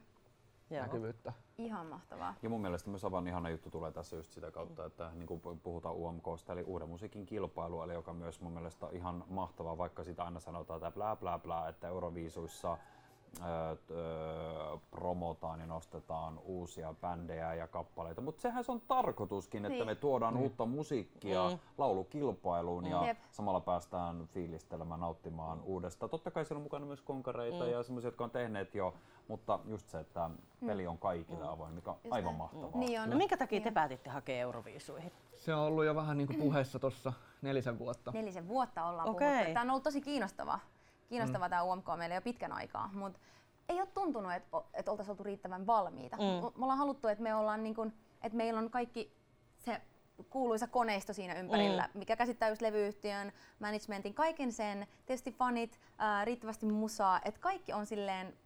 näkyvyyttä. 0.69 1.33
Ihan 1.57 1.85
mahtavaa. 1.85 2.35
Ja 2.41 2.49
mun 2.49 2.61
mielestä 2.61 2.89
myös 2.89 3.05
aivan 3.05 3.27
ihana 3.27 3.49
juttu 3.49 3.69
tulee 3.69 3.91
tässä 3.91 4.15
just 4.15 4.31
sitä 4.31 4.51
kautta, 4.51 4.85
että 4.85 5.11
niin 5.13 5.27
kuin 5.27 5.41
puhutaan 5.63 5.95
UMKsta, 5.95 6.53
eli 6.53 6.63
uuden 6.63 6.89
musiikin 6.89 7.25
kilpailu, 7.25 7.81
eli 7.81 7.93
joka 7.93 8.13
myös 8.13 8.41
mun 8.41 8.53
mielestä 8.53 8.85
on 8.85 8.95
ihan 8.95 9.23
mahtavaa, 9.27 9.77
vaikka 9.77 10.03
sitä 10.03 10.23
aina 10.23 10.39
sanotaan, 10.39 10.77
että 10.77 10.91
blää 10.91 11.15
blää 11.15 11.39
blää, 11.39 11.69
että 11.69 11.87
Euroviisuissa 11.87 12.77
promotaan 14.91 15.59
ja 15.59 15.65
nostetaan 15.65 16.39
uusia 16.43 16.93
bändejä 17.01 17.53
ja 17.53 17.67
kappaleita, 17.67 18.21
mutta 18.21 18.41
sehän 18.41 18.63
se 18.63 18.71
on 18.71 18.81
tarkoituskin, 18.81 19.65
että 19.65 19.75
niin. 19.75 19.85
me 19.85 19.95
tuodaan 19.95 20.33
mm. 20.33 20.41
uutta 20.41 20.65
musiikkia 20.65 21.49
mm. 21.49 21.59
laulukilpailuun 21.77 22.83
mm. 22.83 22.91
ja 22.91 23.07
Jep. 23.07 23.17
samalla 23.31 23.59
päästään 23.59 24.27
fiilistelemään, 24.27 24.99
nauttimaan 24.99 25.61
uudesta. 25.61 26.07
Totta 26.07 26.31
kai 26.31 26.45
siellä 26.45 26.59
on 26.59 26.63
mukana 26.63 26.85
myös 26.85 27.01
konkareita 27.01 27.63
mm. 27.63 27.71
ja 27.71 27.83
semmoisia, 27.83 28.07
jotka 28.07 28.23
on 28.23 28.31
tehneet 28.31 28.75
jo, 28.75 28.93
mutta 29.27 29.59
just 29.65 29.89
se, 29.89 29.99
että 29.99 30.27
mm. 30.61 30.67
peli 30.67 30.87
on 30.87 30.97
kaikille 30.97 31.43
mm. 31.43 31.49
avoin, 31.49 31.73
mikä 31.73 31.91
on 31.91 31.97
just 32.03 32.13
aivan 32.13 32.35
mahtavaa. 32.35 32.79
Niin 32.79 33.01
on. 33.01 33.09
No 33.09 33.17
minkä 33.17 33.37
takia 33.37 33.55
niin. 33.55 33.63
te 33.63 33.71
päätitte 33.71 34.09
hakea 34.09 34.37
Euroviisuihin? 34.37 35.11
Se 35.35 35.53
on 35.53 35.61
ollut 35.61 35.85
jo 35.85 35.95
vähän 35.95 36.17
niin 36.17 36.27
kuin 36.27 36.39
puheessa 36.39 36.79
tuossa 36.79 37.13
nelisen 37.41 37.79
vuotta. 37.79 38.11
Nelisen 38.11 38.47
vuotta 38.47 38.85
ollaan 38.85 39.09
okay. 39.09 39.29
puhuttu. 39.29 39.53
Tämä 39.53 39.61
on 39.61 39.69
ollut 39.69 39.83
tosi 39.83 40.01
kiinnostavaa 40.01 40.59
kiinnostava 41.09 41.45
mm. 41.45 41.49
tämä 41.49 41.63
UMK 41.63 41.85
meille 41.97 42.15
jo 42.15 42.21
pitkän 42.21 42.51
aikaa, 42.51 42.89
mutta 42.93 43.19
ei 43.69 43.79
ole 43.79 43.87
tuntunut, 43.87 44.33
että 44.33 44.57
et 44.73 44.89
oltaisiin 44.89 45.11
oltu 45.11 45.23
riittävän 45.23 45.67
valmiita. 45.67 46.15
Mm. 46.15 46.23
Me 46.59 46.63
ollaan 46.63 46.77
haluttu, 46.77 47.07
että 47.07 47.23
me 47.23 47.35
ollaan 47.35 47.63
niin 47.63 47.75
kun, 47.75 47.93
että 48.21 48.37
meillä 48.37 48.59
on 48.59 48.69
kaikki 48.69 49.13
se 49.57 49.81
kuuluisa 50.29 50.67
koneisto 50.67 51.13
siinä 51.13 51.33
ympärillä, 51.33 51.89
mm. 51.93 51.99
mikä 51.99 52.15
käsittää 52.15 52.49
just 52.49 52.61
levyyhtiön, 52.61 53.31
managementin, 53.59 54.13
kaiken 54.13 54.51
sen, 54.51 54.87
tietysti 55.05 55.31
fanit, 55.31 55.79
ää, 55.97 56.25
riittävästi 56.25 56.65
musaa, 56.65 57.21
että 57.25 57.39
kaikki 57.39 57.73
on 57.73 57.85
silleen 57.85 58.37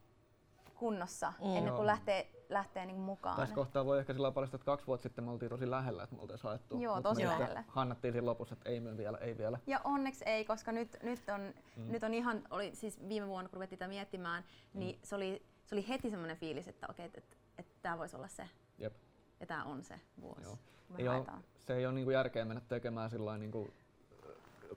kunnossa 0.84 1.34
mm. 1.44 1.56
ennen 1.56 1.74
kuin 1.74 1.86
lähtee, 1.86 2.32
lähtee 2.50 2.86
niin 2.86 3.00
mukaan. 3.00 3.38
Tässä 3.38 3.56
kohtaa 3.56 3.86
voi 3.86 4.00
ehkä 4.00 4.14
sillä 4.14 4.32
paljastaa, 4.32 4.56
että 4.56 4.66
kaksi 4.66 4.88
vuotta 4.88 5.04
sitten 5.04 5.24
me 5.24 5.32
oltiin 5.32 5.50
tosi 5.50 5.70
lähellä, 5.70 6.04
että 6.04 6.16
me 6.16 6.22
oltiin 6.22 6.40
haettu. 6.44 6.80
Joo, 6.80 7.02
tosi 7.02 7.26
lähellä. 7.26 7.64
Hannattiin 7.68 8.12
siinä 8.12 8.26
lopussa, 8.26 8.54
että 8.54 8.70
ei 8.70 8.80
me 8.80 8.98
vielä, 8.98 9.18
ei 9.18 9.38
vielä. 9.38 9.60
Ja 9.68 9.82
onneksi 9.84 10.26
ei, 10.26 10.46
koska 10.46 10.72
nyt, 10.72 10.98
nyt, 11.04 11.20
on, 11.34 11.54
mm. 11.76 11.92
nyt 11.92 12.04
on 12.04 12.14
ihan, 12.14 12.44
oli 12.50 12.76
siis 12.76 13.10
viime 13.10 13.28
vuonna 13.28 13.50
kun 13.50 13.54
ruvettiin 13.54 13.80
tätä 13.80 13.90
miettimään, 13.90 14.44
niin 14.74 14.96
mm. 14.96 15.00
se, 15.04 15.16
oli, 15.16 15.46
se 15.66 15.76
oli 15.76 15.88
heti 15.88 16.10
semmoinen 16.10 16.38
fiilis, 16.38 16.68
että 16.68 16.88
okei, 16.90 17.06
että, 17.06 17.18
että, 17.18 17.38
että 17.58 17.74
tämä 17.82 17.98
voisi 17.98 18.16
olla 18.16 18.28
se. 18.28 18.50
Jep. 18.78 18.94
Ja 19.40 19.46
tämä 19.46 19.64
on 19.64 19.84
se 19.84 20.00
vuosi. 20.22 20.44
Joo. 20.44 20.58
Ei 20.98 21.08
ole, 21.08 21.26
se 21.60 21.76
ei 21.76 21.86
ole 21.86 21.94
niinku 21.94 22.12
järkeä 22.12 22.46
mennä 22.46 22.62
tekemään 22.68 23.10
sillä 23.10 23.38
niinku 23.38 23.74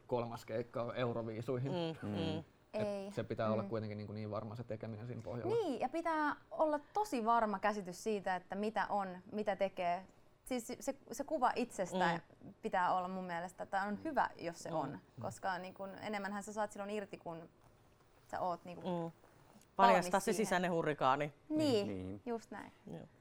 kolmas 0.06 0.44
keikka 0.44 0.94
Euroviisuihin. 0.94 1.72
Mm, 1.72 2.08
mm. 2.08 2.44
Mm. 2.78 2.84
Ei. 2.84 3.12
se 3.12 3.24
pitää 3.24 3.46
mm. 3.46 3.52
olla 3.52 3.62
kuitenkin 3.62 3.98
niin, 3.98 4.14
niin 4.14 4.30
varma 4.30 4.56
se 4.56 4.64
tekeminen 4.64 5.06
siinä 5.06 5.22
pohjalla. 5.22 5.54
Niin, 5.54 5.80
ja 5.80 5.88
pitää 5.88 6.36
olla 6.50 6.80
tosi 6.92 7.24
varma 7.24 7.58
käsitys 7.58 8.04
siitä, 8.04 8.36
että 8.36 8.54
mitä 8.54 8.86
on, 8.88 9.18
mitä 9.32 9.56
tekee. 9.56 10.06
Siis 10.44 10.66
se, 10.80 10.94
se 11.12 11.24
kuva 11.24 11.52
itsestä 11.56 12.20
mm. 12.44 12.54
pitää 12.62 12.94
olla 12.94 13.08
mun 13.08 13.24
mielestä, 13.24 13.62
että 13.62 13.82
on 13.82 13.98
hyvä, 14.04 14.30
jos 14.38 14.62
se 14.62 14.70
mm. 14.70 14.76
on. 14.76 14.98
Koska 15.20 15.58
niin 15.58 15.74
kun, 15.74 15.90
enemmänhän 16.00 16.42
sä 16.42 16.52
saat 16.52 16.72
silloin 16.72 16.90
irti, 16.90 17.16
kun 17.16 17.48
sä 18.30 18.40
oot 18.40 18.64
niin 18.64 18.82
kun, 18.82 19.04
mm. 19.04 19.12
Paljastaa 19.76 20.20
se 20.20 20.32
sisäinen 20.32 20.72
hurrikaani. 20.72 21.32
Niin, 21.48 21.86
niin. 21.86 22.22
just 22.26 22.50
näin. 22.50 22.72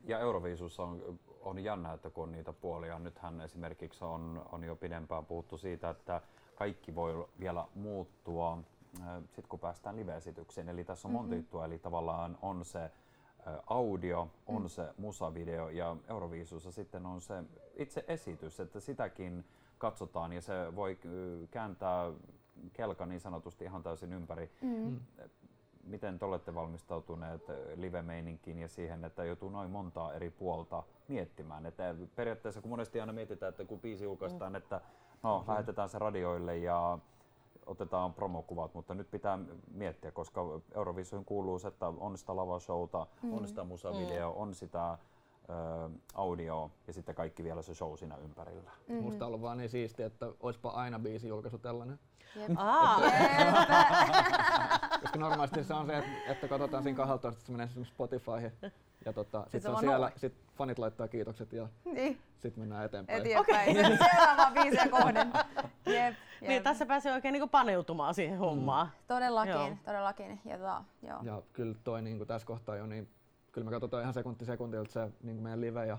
Ja 0.04 0.20
Euroviisussa 0.20 0.84
on, 0.84 1.20
on 1.42 1.64
jännä, 1.64 1.94
että 1.94 2.10
kun 2.10 2.24
on 2.24 2.32
niitä 2.32 2.54
puolia. 2.54 3.00
Nythän 3.00 3.42
esimerkiksi 3.42 4.04
on, 4.04 4.46
on 4.52 4.64
jo 4.64 4.76
pidempään 4.76 5.26
puhuttu 5.26 5.58
siitä, 5.58 5.90
että 5.90 6.22
kaikki 6.56 6.96
voi 6.96 7.28
vielä 7.40 7.68
muuttua 7.76 8.58
sitten 9.26 9.50
kun 9.50 9.60
päästään 9.60 9.96
live-esitykseen. 9.96 10.70
Eli 10.70 10.84
tässä 10.84 11.08
on 11.08 11.12
monta 11.12 11.28
mm-hmm. 11.28 11.38
juttua, 11.38 11.66
eli 11.66 11.80
tavallaan 11.80 12.38
on 12.42 12.66
se 12.66 12.92
audio, 13.68 14.28
on 14.48 14.62
mm. 14.62 14.68
se 14.68 14.94
musavideo 14.98 15.70
ja 15.70 15.98
Euroviisussa 16.10 16.72
sitten 16.72 17.06
on 17.06 17.22
se 17.22 17.44
itse 17.76 18.06
esitys, 18.08 18.60
että 18.60 18.80
sitäkin 18.80 19.46
katsotaan 19.78 20.34
ja 20.34 20.42
se 20.42 20.76
voi 20.76 20.98
kääntää 21.52 22.12
kelka 22.74 23.06
niin 23.06 23.22
sanotusti 23.22 23.66
ihan 23.66 23.84
täysin 23.84 24.14
ympäri. 24.14 24.52
Mm. 24.62 25.00
Miten 25.84 26.20
te 26.20 26.26
olette 26.26 26.56
valmistautuneet 26.56 27.42
live-meininkiin 27.76 28.60
ja 28.60 28.68
siihen, 28.68 29.06
että 29.06 29.24
joutuu 29.24 29.50
noin 29.50 29.72
montaa 29.72 30.14
eri 30.14 30.30
puolta 30.30 30.84
miettimään? 31.08 31.66
Että 31.66 31.96
periaatteessa 32.16 32.62
kun 32.62 32.70
monesti 32.70 33.02
aina 33.02 33.14
mietitään, 33.14 33.50
että 33.50 33.66
kun 33.66 33.80
biisi 33.80 34.04
julkaistaan, 34.04 34.52
mm. 34.52 34.56
että 34.56 34.82
no, 35.24 35.44
lähetetään 35.48 35.90
se 35.90 36.00
radioille 36.00 36.58
ja 36.58 37.00
otetaan 37.66 38.14
promokuvat, 38.14 38.74
mutta 38.74 38.94
nyt 38.94 39.12
pitää 39.12 39.40
miettiä, 39.72 40.12
koska 40.12 40.42
Euroviisuihin 40.76 41.26
kuuluu 41.26 41.60
se, 41.60 41.68
että 41.68 41.88
on 41.88 42.18
sitä 42.18 42.36
lavashowta, 42.36 43.08
mm. 43.22 43.34
on 43.34 43.48
sitä 43.48 43.64
musavideo, 43.64 44.32
mm. 44.32 44.42
on 44.42 44.54
sitä 44.54 44.92
ö, 44.92 44.98
audio 46.14 46.72
ja 46.88 46.94
sitten 46.94 47.16
kaikki 47.16 47.44
vielä 47.44 47.62
se 47.62 47.76
show 47.76 47.98
siinä 47.98 48.18
ympärillä. 48.18 48.72
Mm-hmm. 48.88 49.04
Musta 49.04 49.26
on 49.26 49.28
ollut 49.28 49.42
vaan 49.42 49.58
niin 49.58 49.70
siistiä, 49.70 50.06
että 50.06 50.32
olisipa 50.40 50.70
aina 50.70 51.00
biisi 51.00 51.28
julkaisu 51.28 51.58
tällainen. 51.58 52.00
Aa, 52.58 53.02
yep. 53.02 53.12
Koska 55.02 55.20
normaalisti 55.20 55.64
se 55.64 55.74
on 55.74 55.86
se, 55.86 55.98
että, 55.98 56.12
että 56.28 56.48
katsotaan 56.48 56.84
siinä 56.84 56.98
12, 56.98 57.30
että 57.30 57.46
se 57.46 57.52
menee 57.52 57.86
Spotifyhin 57.86 58.52
ja 59.06 59.14
tota, 59.14 59.46
sitten 59.50 59.72
on 59.72 59.80
siellä, 59.80 60.12
sit 60.16 60.34
fanit 60.58 60.80
laittaa 60.80 61.08
kiitokset 61.08 61.54
ja 61.54 61.68
niin. 61.86 62.20
sitten 62.38 62.62
mennään 62.62 62.86
eteenpäin. 62.86 63.22
Eteenpäin. 63.22 63.78
Okay. 63.78 63.98
Seuraava 63.98 64.52
biisiä 64.52 64.88
kohden. 64.90 65.34
Jep, 65.86 65.96
jep. 65.96 66.16
Niin, 66.42 66.64
tässä 66.64 66.86
pääsee 66.86 67.14
oikein 67.14 67.34
niinku 67.34 67.48
paneutumaan 67.48 68.14
siihen 68.14 68.38
hommaan. 68.38 68.88
Mm. 68.88 68.92
Todellakin, 69.08 69.54
joo. 69.54 69.78
todellakin. 69.86 70.42
Ja, 70.46 70.58
to, 70.58 71.08
joo. 71.08 71.20
ja 71.24 71.42
kyllä 71.54 71.76
toi 71.84 72.02
niinku 72.02 72.26
tässä 72.26 72.48
kohtaa 72.48 72.76
jo, 72.76 72.86
niin 72.86 73.10
kyllä 73.52 73.66
me 73.66 73.72
katsotaan 73.72 74.02
ihan 74.02 74.14
sekunti 74.14 74.46
sekuntilta 74.46 74.92
se 74.92 75.10
niin 75.24 75.44
meidän 75.44 75.62
live 75.62 75.86
ja 75.86 75.98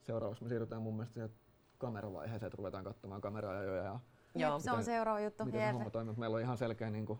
seuraavaksi 0.00 0.42
me 0.42 0.48
siirrytään 0.48 0.82
mun 0.82 0.94
mielestä 0.94 1.14
siihen 1.14 1.30
kameravaiheeseen, 1.78 2.46
että 2.46 2.56
ruvetaan 2.56 2.84
katsomaan 2.84 3.20
kamerajoja 3.20 3.82
ja 3.82 4.00
Joo, 4.34 4.50
miten, 4.50 4.60
se 4.60 4.72
on 4.72 4.84
seuraava 4.84 5.20
juttu. 5.20 5.44
Miten 5.44 5.60
se 5.60 5.72
homma 5.72 5.90
toimii. 5.90 6.14
Meillä 6.16 6.34
on 6.34 6.42
ihan 6.42 6.58
selkeä 6.58 6.90
niin 6.90 7.06
kuin, 7.06 7.18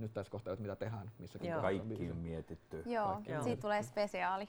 nyt 0.00 0.14
tässä 0.14 0.32
kohtaa, 0.32 0.52
että 0.52 0.62
mitä 0.62 0.76
tehdään 0.76 1.10
missäkin 1.18 1.50
Joo. 1.50 1.60
Kaikki 1.60 2.10
on 2.10 2.16
mietitty. 2.16 2.82
Joo, 2.86 3.08
Kaikki 3.08 3.34
on 3.34 3.44
siitä 3.44 3.62
tulee 3.62 3.82
spesiaali. 3.82 4.48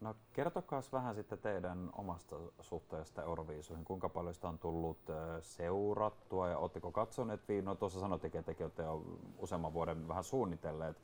No 0.00 0.16
kertokaa 0.32 0.80
vähän 0.92 1.14
sitten 1.14 1.38
teidän 1.38 1.90
omasta 1.92 2.36
suhteesta 2.60 3.22
Euroviisuihin. 3.22 3.84
Kuinka 3.84 4.08
paljon 4.08 4.34
sitä 4.34 4.48
on 4.48 4.58
tullut 4.58 4.98
seurattua 5.40 6.48
ja 6.48 6.58
oletteko 6.58 6.92
katsoneet? 6.92 7.40
No 7.62 7.74
tuossa 7.74 8.00
sanottekin, 8.00 8.38
että 8.38 8.52
tekin 8.52 8.64
olette 8.64 8.82
jo 8.82 9.04
useamman 9.38 9.72
vuoden 9.72 10.08
vähän 10.08 10.24
suunnitelleet. 10.24 10.96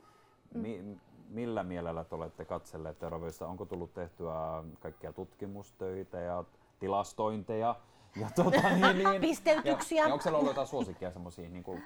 Mm. 0.53 0.61
Mi- 0.61 0.97
millä 1.29 1.63
mielellä 1.63 2.03
te 2.03 2.15
olette 2.15 2.45
katselleet 2.45 3.03
Euroviisusta? 3.03 3.47
Onko 3.47 3.65
tullut 3.65 3.93
tehtyä 3.93 4.33
kaikkia 4.79 5.13
tutkimustöitä 5.13 6.19
ja 6.19 6.43
tilastointeja? 6.79 7.75
Ja 8.15 8.29
tuota, 8.35 8.61
niin, 8.69 8.97
niin, 8.97 9.21
Pisteytyksiä. 9.21 10.03
Ja, 10.03 10.07
ja 10.07 10.13
onko 10.13 10.23
siellä 10.23 10.37
ollut 10.37 10.51
jotain 10.51 10.67
suosikkia 10.67 11.11
semmoisia 11.11 11.49
niin 11.49 11.63
kuin 11.63 11.83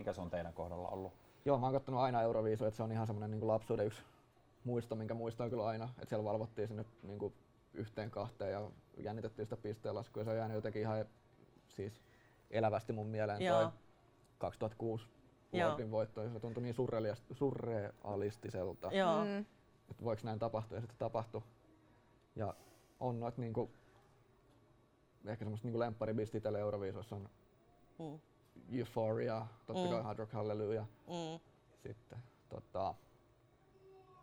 mikä 0.00 0.12
se 0.12 0.20
on 0.20 0.30
teidän 0.30 0.54
kohdalla 0.54 0.88
ollut? 0.88 1.12
Joo, 1.44 1.58
mä 1.58 1.66
oon 1.66 1.74
kattonut 1.74 2.00
aina 2.00 2.22
Euroviisu, 2.22 2.64
että 2.64 2.76
se 2.76 2.82
on 2.82 2.92
ihan 2.92 3.06
semmoinen 3.06 3.30
niin 3.30 3.48
lapsuuden 3.48 3.86
yksi 3.86 4.02
muisto, 4.64 4.94
minkä 4.94 5.14
muistan 5.14 5.50
kyllä 5.50 5.66
aina. 5.66 5.88
Että 5.98 6.08
siellä 6.08 6.24
valvottiin 6.24 6.68
sinne 6.68 6.84
niin 7.02 7.18
kuin 7.18 7.34
yhteen 7.74 8.10
kahteen 8.10 8.52
ja 8.52 8.70
jännitettiin 8.96 9.46
sitä 9.46 9.56
pisteenlaskua. 9.56 10.24
Se 10.24 10.30
on 10.30 10.36
jäänyt 10.36 10.54
jotenkin 10.54 10.82
ihan 10.82 11.04
siis 11.68 12.02
elävästi 12.50 12.92
mun 12.92 13.06
mieleen 13.06 13.42
Joo. 13.42 13.60
toi 13.60 13.70
2006 14.38 15.06
Lordin 15.52 15.90
voitto. 15.90 16.28
Se 16.30 16.40
tuntui 16.40 16.62
niin 16.62 16.74
surrealistiselta. 17.32 18.90
Joo. 18.92 19.24
Mm. 19.24 19.38
Että 19.90 20.04
voiko 20.04 20.22
näin 20.24 20.38
tapahtua 20.38 20.76
ja 20.76 20.80
sitten 20.80 20.98
tapahtui. 20.98 21.42
Ja 22.36 22.54
on 23.00 23.20
noit 23.20 23.38
niinku, 23.38 23.70
ehkä 25.26 25.44
semmoista 25.44 25.66
niinku 25.66 25.78
lempparibisti 25.78 26.40
tälle 26.40 26.60
Euroviisossa 26.60 27.16
on 27.16 27.28
mm. 27.98 28.20
Euphoria, 28.72 29.46
totta 29.66 29.88
kai 29.88 29.98
mm. 29.98 30.04
Hard 30.04 30.18
Rock 30.18 30.32
Hallelujah. 30.32 30.86
Mm. 31.06 31.40
Sitten 31.82 32.18
tota, 32.48 32.94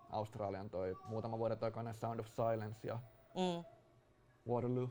Australian 0.09 0.69
toi 0.69 0.95
muutama 1.05 1.38
vuoden 1.38 1.57
takana 1.57 1.93
Sound 1.93 2.19
of 2.19 2.27
Silence 2.27 2.88
ja 2.88 2.99
mm. 3.35 3.63
Waterloo. 4.53 4.89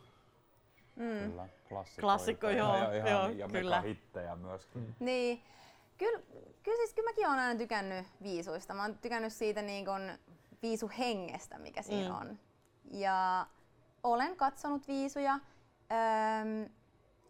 Mm. 0.97 1.31
Kyllä, 1.31 1.49
klassikko. 1.69 2.01
Klassikko, 2.01 2.49
joo. 2.51 2.77
Ja, 2.77 2.93
ihan, 2.93 3.11
joo, 3.11 3.29
ja 3.29 3.49
kyllä. 3.49 3.81
hittejä 3.81 4.37
myöskin. 4.37 4.83
Mm. 4.83 4.95
Niin. 5.01 5.43
Kyllä, 5.99 6.21
kyllä, 6.63 6.77
siis, 6.77 6.95
kyllä 6.95 7.11
mäkin 7.11 7.27
olen 7.27 7.39
aina 7.39 7.59
tykännyt 7.59 8.07
viisuista. 8.23 8.75
Mä 8.75 8.83
oon 8.83 8.99
tykännyt 8.99 9.33
siitä 9.33 9.63
niin 9.63 9.85
kun 9.85 10.19
viisuhengestä, 10.63 11.59
mikä 11.59 11.83
siinä 11.83 12.09
mm. 12.09 12.21
on. 12.21 12.39
Ja 12.91 13.47
olen 14.03 14.37
katsonut 14.37 14.89
viisuja. 14.89 15.33
Öm, 15.33 16.71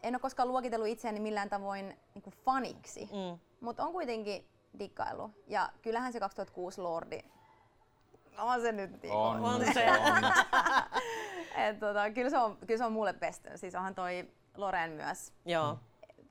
en 0.06 0.14
ole 0.14 0.20
koskaan 0.20 0.48
luokitellut 0.48 0.88
itseäni 0.88 1.20
millään 1.20 1.48
tavoin 1.48 1.98
niin 2.14 2.22
kuin 2.22 2.34
faniksi, 2.44 3.04
mm. 3.04 3.38
mutta 3.60 3.84
on 3.84 3.92
kuitenkin 3.92 4.48
dikkailu. 4.78 5.30
Ja 5.46 5.72
kyllähän 5.82 6.12
se 6.12 6.20
2006 6.20 6.80
Lordi, 6.80 7.20
on 8.38 8.60
se 8.60 8.72
nyt 8.72 9.02
niin 9.02 9.14
on, 9.14 9.44
on 9.44 9.64
se. 9.74 9.86
On. 9.90 10.24
Et, 11.64 11.80
tota, 11.80 12.10
kyllä, 12.10 12.30
se 12.30 12.38
on, 12.38 12.56
kyllä 12.56 12.78
se 12.78 12.84
on 12.84 12.92
mulle 12.92 13.12
best. 13.12 13.46
Siis 13.54 13.74
onhan 13.74 13.94
toi 13.94 14.30
Loren 14.56 14.90
myös. 14.90 15.32
Joo. 15.44 15.78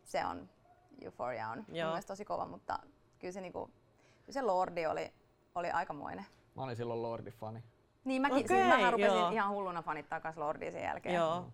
Se 0.03 0.26
on, 0.26 0.49
Euphoria 1.01 1.49
on 1.49 1.65
Joo. 1.67 1.97
tosi 2.07 2.26
kova, 2.26 2.45
mutta 2.45 2.80
kyllä 3.19 3.32
se, 3.32 3.41
niinku, 3.41 3.65
kyllä 4.19 4.34
se 4.34 4.41
Lordi 4.41 4.86
oli, 4.86 5.13
oli 5.55 5.71
aikamoinen. 5.71 6.26
Mä 6.55 6.63
olin 6.63 6.76
silloin 6.76 7.01
Lordi-fani. 7.01 7.63
Niin 8.03 8.21
mäkin, 8.21 8.45
okay, 8.45 8.57
siis 8.57 8.67
mähän 8.67 8.93
rupesin 8.93 9.17
joo. 9.17 9.30
ihan 9.30 9.51
hulluna 9.51 9.82
fanittaa 9.82 10.19
kanssa 10.19 10.41
Lordia 10.41 10.71
sen 10.71 10.84
jälkeen. 10.84 11.15
Joo. 11.15 11.45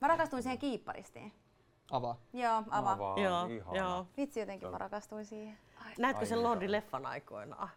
Mä 0.00 0.08
rakastuin 0.08 0.42
siihen 0.42 0.58
kiipparistiin. 0.58 1.32
Avaa. 1.90 2.16
Joo, 2.32 2.62
avaa. 2.70 2.92
avaa. 2.92 3.18
Joo, 3.18 3.48
joo. 3.72 4.06
Vitsi 4.16 4.40
jotenkin 4.40 4.70
mä 4.70 4.78
rakastuin 4.78 5.26
siihen. 5.26 5.58
Ai. 5.86 5.92
Näetkö 5.98 6.26
sen 6.26 6.42
Lordi 6.42 6.72
leffan 6.72 7.06
aikoinaan? 7.06 7.68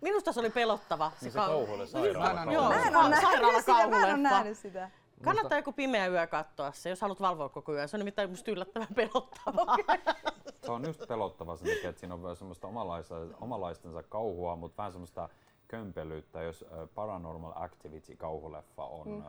Minusta 0.00 0.32
se 0.32 0.40
oli 0.40 0.50
pelottava. 0.50 1.12
Niin 1.20 1.32
se 1.32 1.38
kauhulle 1.38 1.86
sairaala. 1.86 2.44
Mä 2.44 2.82
en 2.82 2.96
ole 2.96 3.08
nähnyt 3.08 3.56
sitä. 3.58 3.88
Mä 3.88 4.06
en 4.06 4.14
ole 4.14 4.16
nähnyt 4.16 4.58
sitä. 4.58 4.90
Kannattaa 5.24 5.58
joku 5.58 5.72
pimeä 5.72 6.06
yö 6.06 6.26
katsoa 6.26 6.72
se, 6.72 6.90
jos 6.90 7.00
haluat 7.00 7.20
valvoa 7.20 7.48
koko 7.48 7.72
yön. 7.72 7.88
Se 7.88 7.96
on 7.96 7.98
nimittäin 7.98 8.30
musta 8.30 8.50
yllättävän 8.50 8.88
pelottavaa. 8.94 9.76
se 10.64 10.70
on 10.70 10.84
just 10.86 11.08
pelottava 11.08 11.56
sen 11.56 11.68
takia, 11.68 11.90
että 11.90 12.00
siinä 12.00 12.14
on 12.14 12.36
semmoista 12.36 12.68
omalaistensa 13.40 14.02
kauhua, 14.02 14.56
mutta 14.56 14.76
vähän 14.76 14.92
semmoista 14.92 15.28
kömpelyyttä, 15.68 16.42
jos 16.42 16.64
Paranormal 16.94 17.52
Activity 17.54 18.16
kauhuleffa 18.16 18.84
on 18.84 19.08
mm 19.08 19.22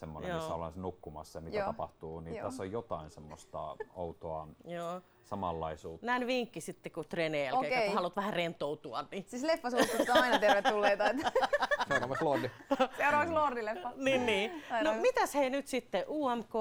semmoinen, 0.00 0.28
Joo. 0.28 0.38
missä 0.38 0.54
ollaan 0.54 0.72
nukkumassa 0.76 1.38
ja 1.38 1.42
mitä 1.42 1.56
Joo. 1.56 1.66
tapahtuu, 1.66 2.20
niin 2.20 2.36
Joo. 2.36 2.44
tässä 2.44 2.62
on 2.62 2.72
jotain 2.72 3.10
semmoista 3.10 3.76
outoa 3.94 4.48
Joo. 4.64 5.00
samanlaisuutta. 5.24 6.06
Näin 6.06 6.26
vinkki 6.26 6.60
sitten, 6.60 6.92
kun 6.92 7.04
treenien 7.08 7.44
jälkeen, 7.44 7.72
okay. 7.72 7.86
kun 7.86 7.94
haluat 7.94 8.16
vähän 8.16 8.32
rentoutua. 8.32 9.04
Niin. 9.10 9.24
Siis 9.28 9.42
leffasuositukset 9.42 10.08
on 10.08 10.22
aina 10.22 10.38
tervetulleita. 10.38 11.04
Seuraavaksi 11.88 12.24
Lordi. 12.24 12.50
Seuraavaksi 12.96 13.34
Lordi-leffa. 13.34 13.92
niin, 14.04 14.26
niin. 14.26 14.64
No 14.82 14.94
mitäs 14.94 15.34
hei 15.34 15.50
nyt 15.50 15.66
sitten 15.66 16.04
UMK, 16.08 16.54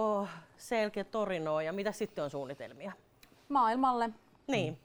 Selke, 0.57 1.03
Torino 1.03 1.61
ja 1.61 1.73
mitä 1.73 1.91
sitten 1.91 2.23
on 2.23 2.29
suunnitelmia? 2.29 2.91
Maailmalle. 3.49 4.09
Niin. 4.47 4.79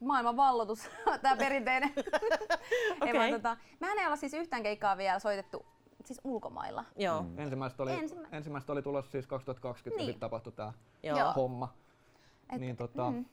maailman 0.00 0.36
vallotus, 0.36 0.88
tämä 1.22 1.36
perinteinen. 1.36 1.92
okay. 3.02 3.16
ei, 3.16 3.32
tota, 3.32 3.56
mehän 3.80 3.98
ei 3.98 4.06
olla 4.06 4.16
siis 4.16 4.34
yhtään 4.34 4.62
keikkaa 4.62 4.96
vielä 4.96 5.18
soitettu 5.18 5.66
siis 6.06 6.20
ulkomailla. 6.24 6.84
Joo. 6.96 7.22
Mm. 7.22 7.38
Ensimmäistä, 7.38 7.82
oli, 7.82 7.92
Ensimmä... 7.92 8.28
ensimmäistä 8.32 8.72
oli 8.72 8.82
tulossa 8.82 9.10
siis 9.10 9.26
2020 9.26 9.98
niin. 9.98 10.06
ja 10.06 10.12
sitten 10.12 10.20
tapahtui 10.20 10.52
tämä 10.52 10.72
homma. 11.36 11.74
Et, 12.52 12.60
niin 12.60 12.76
tota, 12.76 13.10
mm. 13.10 13.24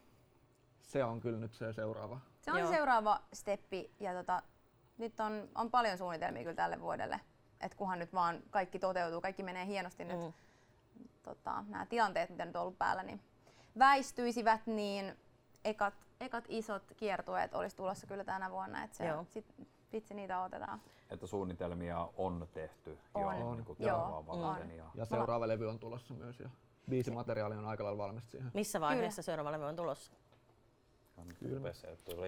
se 0.81 1.03
on 1.03 1.21
kyllä 1.21 1.39
nyt 1.39 1.53
se 1.53 1.73
seuraava. 1.73 2.19
Se 2.41 2.51
on 2.51 2.59
Joo. 2.59 2.69
seuraava 2.69 3.21
steppi 3.33 3.91
ja 3.99 4.13
tota, 4.13 4.41
nyt 4.97 5.19
on, 5.19 5.49
on 5.55 5.71
paljon 5.71 5.97
suunnitelmia 5.97 6.43
kyllä 6.43 6.55
tälle 6.55 6.79
vuodelle. 6.81 7.19
Et 7.61 7.75
kunhan 7.75 7.99
nyt 7.99 8.13
vaan 8.13 8.43
kaikki 8.49 8.79
toteutuu, 8.79 9.21
kaikki 9.21 9.43
menee 9.43 9.65
hienosti 9.65 10.05
mm. 10.05 10.11
nyt. 10.11 10.35
Tota, 11.23 11.63
nämä 11.67 11.85
tilanteet, 11.85 12.29
mitä 12.29 12.45
nyt 12.45 12.55
on 12.55 12.61
ollut 12.61 12.77
päällä, 12.77 13.03
niin 13.03 13.21
väistyisivät, 13.79 14.61
niin 14.65 15.17
ekat, 15.65 15.93
ekat 16.19 16.45
isot 16.47 16.83
kiertueet 16.97 17.53
olisi 17.53 17.75
tulossa 17.75 18.07
kyllä 18.07 18.23
tänä 18.23 18.51
vuonna. 18.51 18.83
Et 18.83 18.93
se, 18.93 19.05
Joo. 19.05 19.25
sit, 19.29 19.45
vitsi 19.93 20.13
niitä 20.13 20.41
otetaan. 20.41 20.81
Että 21.09 21.27
suunnitelmia 21.27 22.09
on 22.17 22.47
tehty 22.53 22.97
on. 23.13 23.39
jo 23.39 23.55
niin 23.55 23.65
kuin 23.65 23.77
Joo. 23.79 24.23
varten. 24.27 24.77
Ja, 24.77 24.85
ja 24.95 25.05
seuraava 25.05 25.47
levy 25.47 25.69
on 25.69 25.79
tulossa 25.79 26.13
myös. 26.13 26.39
Ja 26.39 26.49
biisimateriaali 26.89 27.55
on 27.55 27.65
aika 27.65 27.83
lailla 27.83 28.03
valmista 28.03 28.31
siihen. 28.31 28.51
Missä 28.53 28.81
vaiheessa 28.81 29.21
Kyllä. 29.21 29.25
seuraava 29.25 29.51
levy 29.51 29.63
on 29.63 29.75
tulossa? 29.75 30.11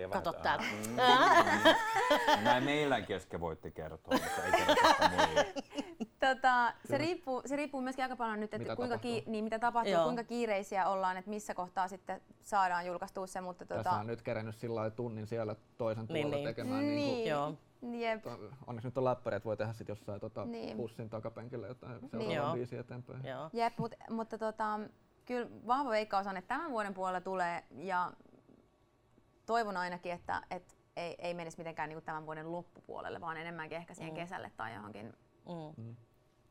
Kato 0.09 0.33
täältä. 0.33 0.63
Mm. 0.63 0.95
Näin 2.43 2.63
meidän 2.63 3.05
kesken 3.05 3.39
voitte 3.39 3.71
kertoa, 3.71 4.17
mutta 4.17 4.43
ei 4.43 4.51
kertoa 4.51 4.91
tota, 6.19 6.73
se, 6.85 6.97
riippuu, 6.97 7.41
se 7.45 7.55
riippuu 7.55 7.81
myöskin 7.81 8.05
aika 8.05 8.15
paljon 8.15 8.39
nyt, 8.39 8.53
että 8.53 8.57
mitä 8.63 8.75
kuinka, 8.75 8.97
ki, 8.97 9.23
niin, 9.27 9.43
mitä 9.43 9.59
tapahtuu, 9.59 9.93
Joo. 9.93 10.03
kuinka 10.03 10.23
kiireisiä 10.23 10.87
ollaan, 10.89 11.17
että 11.17 11.29
missä 11.29 11.53
kohtaa 11.53 11.87
sitten 11.87 12.21
saadaan 12.41 12.85
julkaistua 12.85 13.27
se. 13.27 13.41
Mutta 13.41 13.65
tota... 13.65 13.83
Tässä 13.83 13.99
on 13.99 14.07
nyt 14.07 14.21
kerännyt 14.21 14.55
sillä 14.55 14.89
tunnin 14.89 15.27
siellä 15.27 15.55
toisen 15.77 16.05
niin, 16.09 16.31
niin. 16.31 16.47
tekemään. 16.47 16.79
Niin, 16.79 16.95
niin, 16.95 17.15
kuin, 17.15 17.27
Joo. 17.27 17.53
Jep. 17.91 18.25
Onneksi 18.67 18.87
nyt 18.87 18.97
on 18.97 19.03
läppäri, 19.03 19.35
että 19.35 19.47
voi 19.47 19.57
tehdä 19.57 19.73
sitten 19.73 19.91
jossain 19.91 20.19
tota, 20.19 20.45
niin. 20.45 20.77
bussin 20.77 21.09
takapenkillä 21.09 21.67
jotain 21.67 22.09
seuraavan 22.09 22.27
niin. 22.27 22.53
biisiä 22.53 22.79
eteenpäin. 22.79 23.25
Joo. 23.25 23.49
Jep, 23.53 23.77
mut, 23.77 23.93
mutta 24.09 24.37
tota, 24.37 24.79
kyllä 25.25 25.47
vahva 25.67 25.89
veikkaus 25.89 26.27
on, 26.27 26.37
että 26.37 26.55
tämän 26.55 26.71
vuoden 26.71 26.93
puolella 26.93 27.21
tulee 27.21 27.63
ja 27.71 28.11
toivon 29.45 29.77
ainakin, 29.77 30.11
että, 30.11 30.41
että 30.51 30.73
ei, 30.95 31.15
ei 31.19 31.33
menisi 31.33 31.57
mitenkään 31.57 31.89
niin 31.89 31.95
kuin 31.95 32.05
tämän 32.05 32.25
vuoden 32.25 32.51
loppupuolelle, 32.51 33.21
vaan 33.21 33.37
enemmänkin 33.37 33.77
ehkä 33.77 33.93
siihen 33.93 34.13
mm. 34.13 34.19
kesälle 34.19 34.51
tai 34.57 34.73
johonkin. 34.73 35.13
Mm. 35.47 35.83
mm. 35.83 35.95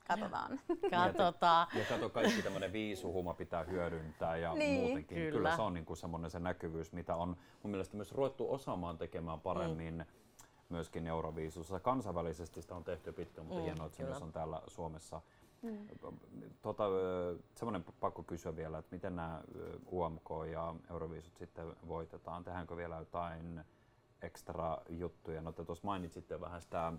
Katsotaan. 0.09 0.61
Katsotaan. 0.91 1.69
Ja, 1.75 1.81
ja 1.81 1.87
kato, 1.89 2.11
kaikki 2.11 2.43
tämmöinen 2.43 2.73
viisuhuma 2.73 3.35
pitää 3.35 3.65
hyödyntää 3.65 4.37
ja 4.37 4.55
niin, 4.55 4.81
muutenkin. 4.81 5.17
Kyllä. 5.17 5.33
kyllä 5.33 5.57
se 5.57 5.63
on 5.63 5.75
niin 5.75 5.85
kuin 5.85 5.97
semmoinen 5.97 6.31
se 6.31 6.39
näkyvyys, 6.39 6.93
mitä 6.93 7.17
on 7.17 7.37
mun 7.63 7.71
mielestä 7.71 7.97
myös 7.97 8.13
ruvettu 8.13 8.53
osaamaan 8.53 8.99
tekemään 8.99 9.41
paremmin 9.41 9.95
mm. 9.95 10.05
myöskin 10.69 11.07
Euroviisussa. 11.07 11.81
Kansainvälisesti 11.81 12.63
sitä 12.63 12.75
on 12.75 12.85
tehty 12.85 13.13
pitkään, 13.13 13.47
mutta 13.47 13.61
mm, 13.61 13.65
hienoa, 13.65 13.87
että 13.87 13.97
se 13.97 14.05
myös 14.05 14.23
on 14.23 14.33
täällä 14.33 14.63
Suomessa. 14.67 15.21
Mm. 15.63 15.89
Tota, 16.63 16.85
semmoinen 17.55 17.85
pakko 18.01 18.23
kysyä 18.23 18.57
vielä, 18.57 18.79
että 18.79 18.95
miten 18.97 19.17
nämä 19.17 19.43
UMK 19.93 20.29
ja 20.53 20.75
Euroviisut 20.91 21.37
sitten 21.37 21.77
voitetaan? 21.89 22.45
Tehdäänkö 22.45 22.77
vielä 22.77 22.97
jotain 22.97 23.65
ekstra 24.23 24.79
juttuja? 24.89 25.43
No 25.43 25.53
te 25.53 25.65
tuossa 25.65 25.87
mainitsitte 25.87 26.41
vähän 26.41 26.63
sitä 26.63 26.93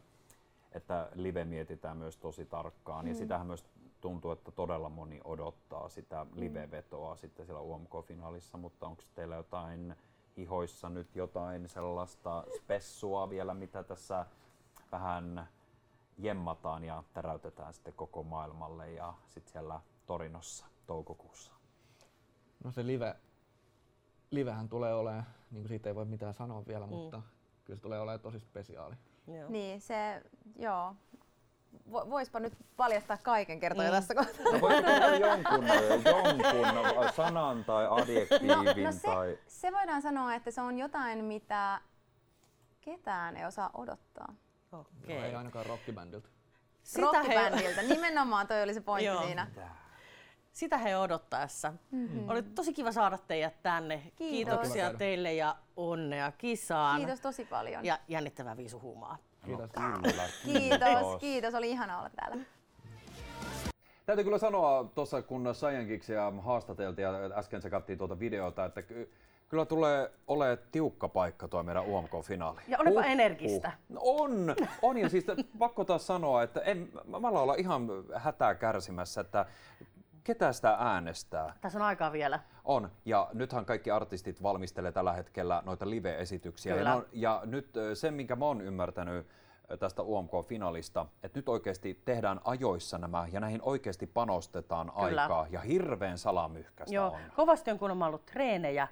että 0.75 1.09
live 1.13 1.45
mietitään 1.45 1.97
myös 1.97 2.17
tosi 2.17 2.45
tarkkaan. 2.45 3.05
Mm. 3.05 3.09
Ja 3.09 3.15
sitähän 3.15 3.47
myös 3.47 3.65
tuntuu, 4.01 4.31
että 4.31 4.51
todella 4.51 4.89
moni 4.89 5.21
odottaa 5.23 5.89
sitä 5.89 6.23
mm. 6.23 6.31
live-vetoa 6.35 7.15
sitten 7.15 7.45
siellä 7.45 7.61
UMK-finaalissa, 7.61 8.57
mutta 8.57 8.87
onko 8.87 9.01
teillä 9.15 9.35
jotain 9.35 9.95
ihoissa 10.35 10.89
nyt 10.89 11.15
jotain 11.15 11.69
sellaista 11.69 12.43
spessua 12.57 13.29
vielä, 13.29 13.53
mitä 13.53 13.83
tässä 13.83 14.25
vähän 14.91 15.47
jemmataan 16.17 16.83
ja 16.83 17.03
täräytetään 17.13 17.73
sitten 17.73 17.93
koko 17.93 18.23
maailmalle 18.23 18.91
ja 18.91 19.13
sitten 19.27 19.51
siellä 19.51 19.81
Torinossa 20.05 20.65
toukokuussa? 20.85 21.53
No 22.63 22.71
se 22.71 22.87
live, 22.87 23.15
livehän 24.31 24.69
tulee 24.69 24.93
olemaan, 24.93 25.25
niin 25.51 25.61
kuin 25.61 25.69
siitä 25.69 25.89
ei 25.89 25.95
voi 25.95 26.05
mitään 26.05 26.33
sanoa 26.33 26.65
vielä, 26.67 26.85
mm. 26.85 26.91
mutta 26.91 27.21
kyllä 27.65 27.77
se 27.77 27.81
tulee 27.81 27.99
olemaan 27.99 28.19
tosi 28.19 28.39
spesiaali. 28.39 28.95
Joo. 29.27 29.49
Niin, 29.49 29.81
se, 29.81 30.21
joo. 30.59 30.95
Voispa 31.91 32.39
nyt 32.39 32.53
paljastaa 32.77 33.17
kaiken 33.17 33.59
kertoja 33.59 33.89
mm. 33.89 33.95
tässä 33.95 34.15
kohtaa. 34.15 34.45
No 34.51 35.15
jonkun, 35.15 35.67
jonkun 36.75 37.13
sanan 37.15 37.65
tai 37.65 37.87
adjektiivin? 37.89 38.47
No, 38.47 38.63
no 38.63 38.91
se, 38.91 39.07
tai... 39.07 39.37
se 39.47 39.71
voidaan 39.71 40.01
sanoa, 40.01 40.35
että 40.35 40.51
se 40.51 40.61
on 40.61 40.77
jotain, 40.77 41.25
mitä 41.25 41.81
ketään 42.81 43.37
ei 43.37 43.45
osaa 43.45 43.69
odottaa. 43.73 44.33
Okay. 44.71 45.15
No, 45.15 45.23
ei 45.23 45.35
ainakaan 45.35 45.65
rockibändiltä. 45.65 46.29
Rockibändiltä, 47.01 47.81
nimenomaan 47.93 48.47
toi 48.47 48.63
oli 48.63 48.73
se 48.73 48.81
pointti 48.81 49.05
Joo. 49.05 49.25
siinä. 49.25 49.47
Sitä 50.55 50.77
he 50.77 50.97
odottaessa. 50.97 51.73
Mm-hmm. 51.91 52.29
Oli 52.29 52.43
tosi 52.43 52.73
kiva 52.73 52.91
saada 52.91 53.17
teidät 53.17 53.63
tänne. 53.63 53.97
Kiitos. 53.97 54.29
Kiitoksia 54.29 54.93
teille 54.93 55.33
ja 55.33 55.55
onnea 55.77 56.31
kisaan. 56.31 56.97
Kiitos 56.97 57.19
tosi 57.19 57.45
paljon. 57.45 57.85
Ja 57.85 57.99
jännittävää 58.07 58.57
viisuhuumaa. 58.57 59.17
Kiitos. 59.45 59.69
Kiitos. 59.71 60.41
kiitos. 60.43 61.17
Kiitos. 61.19 61.53
Oli 61.53 61.69
ihana 61.69 61.99
olla 61.99 62.09
täällä. 62.09 62.45
Täytyy 64.05 64.23
kyllä 64.23 64.37
sanoa 64.37 64.91
tuossa, 64.95 65.21
kun 65.21 65.55
Science 65.55 66.15
haastateltiin 66.41 67.03
ja 67.03 67.13
äsken 67.35 67.61
se 67.61 67.69
kattiin 67.69 67.97
tuota 67.97 68.19
videota, 68.19 68.65
että 68.65 68.83
Kyllä 69.49 69.65
tulee 69.65 70.11
ole 70.27 70.57
tiukka 70.71 71.09
paikka 71.09 71.47
tuo 71.47 71.63
meidän 71.63 71.83
UMK-finaali. 71.85 72.61
Ja 72.67 72.77
olipa 72.79 72.99
uh, 72.99 73.05
energistä. 73.05 73.71
Uh. 73.89 73.95
No 73.95 74.01
on, 74.03 74.55
on 74.81 74.97
ja 74.97 75.09
siis 75.09 75.25
pakko 75.59 75.85
taas 75.85 76.07
sanoa, 76.07 76.43
että 76.43 76.59
en, 76.59 76.89
mä 77.19 77.27
olla 77.27 77.55
ihan 77.55 77.87
hätää 78.15 78.55
kärsimässä, 78.55 79.21
että 79.21 79.45
ketä 80.25 80.53
sitä 80.53 80.77
äänestää? 80.79 81.53
Tässä 81.61 81.79
on 81.79 81.85
aikaa 81.85 82.11
vielä. 82.11 82.39
On, 82.63 82.91
ja 83.05 83.29
nythän 83.33 83.65
kaikki 83.65 83.91
artistit 83.91 84.43
valmistelee 84.43 84.91
tällä 84.91 85.13
hetkellä 85.13 85.63
noita 85.65 85.89
live-esityksiä. 85.89 86.75
Kyllä. 86.75 86.89
Ja, 86.89 86.95
on, 86.95 87.05
ja 87.11 87.41
nyt 87.45 87.69
sen, 87.93 88.13
minkä 88.13 88.35
mä 88.35 88.45
oon 88.45 88.61
ymmärtänyt 88.61 89.27
tästä 89.79 90.01
UMK-finaalista, 90.01 91.05
että 91.23 91.39
nyt 91.39 91.49
oikeasti 91.49 92.01
tehdään 92.05 92.41
ajoissa 92.43 92.97
nämä 92.97 93.27
ja 93.31 93.39
näihin 93.39 93.61
oikeasti 93.61 94.07
panostetaan 94.07 94.91
Kyllä. 94.91 95.21
aikaa 95.21 95.47
ja 95.49 95.59
hirveän 95.59 96.17
salamyhkäistä 96.17 96.95
Joo, 96.95 97.07
on. 97.07 97.19
kovasti 97.35 97.71
on 97.71 97.79
kun 97.79 97.91
on 97.91 98.03
ollut 98.03 98.25
treenejä 98.25 98.87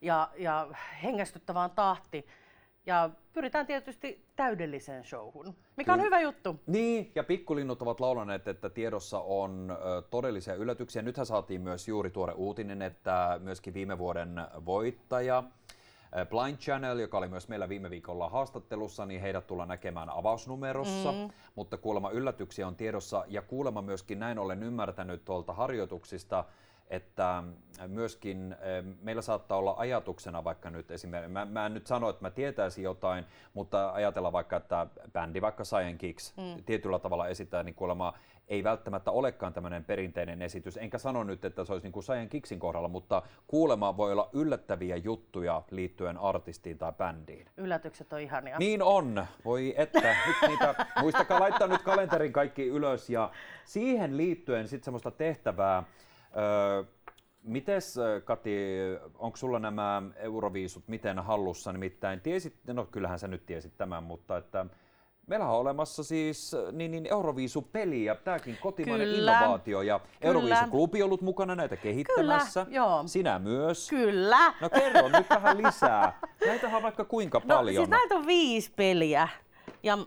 ja, 0.00 0.28
ja 0.36 0.68
hengästyttävään 1.02 1.70
tahti. 1.70 2.26
Ja 2.86 3.10
pyritään 3.32 3.66
tietysti 3.66 4.24
täydelliseen 4.36 5.04
showhun, 5.04 5.54
mikä 5.76 5.92
on 5.92 6.00
hyvä 6.00 6.20
juttu. 6.20 6.60
Niin, 6.66 7.12
ja 7.14 7.24
pikkulinnut 7.24 7.82
ovat 7.82 8.00
laulaneet, 8.00 8.48
että 8.48 8.70
tiedossa 8.70 9.20
on 9.20 9.78
todellisia 10.10 10.54
yllätyksiä. 10.54 11.02
Nythän 11.02 11.26
saatiin 11.26 11.60
myös 11.60 11.88
juuri 11.88 12.10
tuore 12.10 12.32
uutinen, 12.32 12.82
että 12.82 13.40
myöskin 13.42 13.74
viime 13.74 13.98
vuoden 13.98 14.40
voittaja 14.66 15.44
Blind 16.30 16.56
Channel, 16.58 16.98
joka 16.98 17.18
oli 17.18 17.28
myös 17.28 17.48
meillä 17.48 17.68
viime 17.68 17.90
viikolla 17.90 18.28
haastattelussa, 18.28 19.06
niin 19.06 19.20
heidät 19.20 19.46
tullaan 19.46 19.68
näkemään 19.68 20.10
avausnumerossa, 20.10 21.12
mm. 21.12 21.30
mutta 21.54 21.76
kuulemma 21.76 22.10
yllätyksiä 22.10 22.66
on 22.66 22.76
tiedossa 22.76 23.24
ja 23.28 23.42
kuulemma 23.42 23.82
myöskin 23.82 24.18
näin 24.18 24.38
olen 24.38 24.62
ymmärtänyt 24.62 25.24
tuolta 25.24 25.52
harjoituksista, 25.52 26.44
että 26.90 27.42
myöskin 27.86 28.52
eh, 28.52 28.84
meillä 29.02 29.22
saattaa 29.22 29.58
olla 29.58 29.74
ajatuksena 29.78 30.44
vaikka 30.44 30.70
nyt 30.70 30.90
esimerkiksi, 30.90 31.32
mä, 31.32 31.44
mä 31.44 31.66
en 31.66 31.74
nyt 31.74 31.86
sano, 31.86 32.08
että 32.08 32.22
mä 32.22 32.30
tietäisin 32.30 32.84
jotain, 32.84 33.24
mutta 33.54 33.92
ajatella 33.92 34.32
vaikka, 34.32 34.56
että 34.56 34.86
bändi 35.12 35.40
vaikka 35.40 35.64
Cyan 35.64 35.98
Kicks 35.98 36.34
mm. 36.36 36.64
tietyllä 36.64 36.98
tavalla 36.98 37.28
esittää, 37.28 37.62
niin 37.62 37.74
kuulemma 37.74 38.14
ei 38.48 38.64
välttämättä 38.64 39.10
olekaan 39.10 39.52
tämmöinen 39.52 39.84
perinteinen 39.84 40.42
esitys. 40.42 40.76
Enkä 40.76 40.98
sano 40.98 41.24
nyt, 41.24 41.44
että 41.44 41.64
se 41.64 41.72
olisi 41.72 41.86
niin 41.86 41.92
kuin 41.92 42.04
Cyan 42.04 42.28
Kicksin 42.28 42.58
kohdalla, 42.58 42.88
mutta 42.88 43.22
kuulemma 43.46 43.96
voi 43.96 44.12
olla 44.12 44.30
yllättäviä 44.32 44.96
juttuja 44.96 45.62
liittyen 45.70 46.18
artistiin 46.18 46.78
tai 46.78 46.92
bändiin. 46.92 47.46
Yllätykset 47.56 48.12
on 48.12 48.20
ihania. 48.20 48.58
Niin 48.58 48.82
on. 48.82 49.26
Voi 49.44 49.74
että. 49.76 50.16
Nyt 50.26 50.36
niitä, 50.48 50.86
muistakaa 51.00 51.40
laittaa 51.40 51.68
nyt 51.68 51.82
kalenterin 51.82 52.32
kaikki 52.32 52.66
ylös 52.66 53.10
ja 53.10 53.30
siihen 53.64 54.16
liittyen 54.16 54.68
sitten 54.68 54.84
semmoista 54.84 55.10
tehtävää, 55.10 55.82
Mites 57.42 57.98
Kati, 58.24 58.56
onko 59.14 59.36
sulla 59.36 59.58
nämä 59.58 60.02
euroviisut 60.16 60.88
miten 60.88 61.18
hallussa? 61.18 61.72
Nimittäin 61.72 62.20
tiesit, 62.20 62.54
no 62.66 62.84
kyllähän 62.84 63.18
sä 63.18 63.28
nyt 63.28 63.46
tiesit 63.46 63.76
tämän, 63.76 64.02
mutta 64.02 64.36
että 64.36 64.66
meillä 65.26 65.48
on 65.48 65.58
olemassa 65.58 66.04
siis 66.04 66.56
niin, 66.72 66.90
niin 66.90 67.06
Euroviisupeli 67.06 68.04
ja 68.04 68.14
tämäkin 68.14 68.58
kotimainen 68.60 69.08
Kyllä. 69.08 69.32
innovaatio 69.32 69.82
ja 69.82 70.00
Euroviisuklubi 70.20 71.02
ollut 71.02 71.22
mukana 71.22 71.54
näitä 71.54 71.76
kehittämässä. 71.76 72.64
Kyllä, 72.64 72.76
joo. 72.76 73.02
Sinä 73.06 73.38
myös. 73.38 73.90
Kyllä. 73.90 74.54
No 74.60 74.70
kerro 74.70 75.08
nyt 75.08 75.30
vähän 75.30 75.58
lisää. 75.62 76.20
Näitä 76.46 76.66
on 76.76 76.82
vaikka 76.82 77.04
kuinka 77.04 77.40
no, 77.44 77.56
paljon. 77.56 77.76
Siis 77.76 77.88
näitä 77.88 78.14
on 78.14 78.26
viisi 78.26 78.72
peliä. 78.76 79.28
Ja 79.82 79.98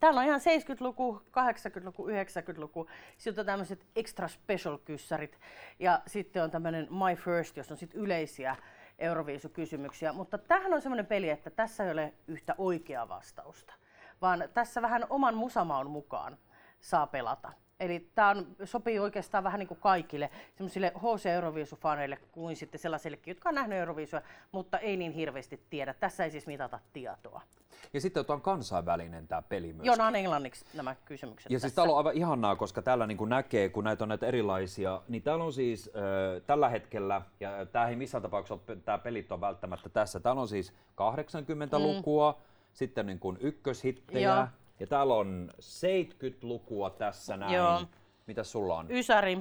Täällä 0.00 0.20
on 0.20 0.26
ihan 0.26 0.40
70-luku, 0.40 1.22
80-luku, 1.30 2.08
90-luku. 2.08 2.88
Sitten 3.16 3.42
on 3.42 3.46
tämmöiset 3.46 3.86
extra 3.96 4.28
special 4.28 4.78
kyssärit. 4.78 5.38
Ja 5.78 6.00
sitten 6.06 6.42
on 6.42 6.50
tämmöinen 6.50 6.88
My 6.90 7.16
First, 7.16 7.56
jossa 7.56 7.74
on 7.74 7.78
sitten 7.78 8.00
yleisiä 8.00 8.56
Euroviisukysymyksiä, 8.98 10.12
mutta 10.12 10.38
tähän 10.38 10.74
on 10.74 10.82
semmoinen 10.82 11.06
peli, 11.06 11.30
että 11.30 11.50
tässä 11.50 11.84
ei 11.84 11.90
ole 11.90 12.14
yhtä 12.26 12.54
oikeaa 12.58 13.08
vastausta, 13.08 13.74
vaan 14.20 14.48
tässä 14.54 14.82
vähän 14.82 15.06
oman 15.10 15.34
musamaun 15.34 15.90
mukaan 15.90 16.38
saa 16.80 17.06
pelata. 17.06 17.52
Eli 17.80 18.10
tämä 18.14 18.36
sopii 18.64 18.98
oikeastaan 18.98 19.44
vähän 19.44 19.58
niin 19.58 19.68
kuin 19.68 19.80
kaikille, 19.80 20.30
semmoisille 20.56 20.92
HC 20.96 21.26
Euroviisufaneille 21.26 22.18
kuin 22.32 22.56
sitten 22.56 22.80
sellaisillekin, 22.80 23.30
jotka 23.30 23.48
on 23.48 23.54
nähnyt 23.54 23.78
Euroviisua, 23.78 24.20
mutta 24.52 24.78
ei 24.78 24.96
niin 24.96 25.12
hirveästi 25.12 25.60
tiedä. 25.70 25.94
Tässä 25.94 26.24
ei 26.24 26.30
siis 26.30 26.46
mitata 26.46 26.80
tietoa. 26.92 27.42
Ja 27.92 28.00
sitten 28.00 28.24
on 28.28 28.40
kansainvälinen 28.40 29.28
tämä 29.28 29.42
peli 29.42 29.72
myös. 29.72 29.86
Joo, 29.86 29.96
nämä 29.96 30.08
on 30.08 30.16
englanniksi 30.16 30.64
nämä 30.74 30.96
kysymykset 31.04 31.50
Ja 31.50 31.58
siis 31.58 31.62
tässä. 31.62 31.68
siis 31.68 31.74
täällä 31.74 31.92
on 31.92 31.98
aivan 31.98 32.14
ihanaa, 32.14 32.56
koska 32.56 32.82
täällä 32.82 33.06
niin 33.06 33.18
kuin 33.18 33.30
näkee, 33.30 33.68
kun 33.68 33.84
näitä 33.84 34.04
on 34.04 34.08
näitä 34.08 34.26
erilaisia, 34.26 35.02
niin 35.08 35.22
täällä 35.22 35.44
on 35.44 35.52
siis 35.52 35.90
äh, 35.96 36.42
tällä 36.46 36.68
hetkellä, 36.68 37.22
ja 37.40 37.66
tämä 37.66 37.88
ei 37.88 37.96
missään 37.96 38.22
tapauksessa 38.22 38.54
ole, 38.68 38.78
tämä 38.84 38.98
pelit 38.98 39.32
on 39.32 39.40
välttämättä 39.40 39.88
tässä, 39.88 40.20
täällä 40.20 40.40
on 40.40 40.48
siis 40.48 40.72
80-lukua, 40.72 42.32
mm. 42.32 42.44
sitten 42.72 43.06
niin 43.06 43.18
kuin 43.18 43.38
ykköshittejä, 43.40 44.34
Joo 44.34 44.46
ja 44.80 44.86
täällä 44.86 45.14
on 45.14 45.50
70-lukua 45.60 46.90
tässä 46.90 47.36
näin. 47.36 47.54
Joo. 47.54 47.82
Mitä 48.26 48.44
sulla 48.44 48.76
on? 48.76 48.90
Ysäri. 48.90 49.38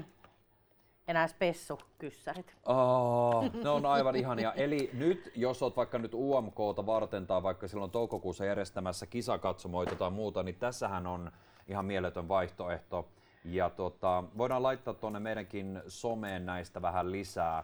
Enää 1.08 1.28
spessu 1.28 1.80
kyssärit. 1.98 2.56
Oh, 2.66 3.44
ne 3.64 3.70
on 3.70 3.86
aivan 3.86 4.16
ihania. 4.16 4.54
Eli 4.54 4.90
nyt, 4.94 5.32
jos 5.36 5.64
oot 5.64 5.78
vaikka 5.78 5.98
nyt 5.98 6.14
UMKta 6.14 6.86
varten 6.86 7.28
tai 7.28 7.44
vaikka 7.44 7.68
silloin 7.68 7.92
toukokuussa 7.92 8.46
järjestämässä 8.46 9.06
kisakatsomoita 9.06 9.96
tai 9.96 10.12
muuta, 10.12 10.44
niin 10.44 10.56
tässähän 10.56 11.08
on 11.08 11.32
ihan 11.68 11.86
mieletön 11.86 12.28
vaihtoehto. 12.28 13.08
Ja 13.44 13.70
tota, 13.70 14.24
voidaan 14.38 14.64
laittaa 14.64 14.94
tuonne 14.94 15.20
meidänkin 15.20 15.82
someen 15.88 16.46
näistä 16.46 16.82
vähän 16.82 17.12
lisää 17.12 17.64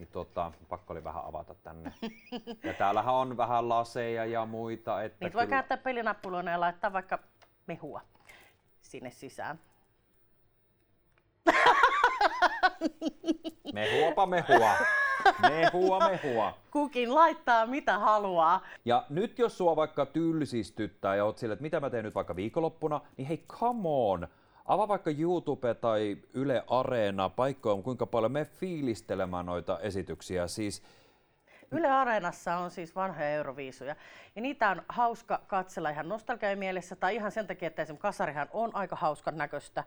niin 0.00 0.08
tota, 0.12 0.52
pakko 0.68 0.92
oli 0.92 1.04
vähän 1.04 1.24
avata 1.24 1.54
tänne. 1.54 1.92
Ja 2.64 2.74
täällähän 2.74 3.14
on 3.14 3.36
vähän 3.36 3.68
laseja 3.68 4.24
ja 4.24 4.46
muita. 4.46 5.02
Että 5.02 5.24
Niitä 5.24 5.34
voi 5.34 5.46
kyllä... 5.46 5.56
käyttää 5.56 5.76
pelinappuloina 5.76 6.50
ja 6.50 6.60
laittaa 6.60 6.92
vaikka 6.92 7.18
mehua 7.66 8.00
sinne 8.80 9.10
sisään. 9.10 9.58
Mehuapa 13.74 14.26
mehua. 14.26 14.70
Mehua, 15.50 16.08
mehua. 16.08 16.58
Kukin 16.70 17.14
laittaa 17.14 17.66
mitä 17.66 17.98
haluaa. 17.98 18.66
Ja 18.84 19.06
nyt 19.08 19.38
jos 19.38 19.58
sua 19.58 19.76
vaikka 19.76 20.06
tylsistyttää 20.06 21.16
ja 21.16 21.24
oot 21.24 21.38
sille, 21.38 21.52
että 21.52 21.62
mitä 21.62 21.80
mä 21.80 21.90
teen 21.90 22.04
nyt 22.04 22.14
vaikka 22.14 22.36
viikonloppuna, 22.36 23.00
niin 23.16 23.28
hei 23.28 23.44
come 23.48 23.80
on, 23.84 24.28
Avaa 24.70 24.88
vaikka 24.88 25.10
YouTube 25.18 25.74
tai 25.74 26.16
Yle 26.34 26.64
Areena, 26.66 27.28
paikka 27.28 27.72
on 27.72 27.82
kuinka 27.82 28.06
paljon 28.06 28.32
me 28.32 28.44
fiilistelemään 28.44 29.46
noita 29.46 29.78
esityksiä. 29.78 30.46
Siis 30.46 30.82
Yle 31.70 31.88
Areenassa 31.90 32.56
on 32.56 32.70
siis 32.70 32.94
vanhoja 32.96 33.30
euroviisuja 33.30 33.96
ja 34.36 34.42
niitä 34.42 34.70
on 34.70 34.82
hauska 34.88 35.40
katsella 35.46 35.90
ihan 35.90 36.08
nostalgia 36.08 36.56
mielessä 36.56 36.96
tai 36.96 37.14
ihan 37.14 37.32
sen 37.32 37.46
takia, 37.46 37.66
että 37.66 37.82
esimerkiksi 37.82 38.02
kasarihan 38.02 38.48
on 38.52 38.70
aika 38.74 38.96
hauskan 38.96 39.38
näköistä. 39.38 39.84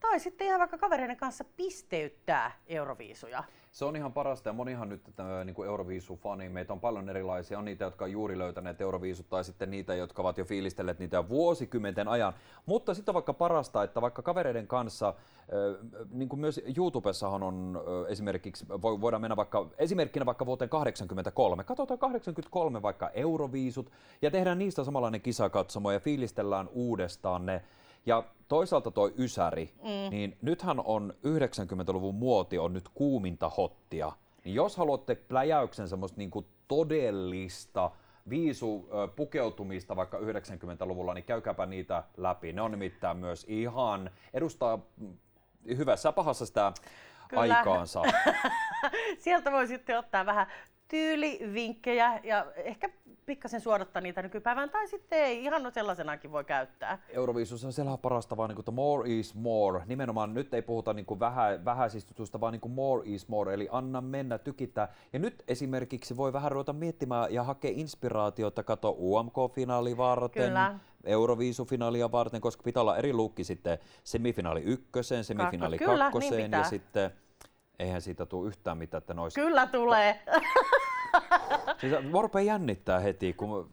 Tai 0.00 0.20
sitten 0.20 0.46
ihan 0.46 0.58
vaikka 0.60 0.78
kavereiden 0.78 1.16
kanssa 1.16 1.44
pisteyttää 1.56 2.52
euroviisuja. 2.66 3.44
Se 3.72 3.84
on 3.84 3.96
ihan 3.96 4.12
parasta 4.12 4.48
ja 4.48 4.52
monihan 4.52 4.88
nyt 4.88 5.08
että, 5.08 5.44
niin 5.44 5.54
kuin 5.54 5.68
Euroviisu-fani, 5.68 6.48
meitä 6.48 6.72
on 6.72 6.80
paljon 6.80 7.08
erilaisia, 7.08 7.58
on 7.58 7.64
niitä, 7.64 7.84
jotka 7.84 8.04
on 8.04 8.12
juuri 8.12 8.38
löytäneet 8.38 8.80
Euroviisut 8.80 9.28
tai 9.28 9.44
sitten 9.44 9.70
niitä, 9.70 9.94
jotka 9.94 10.22
ovat 10.22 10.38
jo 10.38 10.44
fiilistelleet 10.44 10.98
niitä 10.98 11.28
vuosikymmenten 11.28 12.08
ajan. 12.08 12.32
Mutta 12.66 12.94
sitten 12.94 13.12
on 13.12 13.14
vaikka 13.14 13.32
parasta, 13.32 13.82
että 13.82 14.00
vaikka 14.00 14.22
kavereiden 14.22 14.66
kanssa, 14.66 15.14
niin 16.10 16.28
kuin 16.28 16.40
myös 16.40 16.60
YouTubessahan 16.76 17.42
on 17.42 17.80
esimerkiksi, 18.08 18.68
voidaan 18.82 19.20
mennä 19.20 19.36
vaikka, 19.36 19.66
esimerkkinä 19.78 20.26
vaikka 20.26 20.46
vuoteen 20.46 20.68
83, 20.68 21.64
katsotaan 21.64 21.98
83 21.98 22.82
vaikka 22.82 23.10
Euroviisut 23.14 23.92
ja 24.22 24.30
tehdään 24.30 24.58
niistä 24.58 24.84
samanlainen 24.84 25.20
kisakatsomo 25.20 25.90
ja 25.90 26.00
fiilistellään 26.00 26.68
uudestaan 26.72 27.46
ne 27.46 27.62
ja 28.06 28.24
toisaalta 28.48 28.90
toi 28.90 29.14
Ysäri, 29.18 29.74
mm. 29.82 30.10
niin 30.10 30.36
nythän 30.42 30.80
on 30.84 31.14
90-luvun 31.24 32.14
muoti 32.14 32.58
on 32.58 32.72
nyt 32.72 32.88
kuuminta 32.88 33.48
hottia. 33.48 34.12
Niin 34.44 34.54
jos 34.54 34.76
haluatte 34.76 35.14
pläjäyksen 35.14 35.88
semmoista 35.88 36.18
niinku 36.18 36.46
todellista 36.68 37.90
viisu 38.28 38.88
pukeutumista 39.16 39.96
vaikka 39.96 40.18
90-luvulla, 40.18 41.14
niin 41.14 41.24
käykääpä 41.24 41.66
niitä 41.66 42.04
läpi. 42.16 42.52
Ne 42.52 42.62
on 42.62 42.70
nimittäin 42.70 43.16
myös 43.16 43.44
ihan, 43.48 44.10
edustaa 44.34 44.78
hyvässä 45.76 46.12
pahassa 46.12 46.46
sitä 46.46 46.72
Kyllä. 47.28 47.40
aikaansa. 47.42 48.02
Sieltä 49.18 49.52
voi 49.52 49.66
sitten 49.66 49.98
ottaa 49.98 50.26
vähän 50.26 50.46
tyylivinkkejä 50.88 52.20
ja 52.24 52.46
ehkä 52.56 52.90
pikkasen 53.26 53.60
suodattaa 53.60 54.02
niitä 54.02 54.22
nykypäivään, 54.22 54.70
tai 54.70 54.88
sitten 54.88 55.18
ei, 55.18 55.44
ihan 55.44 55.62
no 55.62 55.70
sellaisenakin 55.70 56.32
voi 56.32 56.44
käyttää. 56.44 56.98
Euroviisussa 57.08 57.66
on 57.66 57.72
siellä 57.72 57.96
parasta 57.96 58.36
vaan, 58.36 58.50
niin 58.50 58.64
kuin, 58.64 58.74
more 58.74 59.10
is 59.10 59.34
more. 59.34 59.82
Nimenomaan 59.86 60.34
nyt 60.34 60.54
ei 60.54 60.62
puhuta 60.62 60.92
niin 60.92 61.06
kuin 61.06 61.20
vähä, 61.20 61.64
vähäisistutusta, 61.64 62.40
vaan 62.40 62.52
niin 62.52 62.60
kuin 62.60 62.72
more 62.72 63.02
is 63.04 63.28
more, 63.28 63.54
eli 63.54 63.68
anna 63.70 64.00
mennä, 64.00 64.38
tykittää. 64.38 64.92
Ja 65.12 65.18
nyt 65.18 65.42
esimerkiksi 65.48 66.16
voi 66.16 66.32
vähän 66.32 66.52
ruveta 66.52 66.72
miettimään 66.72 67.34
ja 67.34 67.42
hakea 67.42 67.70
inspiraatiota, 67.74 68.62
kato 68.62 68.96
UMK-finaali 68.98 69.96
varten, 69.96 70.44
Kyllä. 70.44 70.78
Euroviisufinaalia 71.04 72.12
varten, 72.12 72.40
koska 72.40 72.62
pitää 72.62 72.80
olla 72.80 72.96
eri 72.96 73.12
lukki 73.12 73.44
sitten 73.44 73.78
semifinaali 74.04 74.62
ykköseen, 74.62 75.24
semifinaali 75.24 75.78
Kyllä, 75.78 75.92
niin 75.92 75.98
kakkoseen 75.98 76.50
niin 76.50 76.58
ja 76.58 76.64
sitten 76.64 77.10
eihän 77.78 78.02
siitä 78.02 78.26
tule 78.26 78.48
yhtään 78.48 78.78
mitään, 78.78 78.98
että 78.98 79.14
nois... 79.14 79.34
Kyllä 79.34 79.66
tulee! 79.66 80.22
siis 81.80 81.92
Vorpe 82.12 82.42
jännittää 82.42 83.00
heti, 83.00 83.32
kun... 83.32 83.70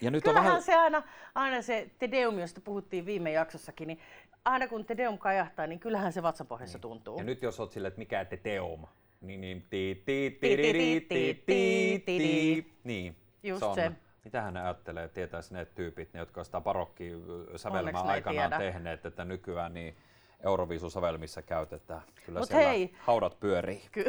Ja 0.00 0.10
nyt 0.10 0.24
Kyllähän 0.24 0.46
on 0.46 0.50
vähän... 0.50 0.62
se 0.62 0.74
aina, 0.74 1.02
aina 1.34 1.62
se 1.62 1.90
Tedeum, 1.98 2.38
josta 2.38 2.60
puhuttiin 2.60 3.06
viime 3.06 3.32
jaksossakin, 3.32 3.88
niin 3.88 3.98
aina 4.44 4.68
kun 4.68 4.84
Tedeum 4.84 5.18
kajahtaa, 5.18 5.66
niin 5.66 5.80
kyllähän 5.80 6.12
se 6.12 6.22
vatsanpohjassa 6.22 6.78
niin. 6.78 6.82
tuntuu. 6.82 7.18
Ja 7.18 7.24
nyt 7.24 7.42
jos 7.42 7.60
oot 7.60 7.72
silleen, 7.72 7.88
että 7.88 7.98
mikä 7.98 8.24
Tedeum, 8.24 8.86
niin 9.20 9.40
niin 9.40 9.66
ti 9.70 10.02
ti 10.06 10.38
ti 10.40 10.56
ti 10.56 11.06
ti 11.08 11.42
ti 11.46 12.02
ti 12.06 12.72
Niin, 12.84 13.16
Just 13.42 13.74
se. 13.74 13.92
Mitä 14.24 14.42
hän 14.42 14.56
ajattelee, 14.56 15.08
tietäisi 15.08 15.54
ne 15.54 15.64
tyypit, 15.64 16.12
ne, 16.14 16.20
jotka 16.20 16.44
sitä 16.44 16.60
barokki 16.60 17.12
sävelmää 17.56 18.02
aikanaan 18.02 18.52
tehneet, 18.58 19.06
että 19.06 19.24
nykyään 19.24 19.74
niin 19.74 19.96
Euroviisusovelmissa 20.44 21.42
käytetään. 21.42 22.02
Kyllä 22.26 22.38
Mut 22.38 22.48
siellä 22.48 22.68
hei. 22.68 22.94
haudat 22.98 23.40
pyörii. 23.40 23.82
Ky- 23.92 24.04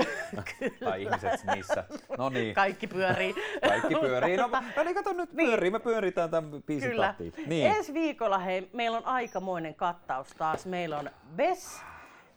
tai 0.83 1.03
ihmiset 1.03 1.43
niissä. 1.55 1.83
No 2.17 2.29
niin. 2.29 2.55
Kaikki 2.55 2.87
pyörii. 2.87 3.35
Kaikki 3.67 3.95
pyörii. 3.95 4.37
No, 4.37 4.47
no 4.77 4.83
niin 4.83 4.95
kato 4.95 5.13
nyt 5.13 5.33
niin. 5.33 5.47
pyörii. 5.47 5.71
Me 5.71 5.79
pyöritään 5.79 6.29
tämän 6.29 6.63
biisin 6.63 6.89
Kyllä. 6.89 7.05
Tahtiin. 7.05 7.33
Niin. 7.47 7.67
Ensi 7.67 7.93
viikolla 7.93 8.37
hei, 8.37 8.69
meillä 8.73 8.97
on 8.97 9.05
aikamoinen 9.05 9.75
kattaus 9.75 10.27
taas. 10.37 10.65
Meillä 10.65 10.99
on 10.99 11.09
Bess, 11.35 11.81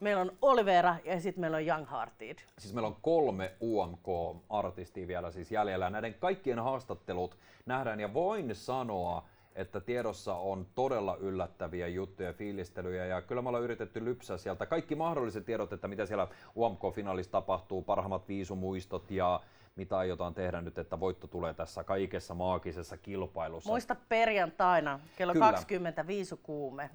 meillä 0.01 0.23
on 0.23 0.33
Olivera 0.43 0.97
ja 1.05 1.21
sitten 1.21 1.41
meillä 1.41 1.57
on 1.57 1.67
Young 1.67 1.91
Hearted. 1.91 2.39
Siis 2.59 2.75
meillä 2.75 2.89
on 2.89 2.97
kolme 3.03 3.53
UMK-artistia 3.63 5.07
vielä 5.07 5.31
siis 5.31 5.53
jäljellä. 5.53 5.91
Näiden 5.91 6.15
kaikkien 6.15 6.59
haastattelut 6.59 7.39
nähdään 7.67 8.01
ja 8.01 8.15
voin 8.15 8.55
sanoa, 8.55 9.25
että 9.57 9.81
tiedossa 9.81 10.35
on 10.35 10.67
todella 10.75 11.17
yllättäviä 11.17 11.89
juttuja, 11.89 12.33
fiilistelyjä 12.33 13.07
ja 13.07 13.23
kyllä 13.23 13.43
me 13.43 13.49
ollaan 13.49 13.65
yritetty 13.65 14.05
lypsää 14.05 14.37
sieltä 14.37 14.67
kaikki 14.67 14.95
mahdolliset 14.95 15.45
tiedot, 15.45 15.73
että 15.73 15.89
mitä 15.89 16.07
siellä 16.07 16.29
UMK-finaalissa 16.57 17.33
tapahtuu, 17.33 17.83
parhaimmat 17.83 18.29
viisumuistot 18.29 19.11
ja 19.11 19.41
mitä 19.77 19.99
aiotaan 19.99 20.35
tehdä 20.35 20.61
nyt, 20.61 20.79
että 20.79 21.01
voitto 21.01 21.27
tulee 21.27 21.55
tässä 21.55 21.85
kaikessa 21.85 22.35
maagisessa 22.35 22.97
kilpailussa. 22.97 23.71
Muista 23.71 23.97
perjantaina 24.09 25.01
kello 25.17 25.33
Kyllä. 25.33 25.47
20 25.47 26.07
viisukuume. 26.07 26.91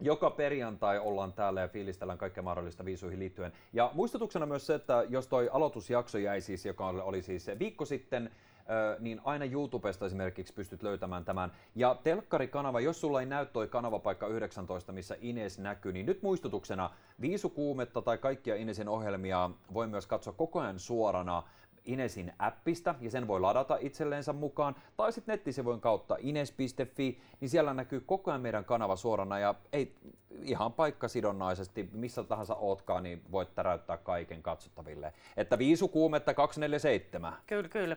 Joka 0.00 0.30
perjantai 0.30 0.98
ollaan 0.98 1.32
täällä 1.32 1.60
ja 1.60 1.68
fiilistellään 1.68 2.18
kaikkea 2.18 2.42
mahdollista 2.42 2.84
viisuihin 2.84 3.18
liittyen. 3.18 3.52
Ja 3.72 3.90
muistutuksena 3.94 4.46
myös 4.46 4.66
se, 4.66 4.74
että 4.74 5.04
jos 5.08 5.26
toi 5.26 5.48
aloitusjakso 5.52 6.18
jäi 6.18 6.40
siis, 6.40 6.66
joka 6.66 6.86
oli 6.86 7.22
siis 7.22 7.50
viikko 7.58 7.84
sitten, 7.84 8.30
niin 8.98 9.20
aina 9.24 9.44
YouTubesta 9.44 10.06
esimerkiksi 10.06 10.54
pystyt 10.54 10.82
löytämään 10.82 11.24
tämän. 11.24 11.52
Ja 11.74 11.96
telkkarikanava, 12.02 12.80
jos 12.80 13.00
sulla 13.00 13.20
ei 13.20 13.26
näy 13.26 13.46
toi 13.46 13.68
kanavapaikka 13.68 14.26
19, 14.26 14.92
missä 14.92 15.16
Ines 15.20 15.58
näkyy, 15.58 15.92
niin 15.92 16.06
nyt 16.06 16.22
muistutuksena 16.22 16.90
viisukuumetta 17.20 18.02
tai 18.02 18.18
kaikkia 18.18 18.56
Inesin 18.56 18.88
ohjelmia 18.88 19.50
voi 19.74 19.86
myös 19.86 20.06
katsoa 20.06 20.32
koko 20.32 20.60
ajan 20.60 20.78
suorana 20.78 21.42
Inesin 21.84 22.32
appista 22.38 22.94
ja 23.00 23.10
sen 23.10 23.28
voi 23.28 23.40
ladata 23.40 23.78
itselleensä 23.80 24.32
mukaan, 24.32 24.74
tai 24.96 25.12
sitten 25.12 25.32
nettisivujen 25.32 25.80
kautta 25.80 26.16
ines.fi, 26.20 27.20
niin 27.40 27.48
siellä 27.48 27.74
näkyy 27.74 28.00
koko 28.00 28.30
ajan 28.30 28.40
meidän 28.40 28.64
kanava 28.64 28.96
suorana 28.96 29.38
ja 29.38 29.54
ei 29.72 29.94
ihan 30.42 30.72
paikkasidonnaisesti, 30.72 31.88
missä 31.92 32.22
tahansa 32.22 32.54
ootkaan, 32.54 33.02
niin 33.02 33.22
voit 33.32 33.54
täräyttää 33.54 33.96
kaiken 33.96 34.42
katsottaville. 34.42 35.12
Että 35.36 35.58
viisukuumetta 35.58 36.34
247. 36.34 37.36
Kyllä, 37.46 37.68
kyllä. 37.68 37.96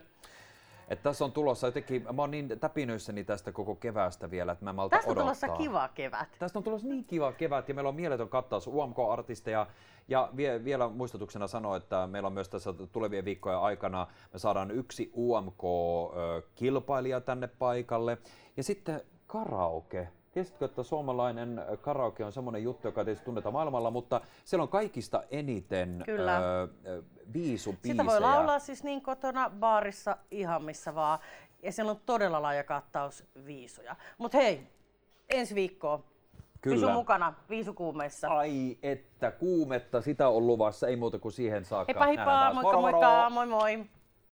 Että 0.88 1.02
tässä 1.02 1.24
on 1.24 1.32
tulossa 1.32 1.66
jotenkin, 1.66 2.06
mä 2.12 2.22
oon 2.22 2.30
niin 2.30 2.48
täpinöissäni 2.60 3.24
tästä 3.24 3.52
koko 3.52 3.74
keväästä 3.74 4.30
vielä, 4.30 4.52
että 4.52 4.64
mä 4.64 4.70
en 4.70 4.76
malta 4.76 4.96
Tästä 4.96 5.10
odottaa. 5.10 5.30
on 5.30 5.36
tulossa 5.36 5.64
kiva 5.64 5.88
kevät. 5.88 6.28
Tästä 6.38 6.58
on 6.58 6.62
tulossa 6.62 6.88
niin 6.88 7.04
kiva 7.04 7.32
kevät 7.32 7.68
ja 7.68 7.74
meillä 7.74 7.88
on 7.88 7.94
mieletön 7.94 8.28
kattaus 8.28 8.66
UMK-artisteja. 8.66 9.66
Ja 10.08 10.28
vie, 10.36 10.64
vielä 10.64 10.88
muistutuksena 10.88 11.46
sanoa, 11.46 11.76
että 11.76 12.06
meillä 12.06 12.26
on 12.26 12.32
myös 12.32 12.48
tässä 12.48 12.74
tulevien 12.92 13.24
viikkojen 13.24 13.58
aikana, 13.58 14.06
me 14.32 14.38
saadaan 14.38 14.70
yksi 14.70 15.12
UMK-kilpailija 15.16 17.20
tänne 17.20 17.46
paikalle. 17.46 18.18
Ja 18.56 18.62
sitten 18.62 19.00
karaoke. 19.26 20.08
Tiesitkö, 20.36 20.64
että 20.64 20.82
suomalainen 20.82 21.62
karaoke 21.80 22.24
on 22.24 22.32
semmoinen 22.32 22.62
juttu, 22.62 22.88
joka 22.88 23.04
tietysti 23.04 23.24
tunnetaan 23.24 23.52
maailmalla, 23.52 23.90
mutta 23.90 24.20
siellä 24.44 24.62
on 24.62 24.68
kaikista 24.68 25.22
eniten 25.30 26.02
Kyllä. 26.06 26.38
Öö, 26.38 27.02
viisubiisejä. 27.32 27.92
Sitä 27.92 28.06
voi 28.06 28.20
laulaa 28.20 28.58
siis 28.58 28.84
niin 28.84 29.02
kotona, 29.02 29.50
baarissa, 29.50 30.16
ihan 30.30 30.64
missä 30.64 30.94
vaan. 30.94 31.18
Ja 31.62 31.72
siellä 31.72 31.90
on 31.90 32.00
todella 32.06 32.42
laaja 32.42 32.64
kattaus 32.64 33.24
viisuja. 33.46 33.96
Mutta 34.18 34.38
hei, 34.38 34.66
ensi 35.30 35.54
viikkoa 35.54 36.02
Kyllä. 36.60 36.76
Visu 36.76 36.90
mukana 36.90 37.34
viisukuumeissa. 37.50 38.28
Ai 38.28 38.78
että 38.82 39.30
kuumetta, 39.30 40.00
sitä 40.00 40.28
on 40.28 40.46
luvassa, 40.46 40.88
ei 40.88 40.96
muuta 40.96 41.18
kuin 41.18 41.32
siihen 41.32 41.64
saakka. 41.64 41.92
Heippa 41.92 42.06
heippa, 42.06 42.54
moikka 42.54 42.80
moikka, 42.80 43.30
moi 43.30 43.46
moi. 43.46 43.86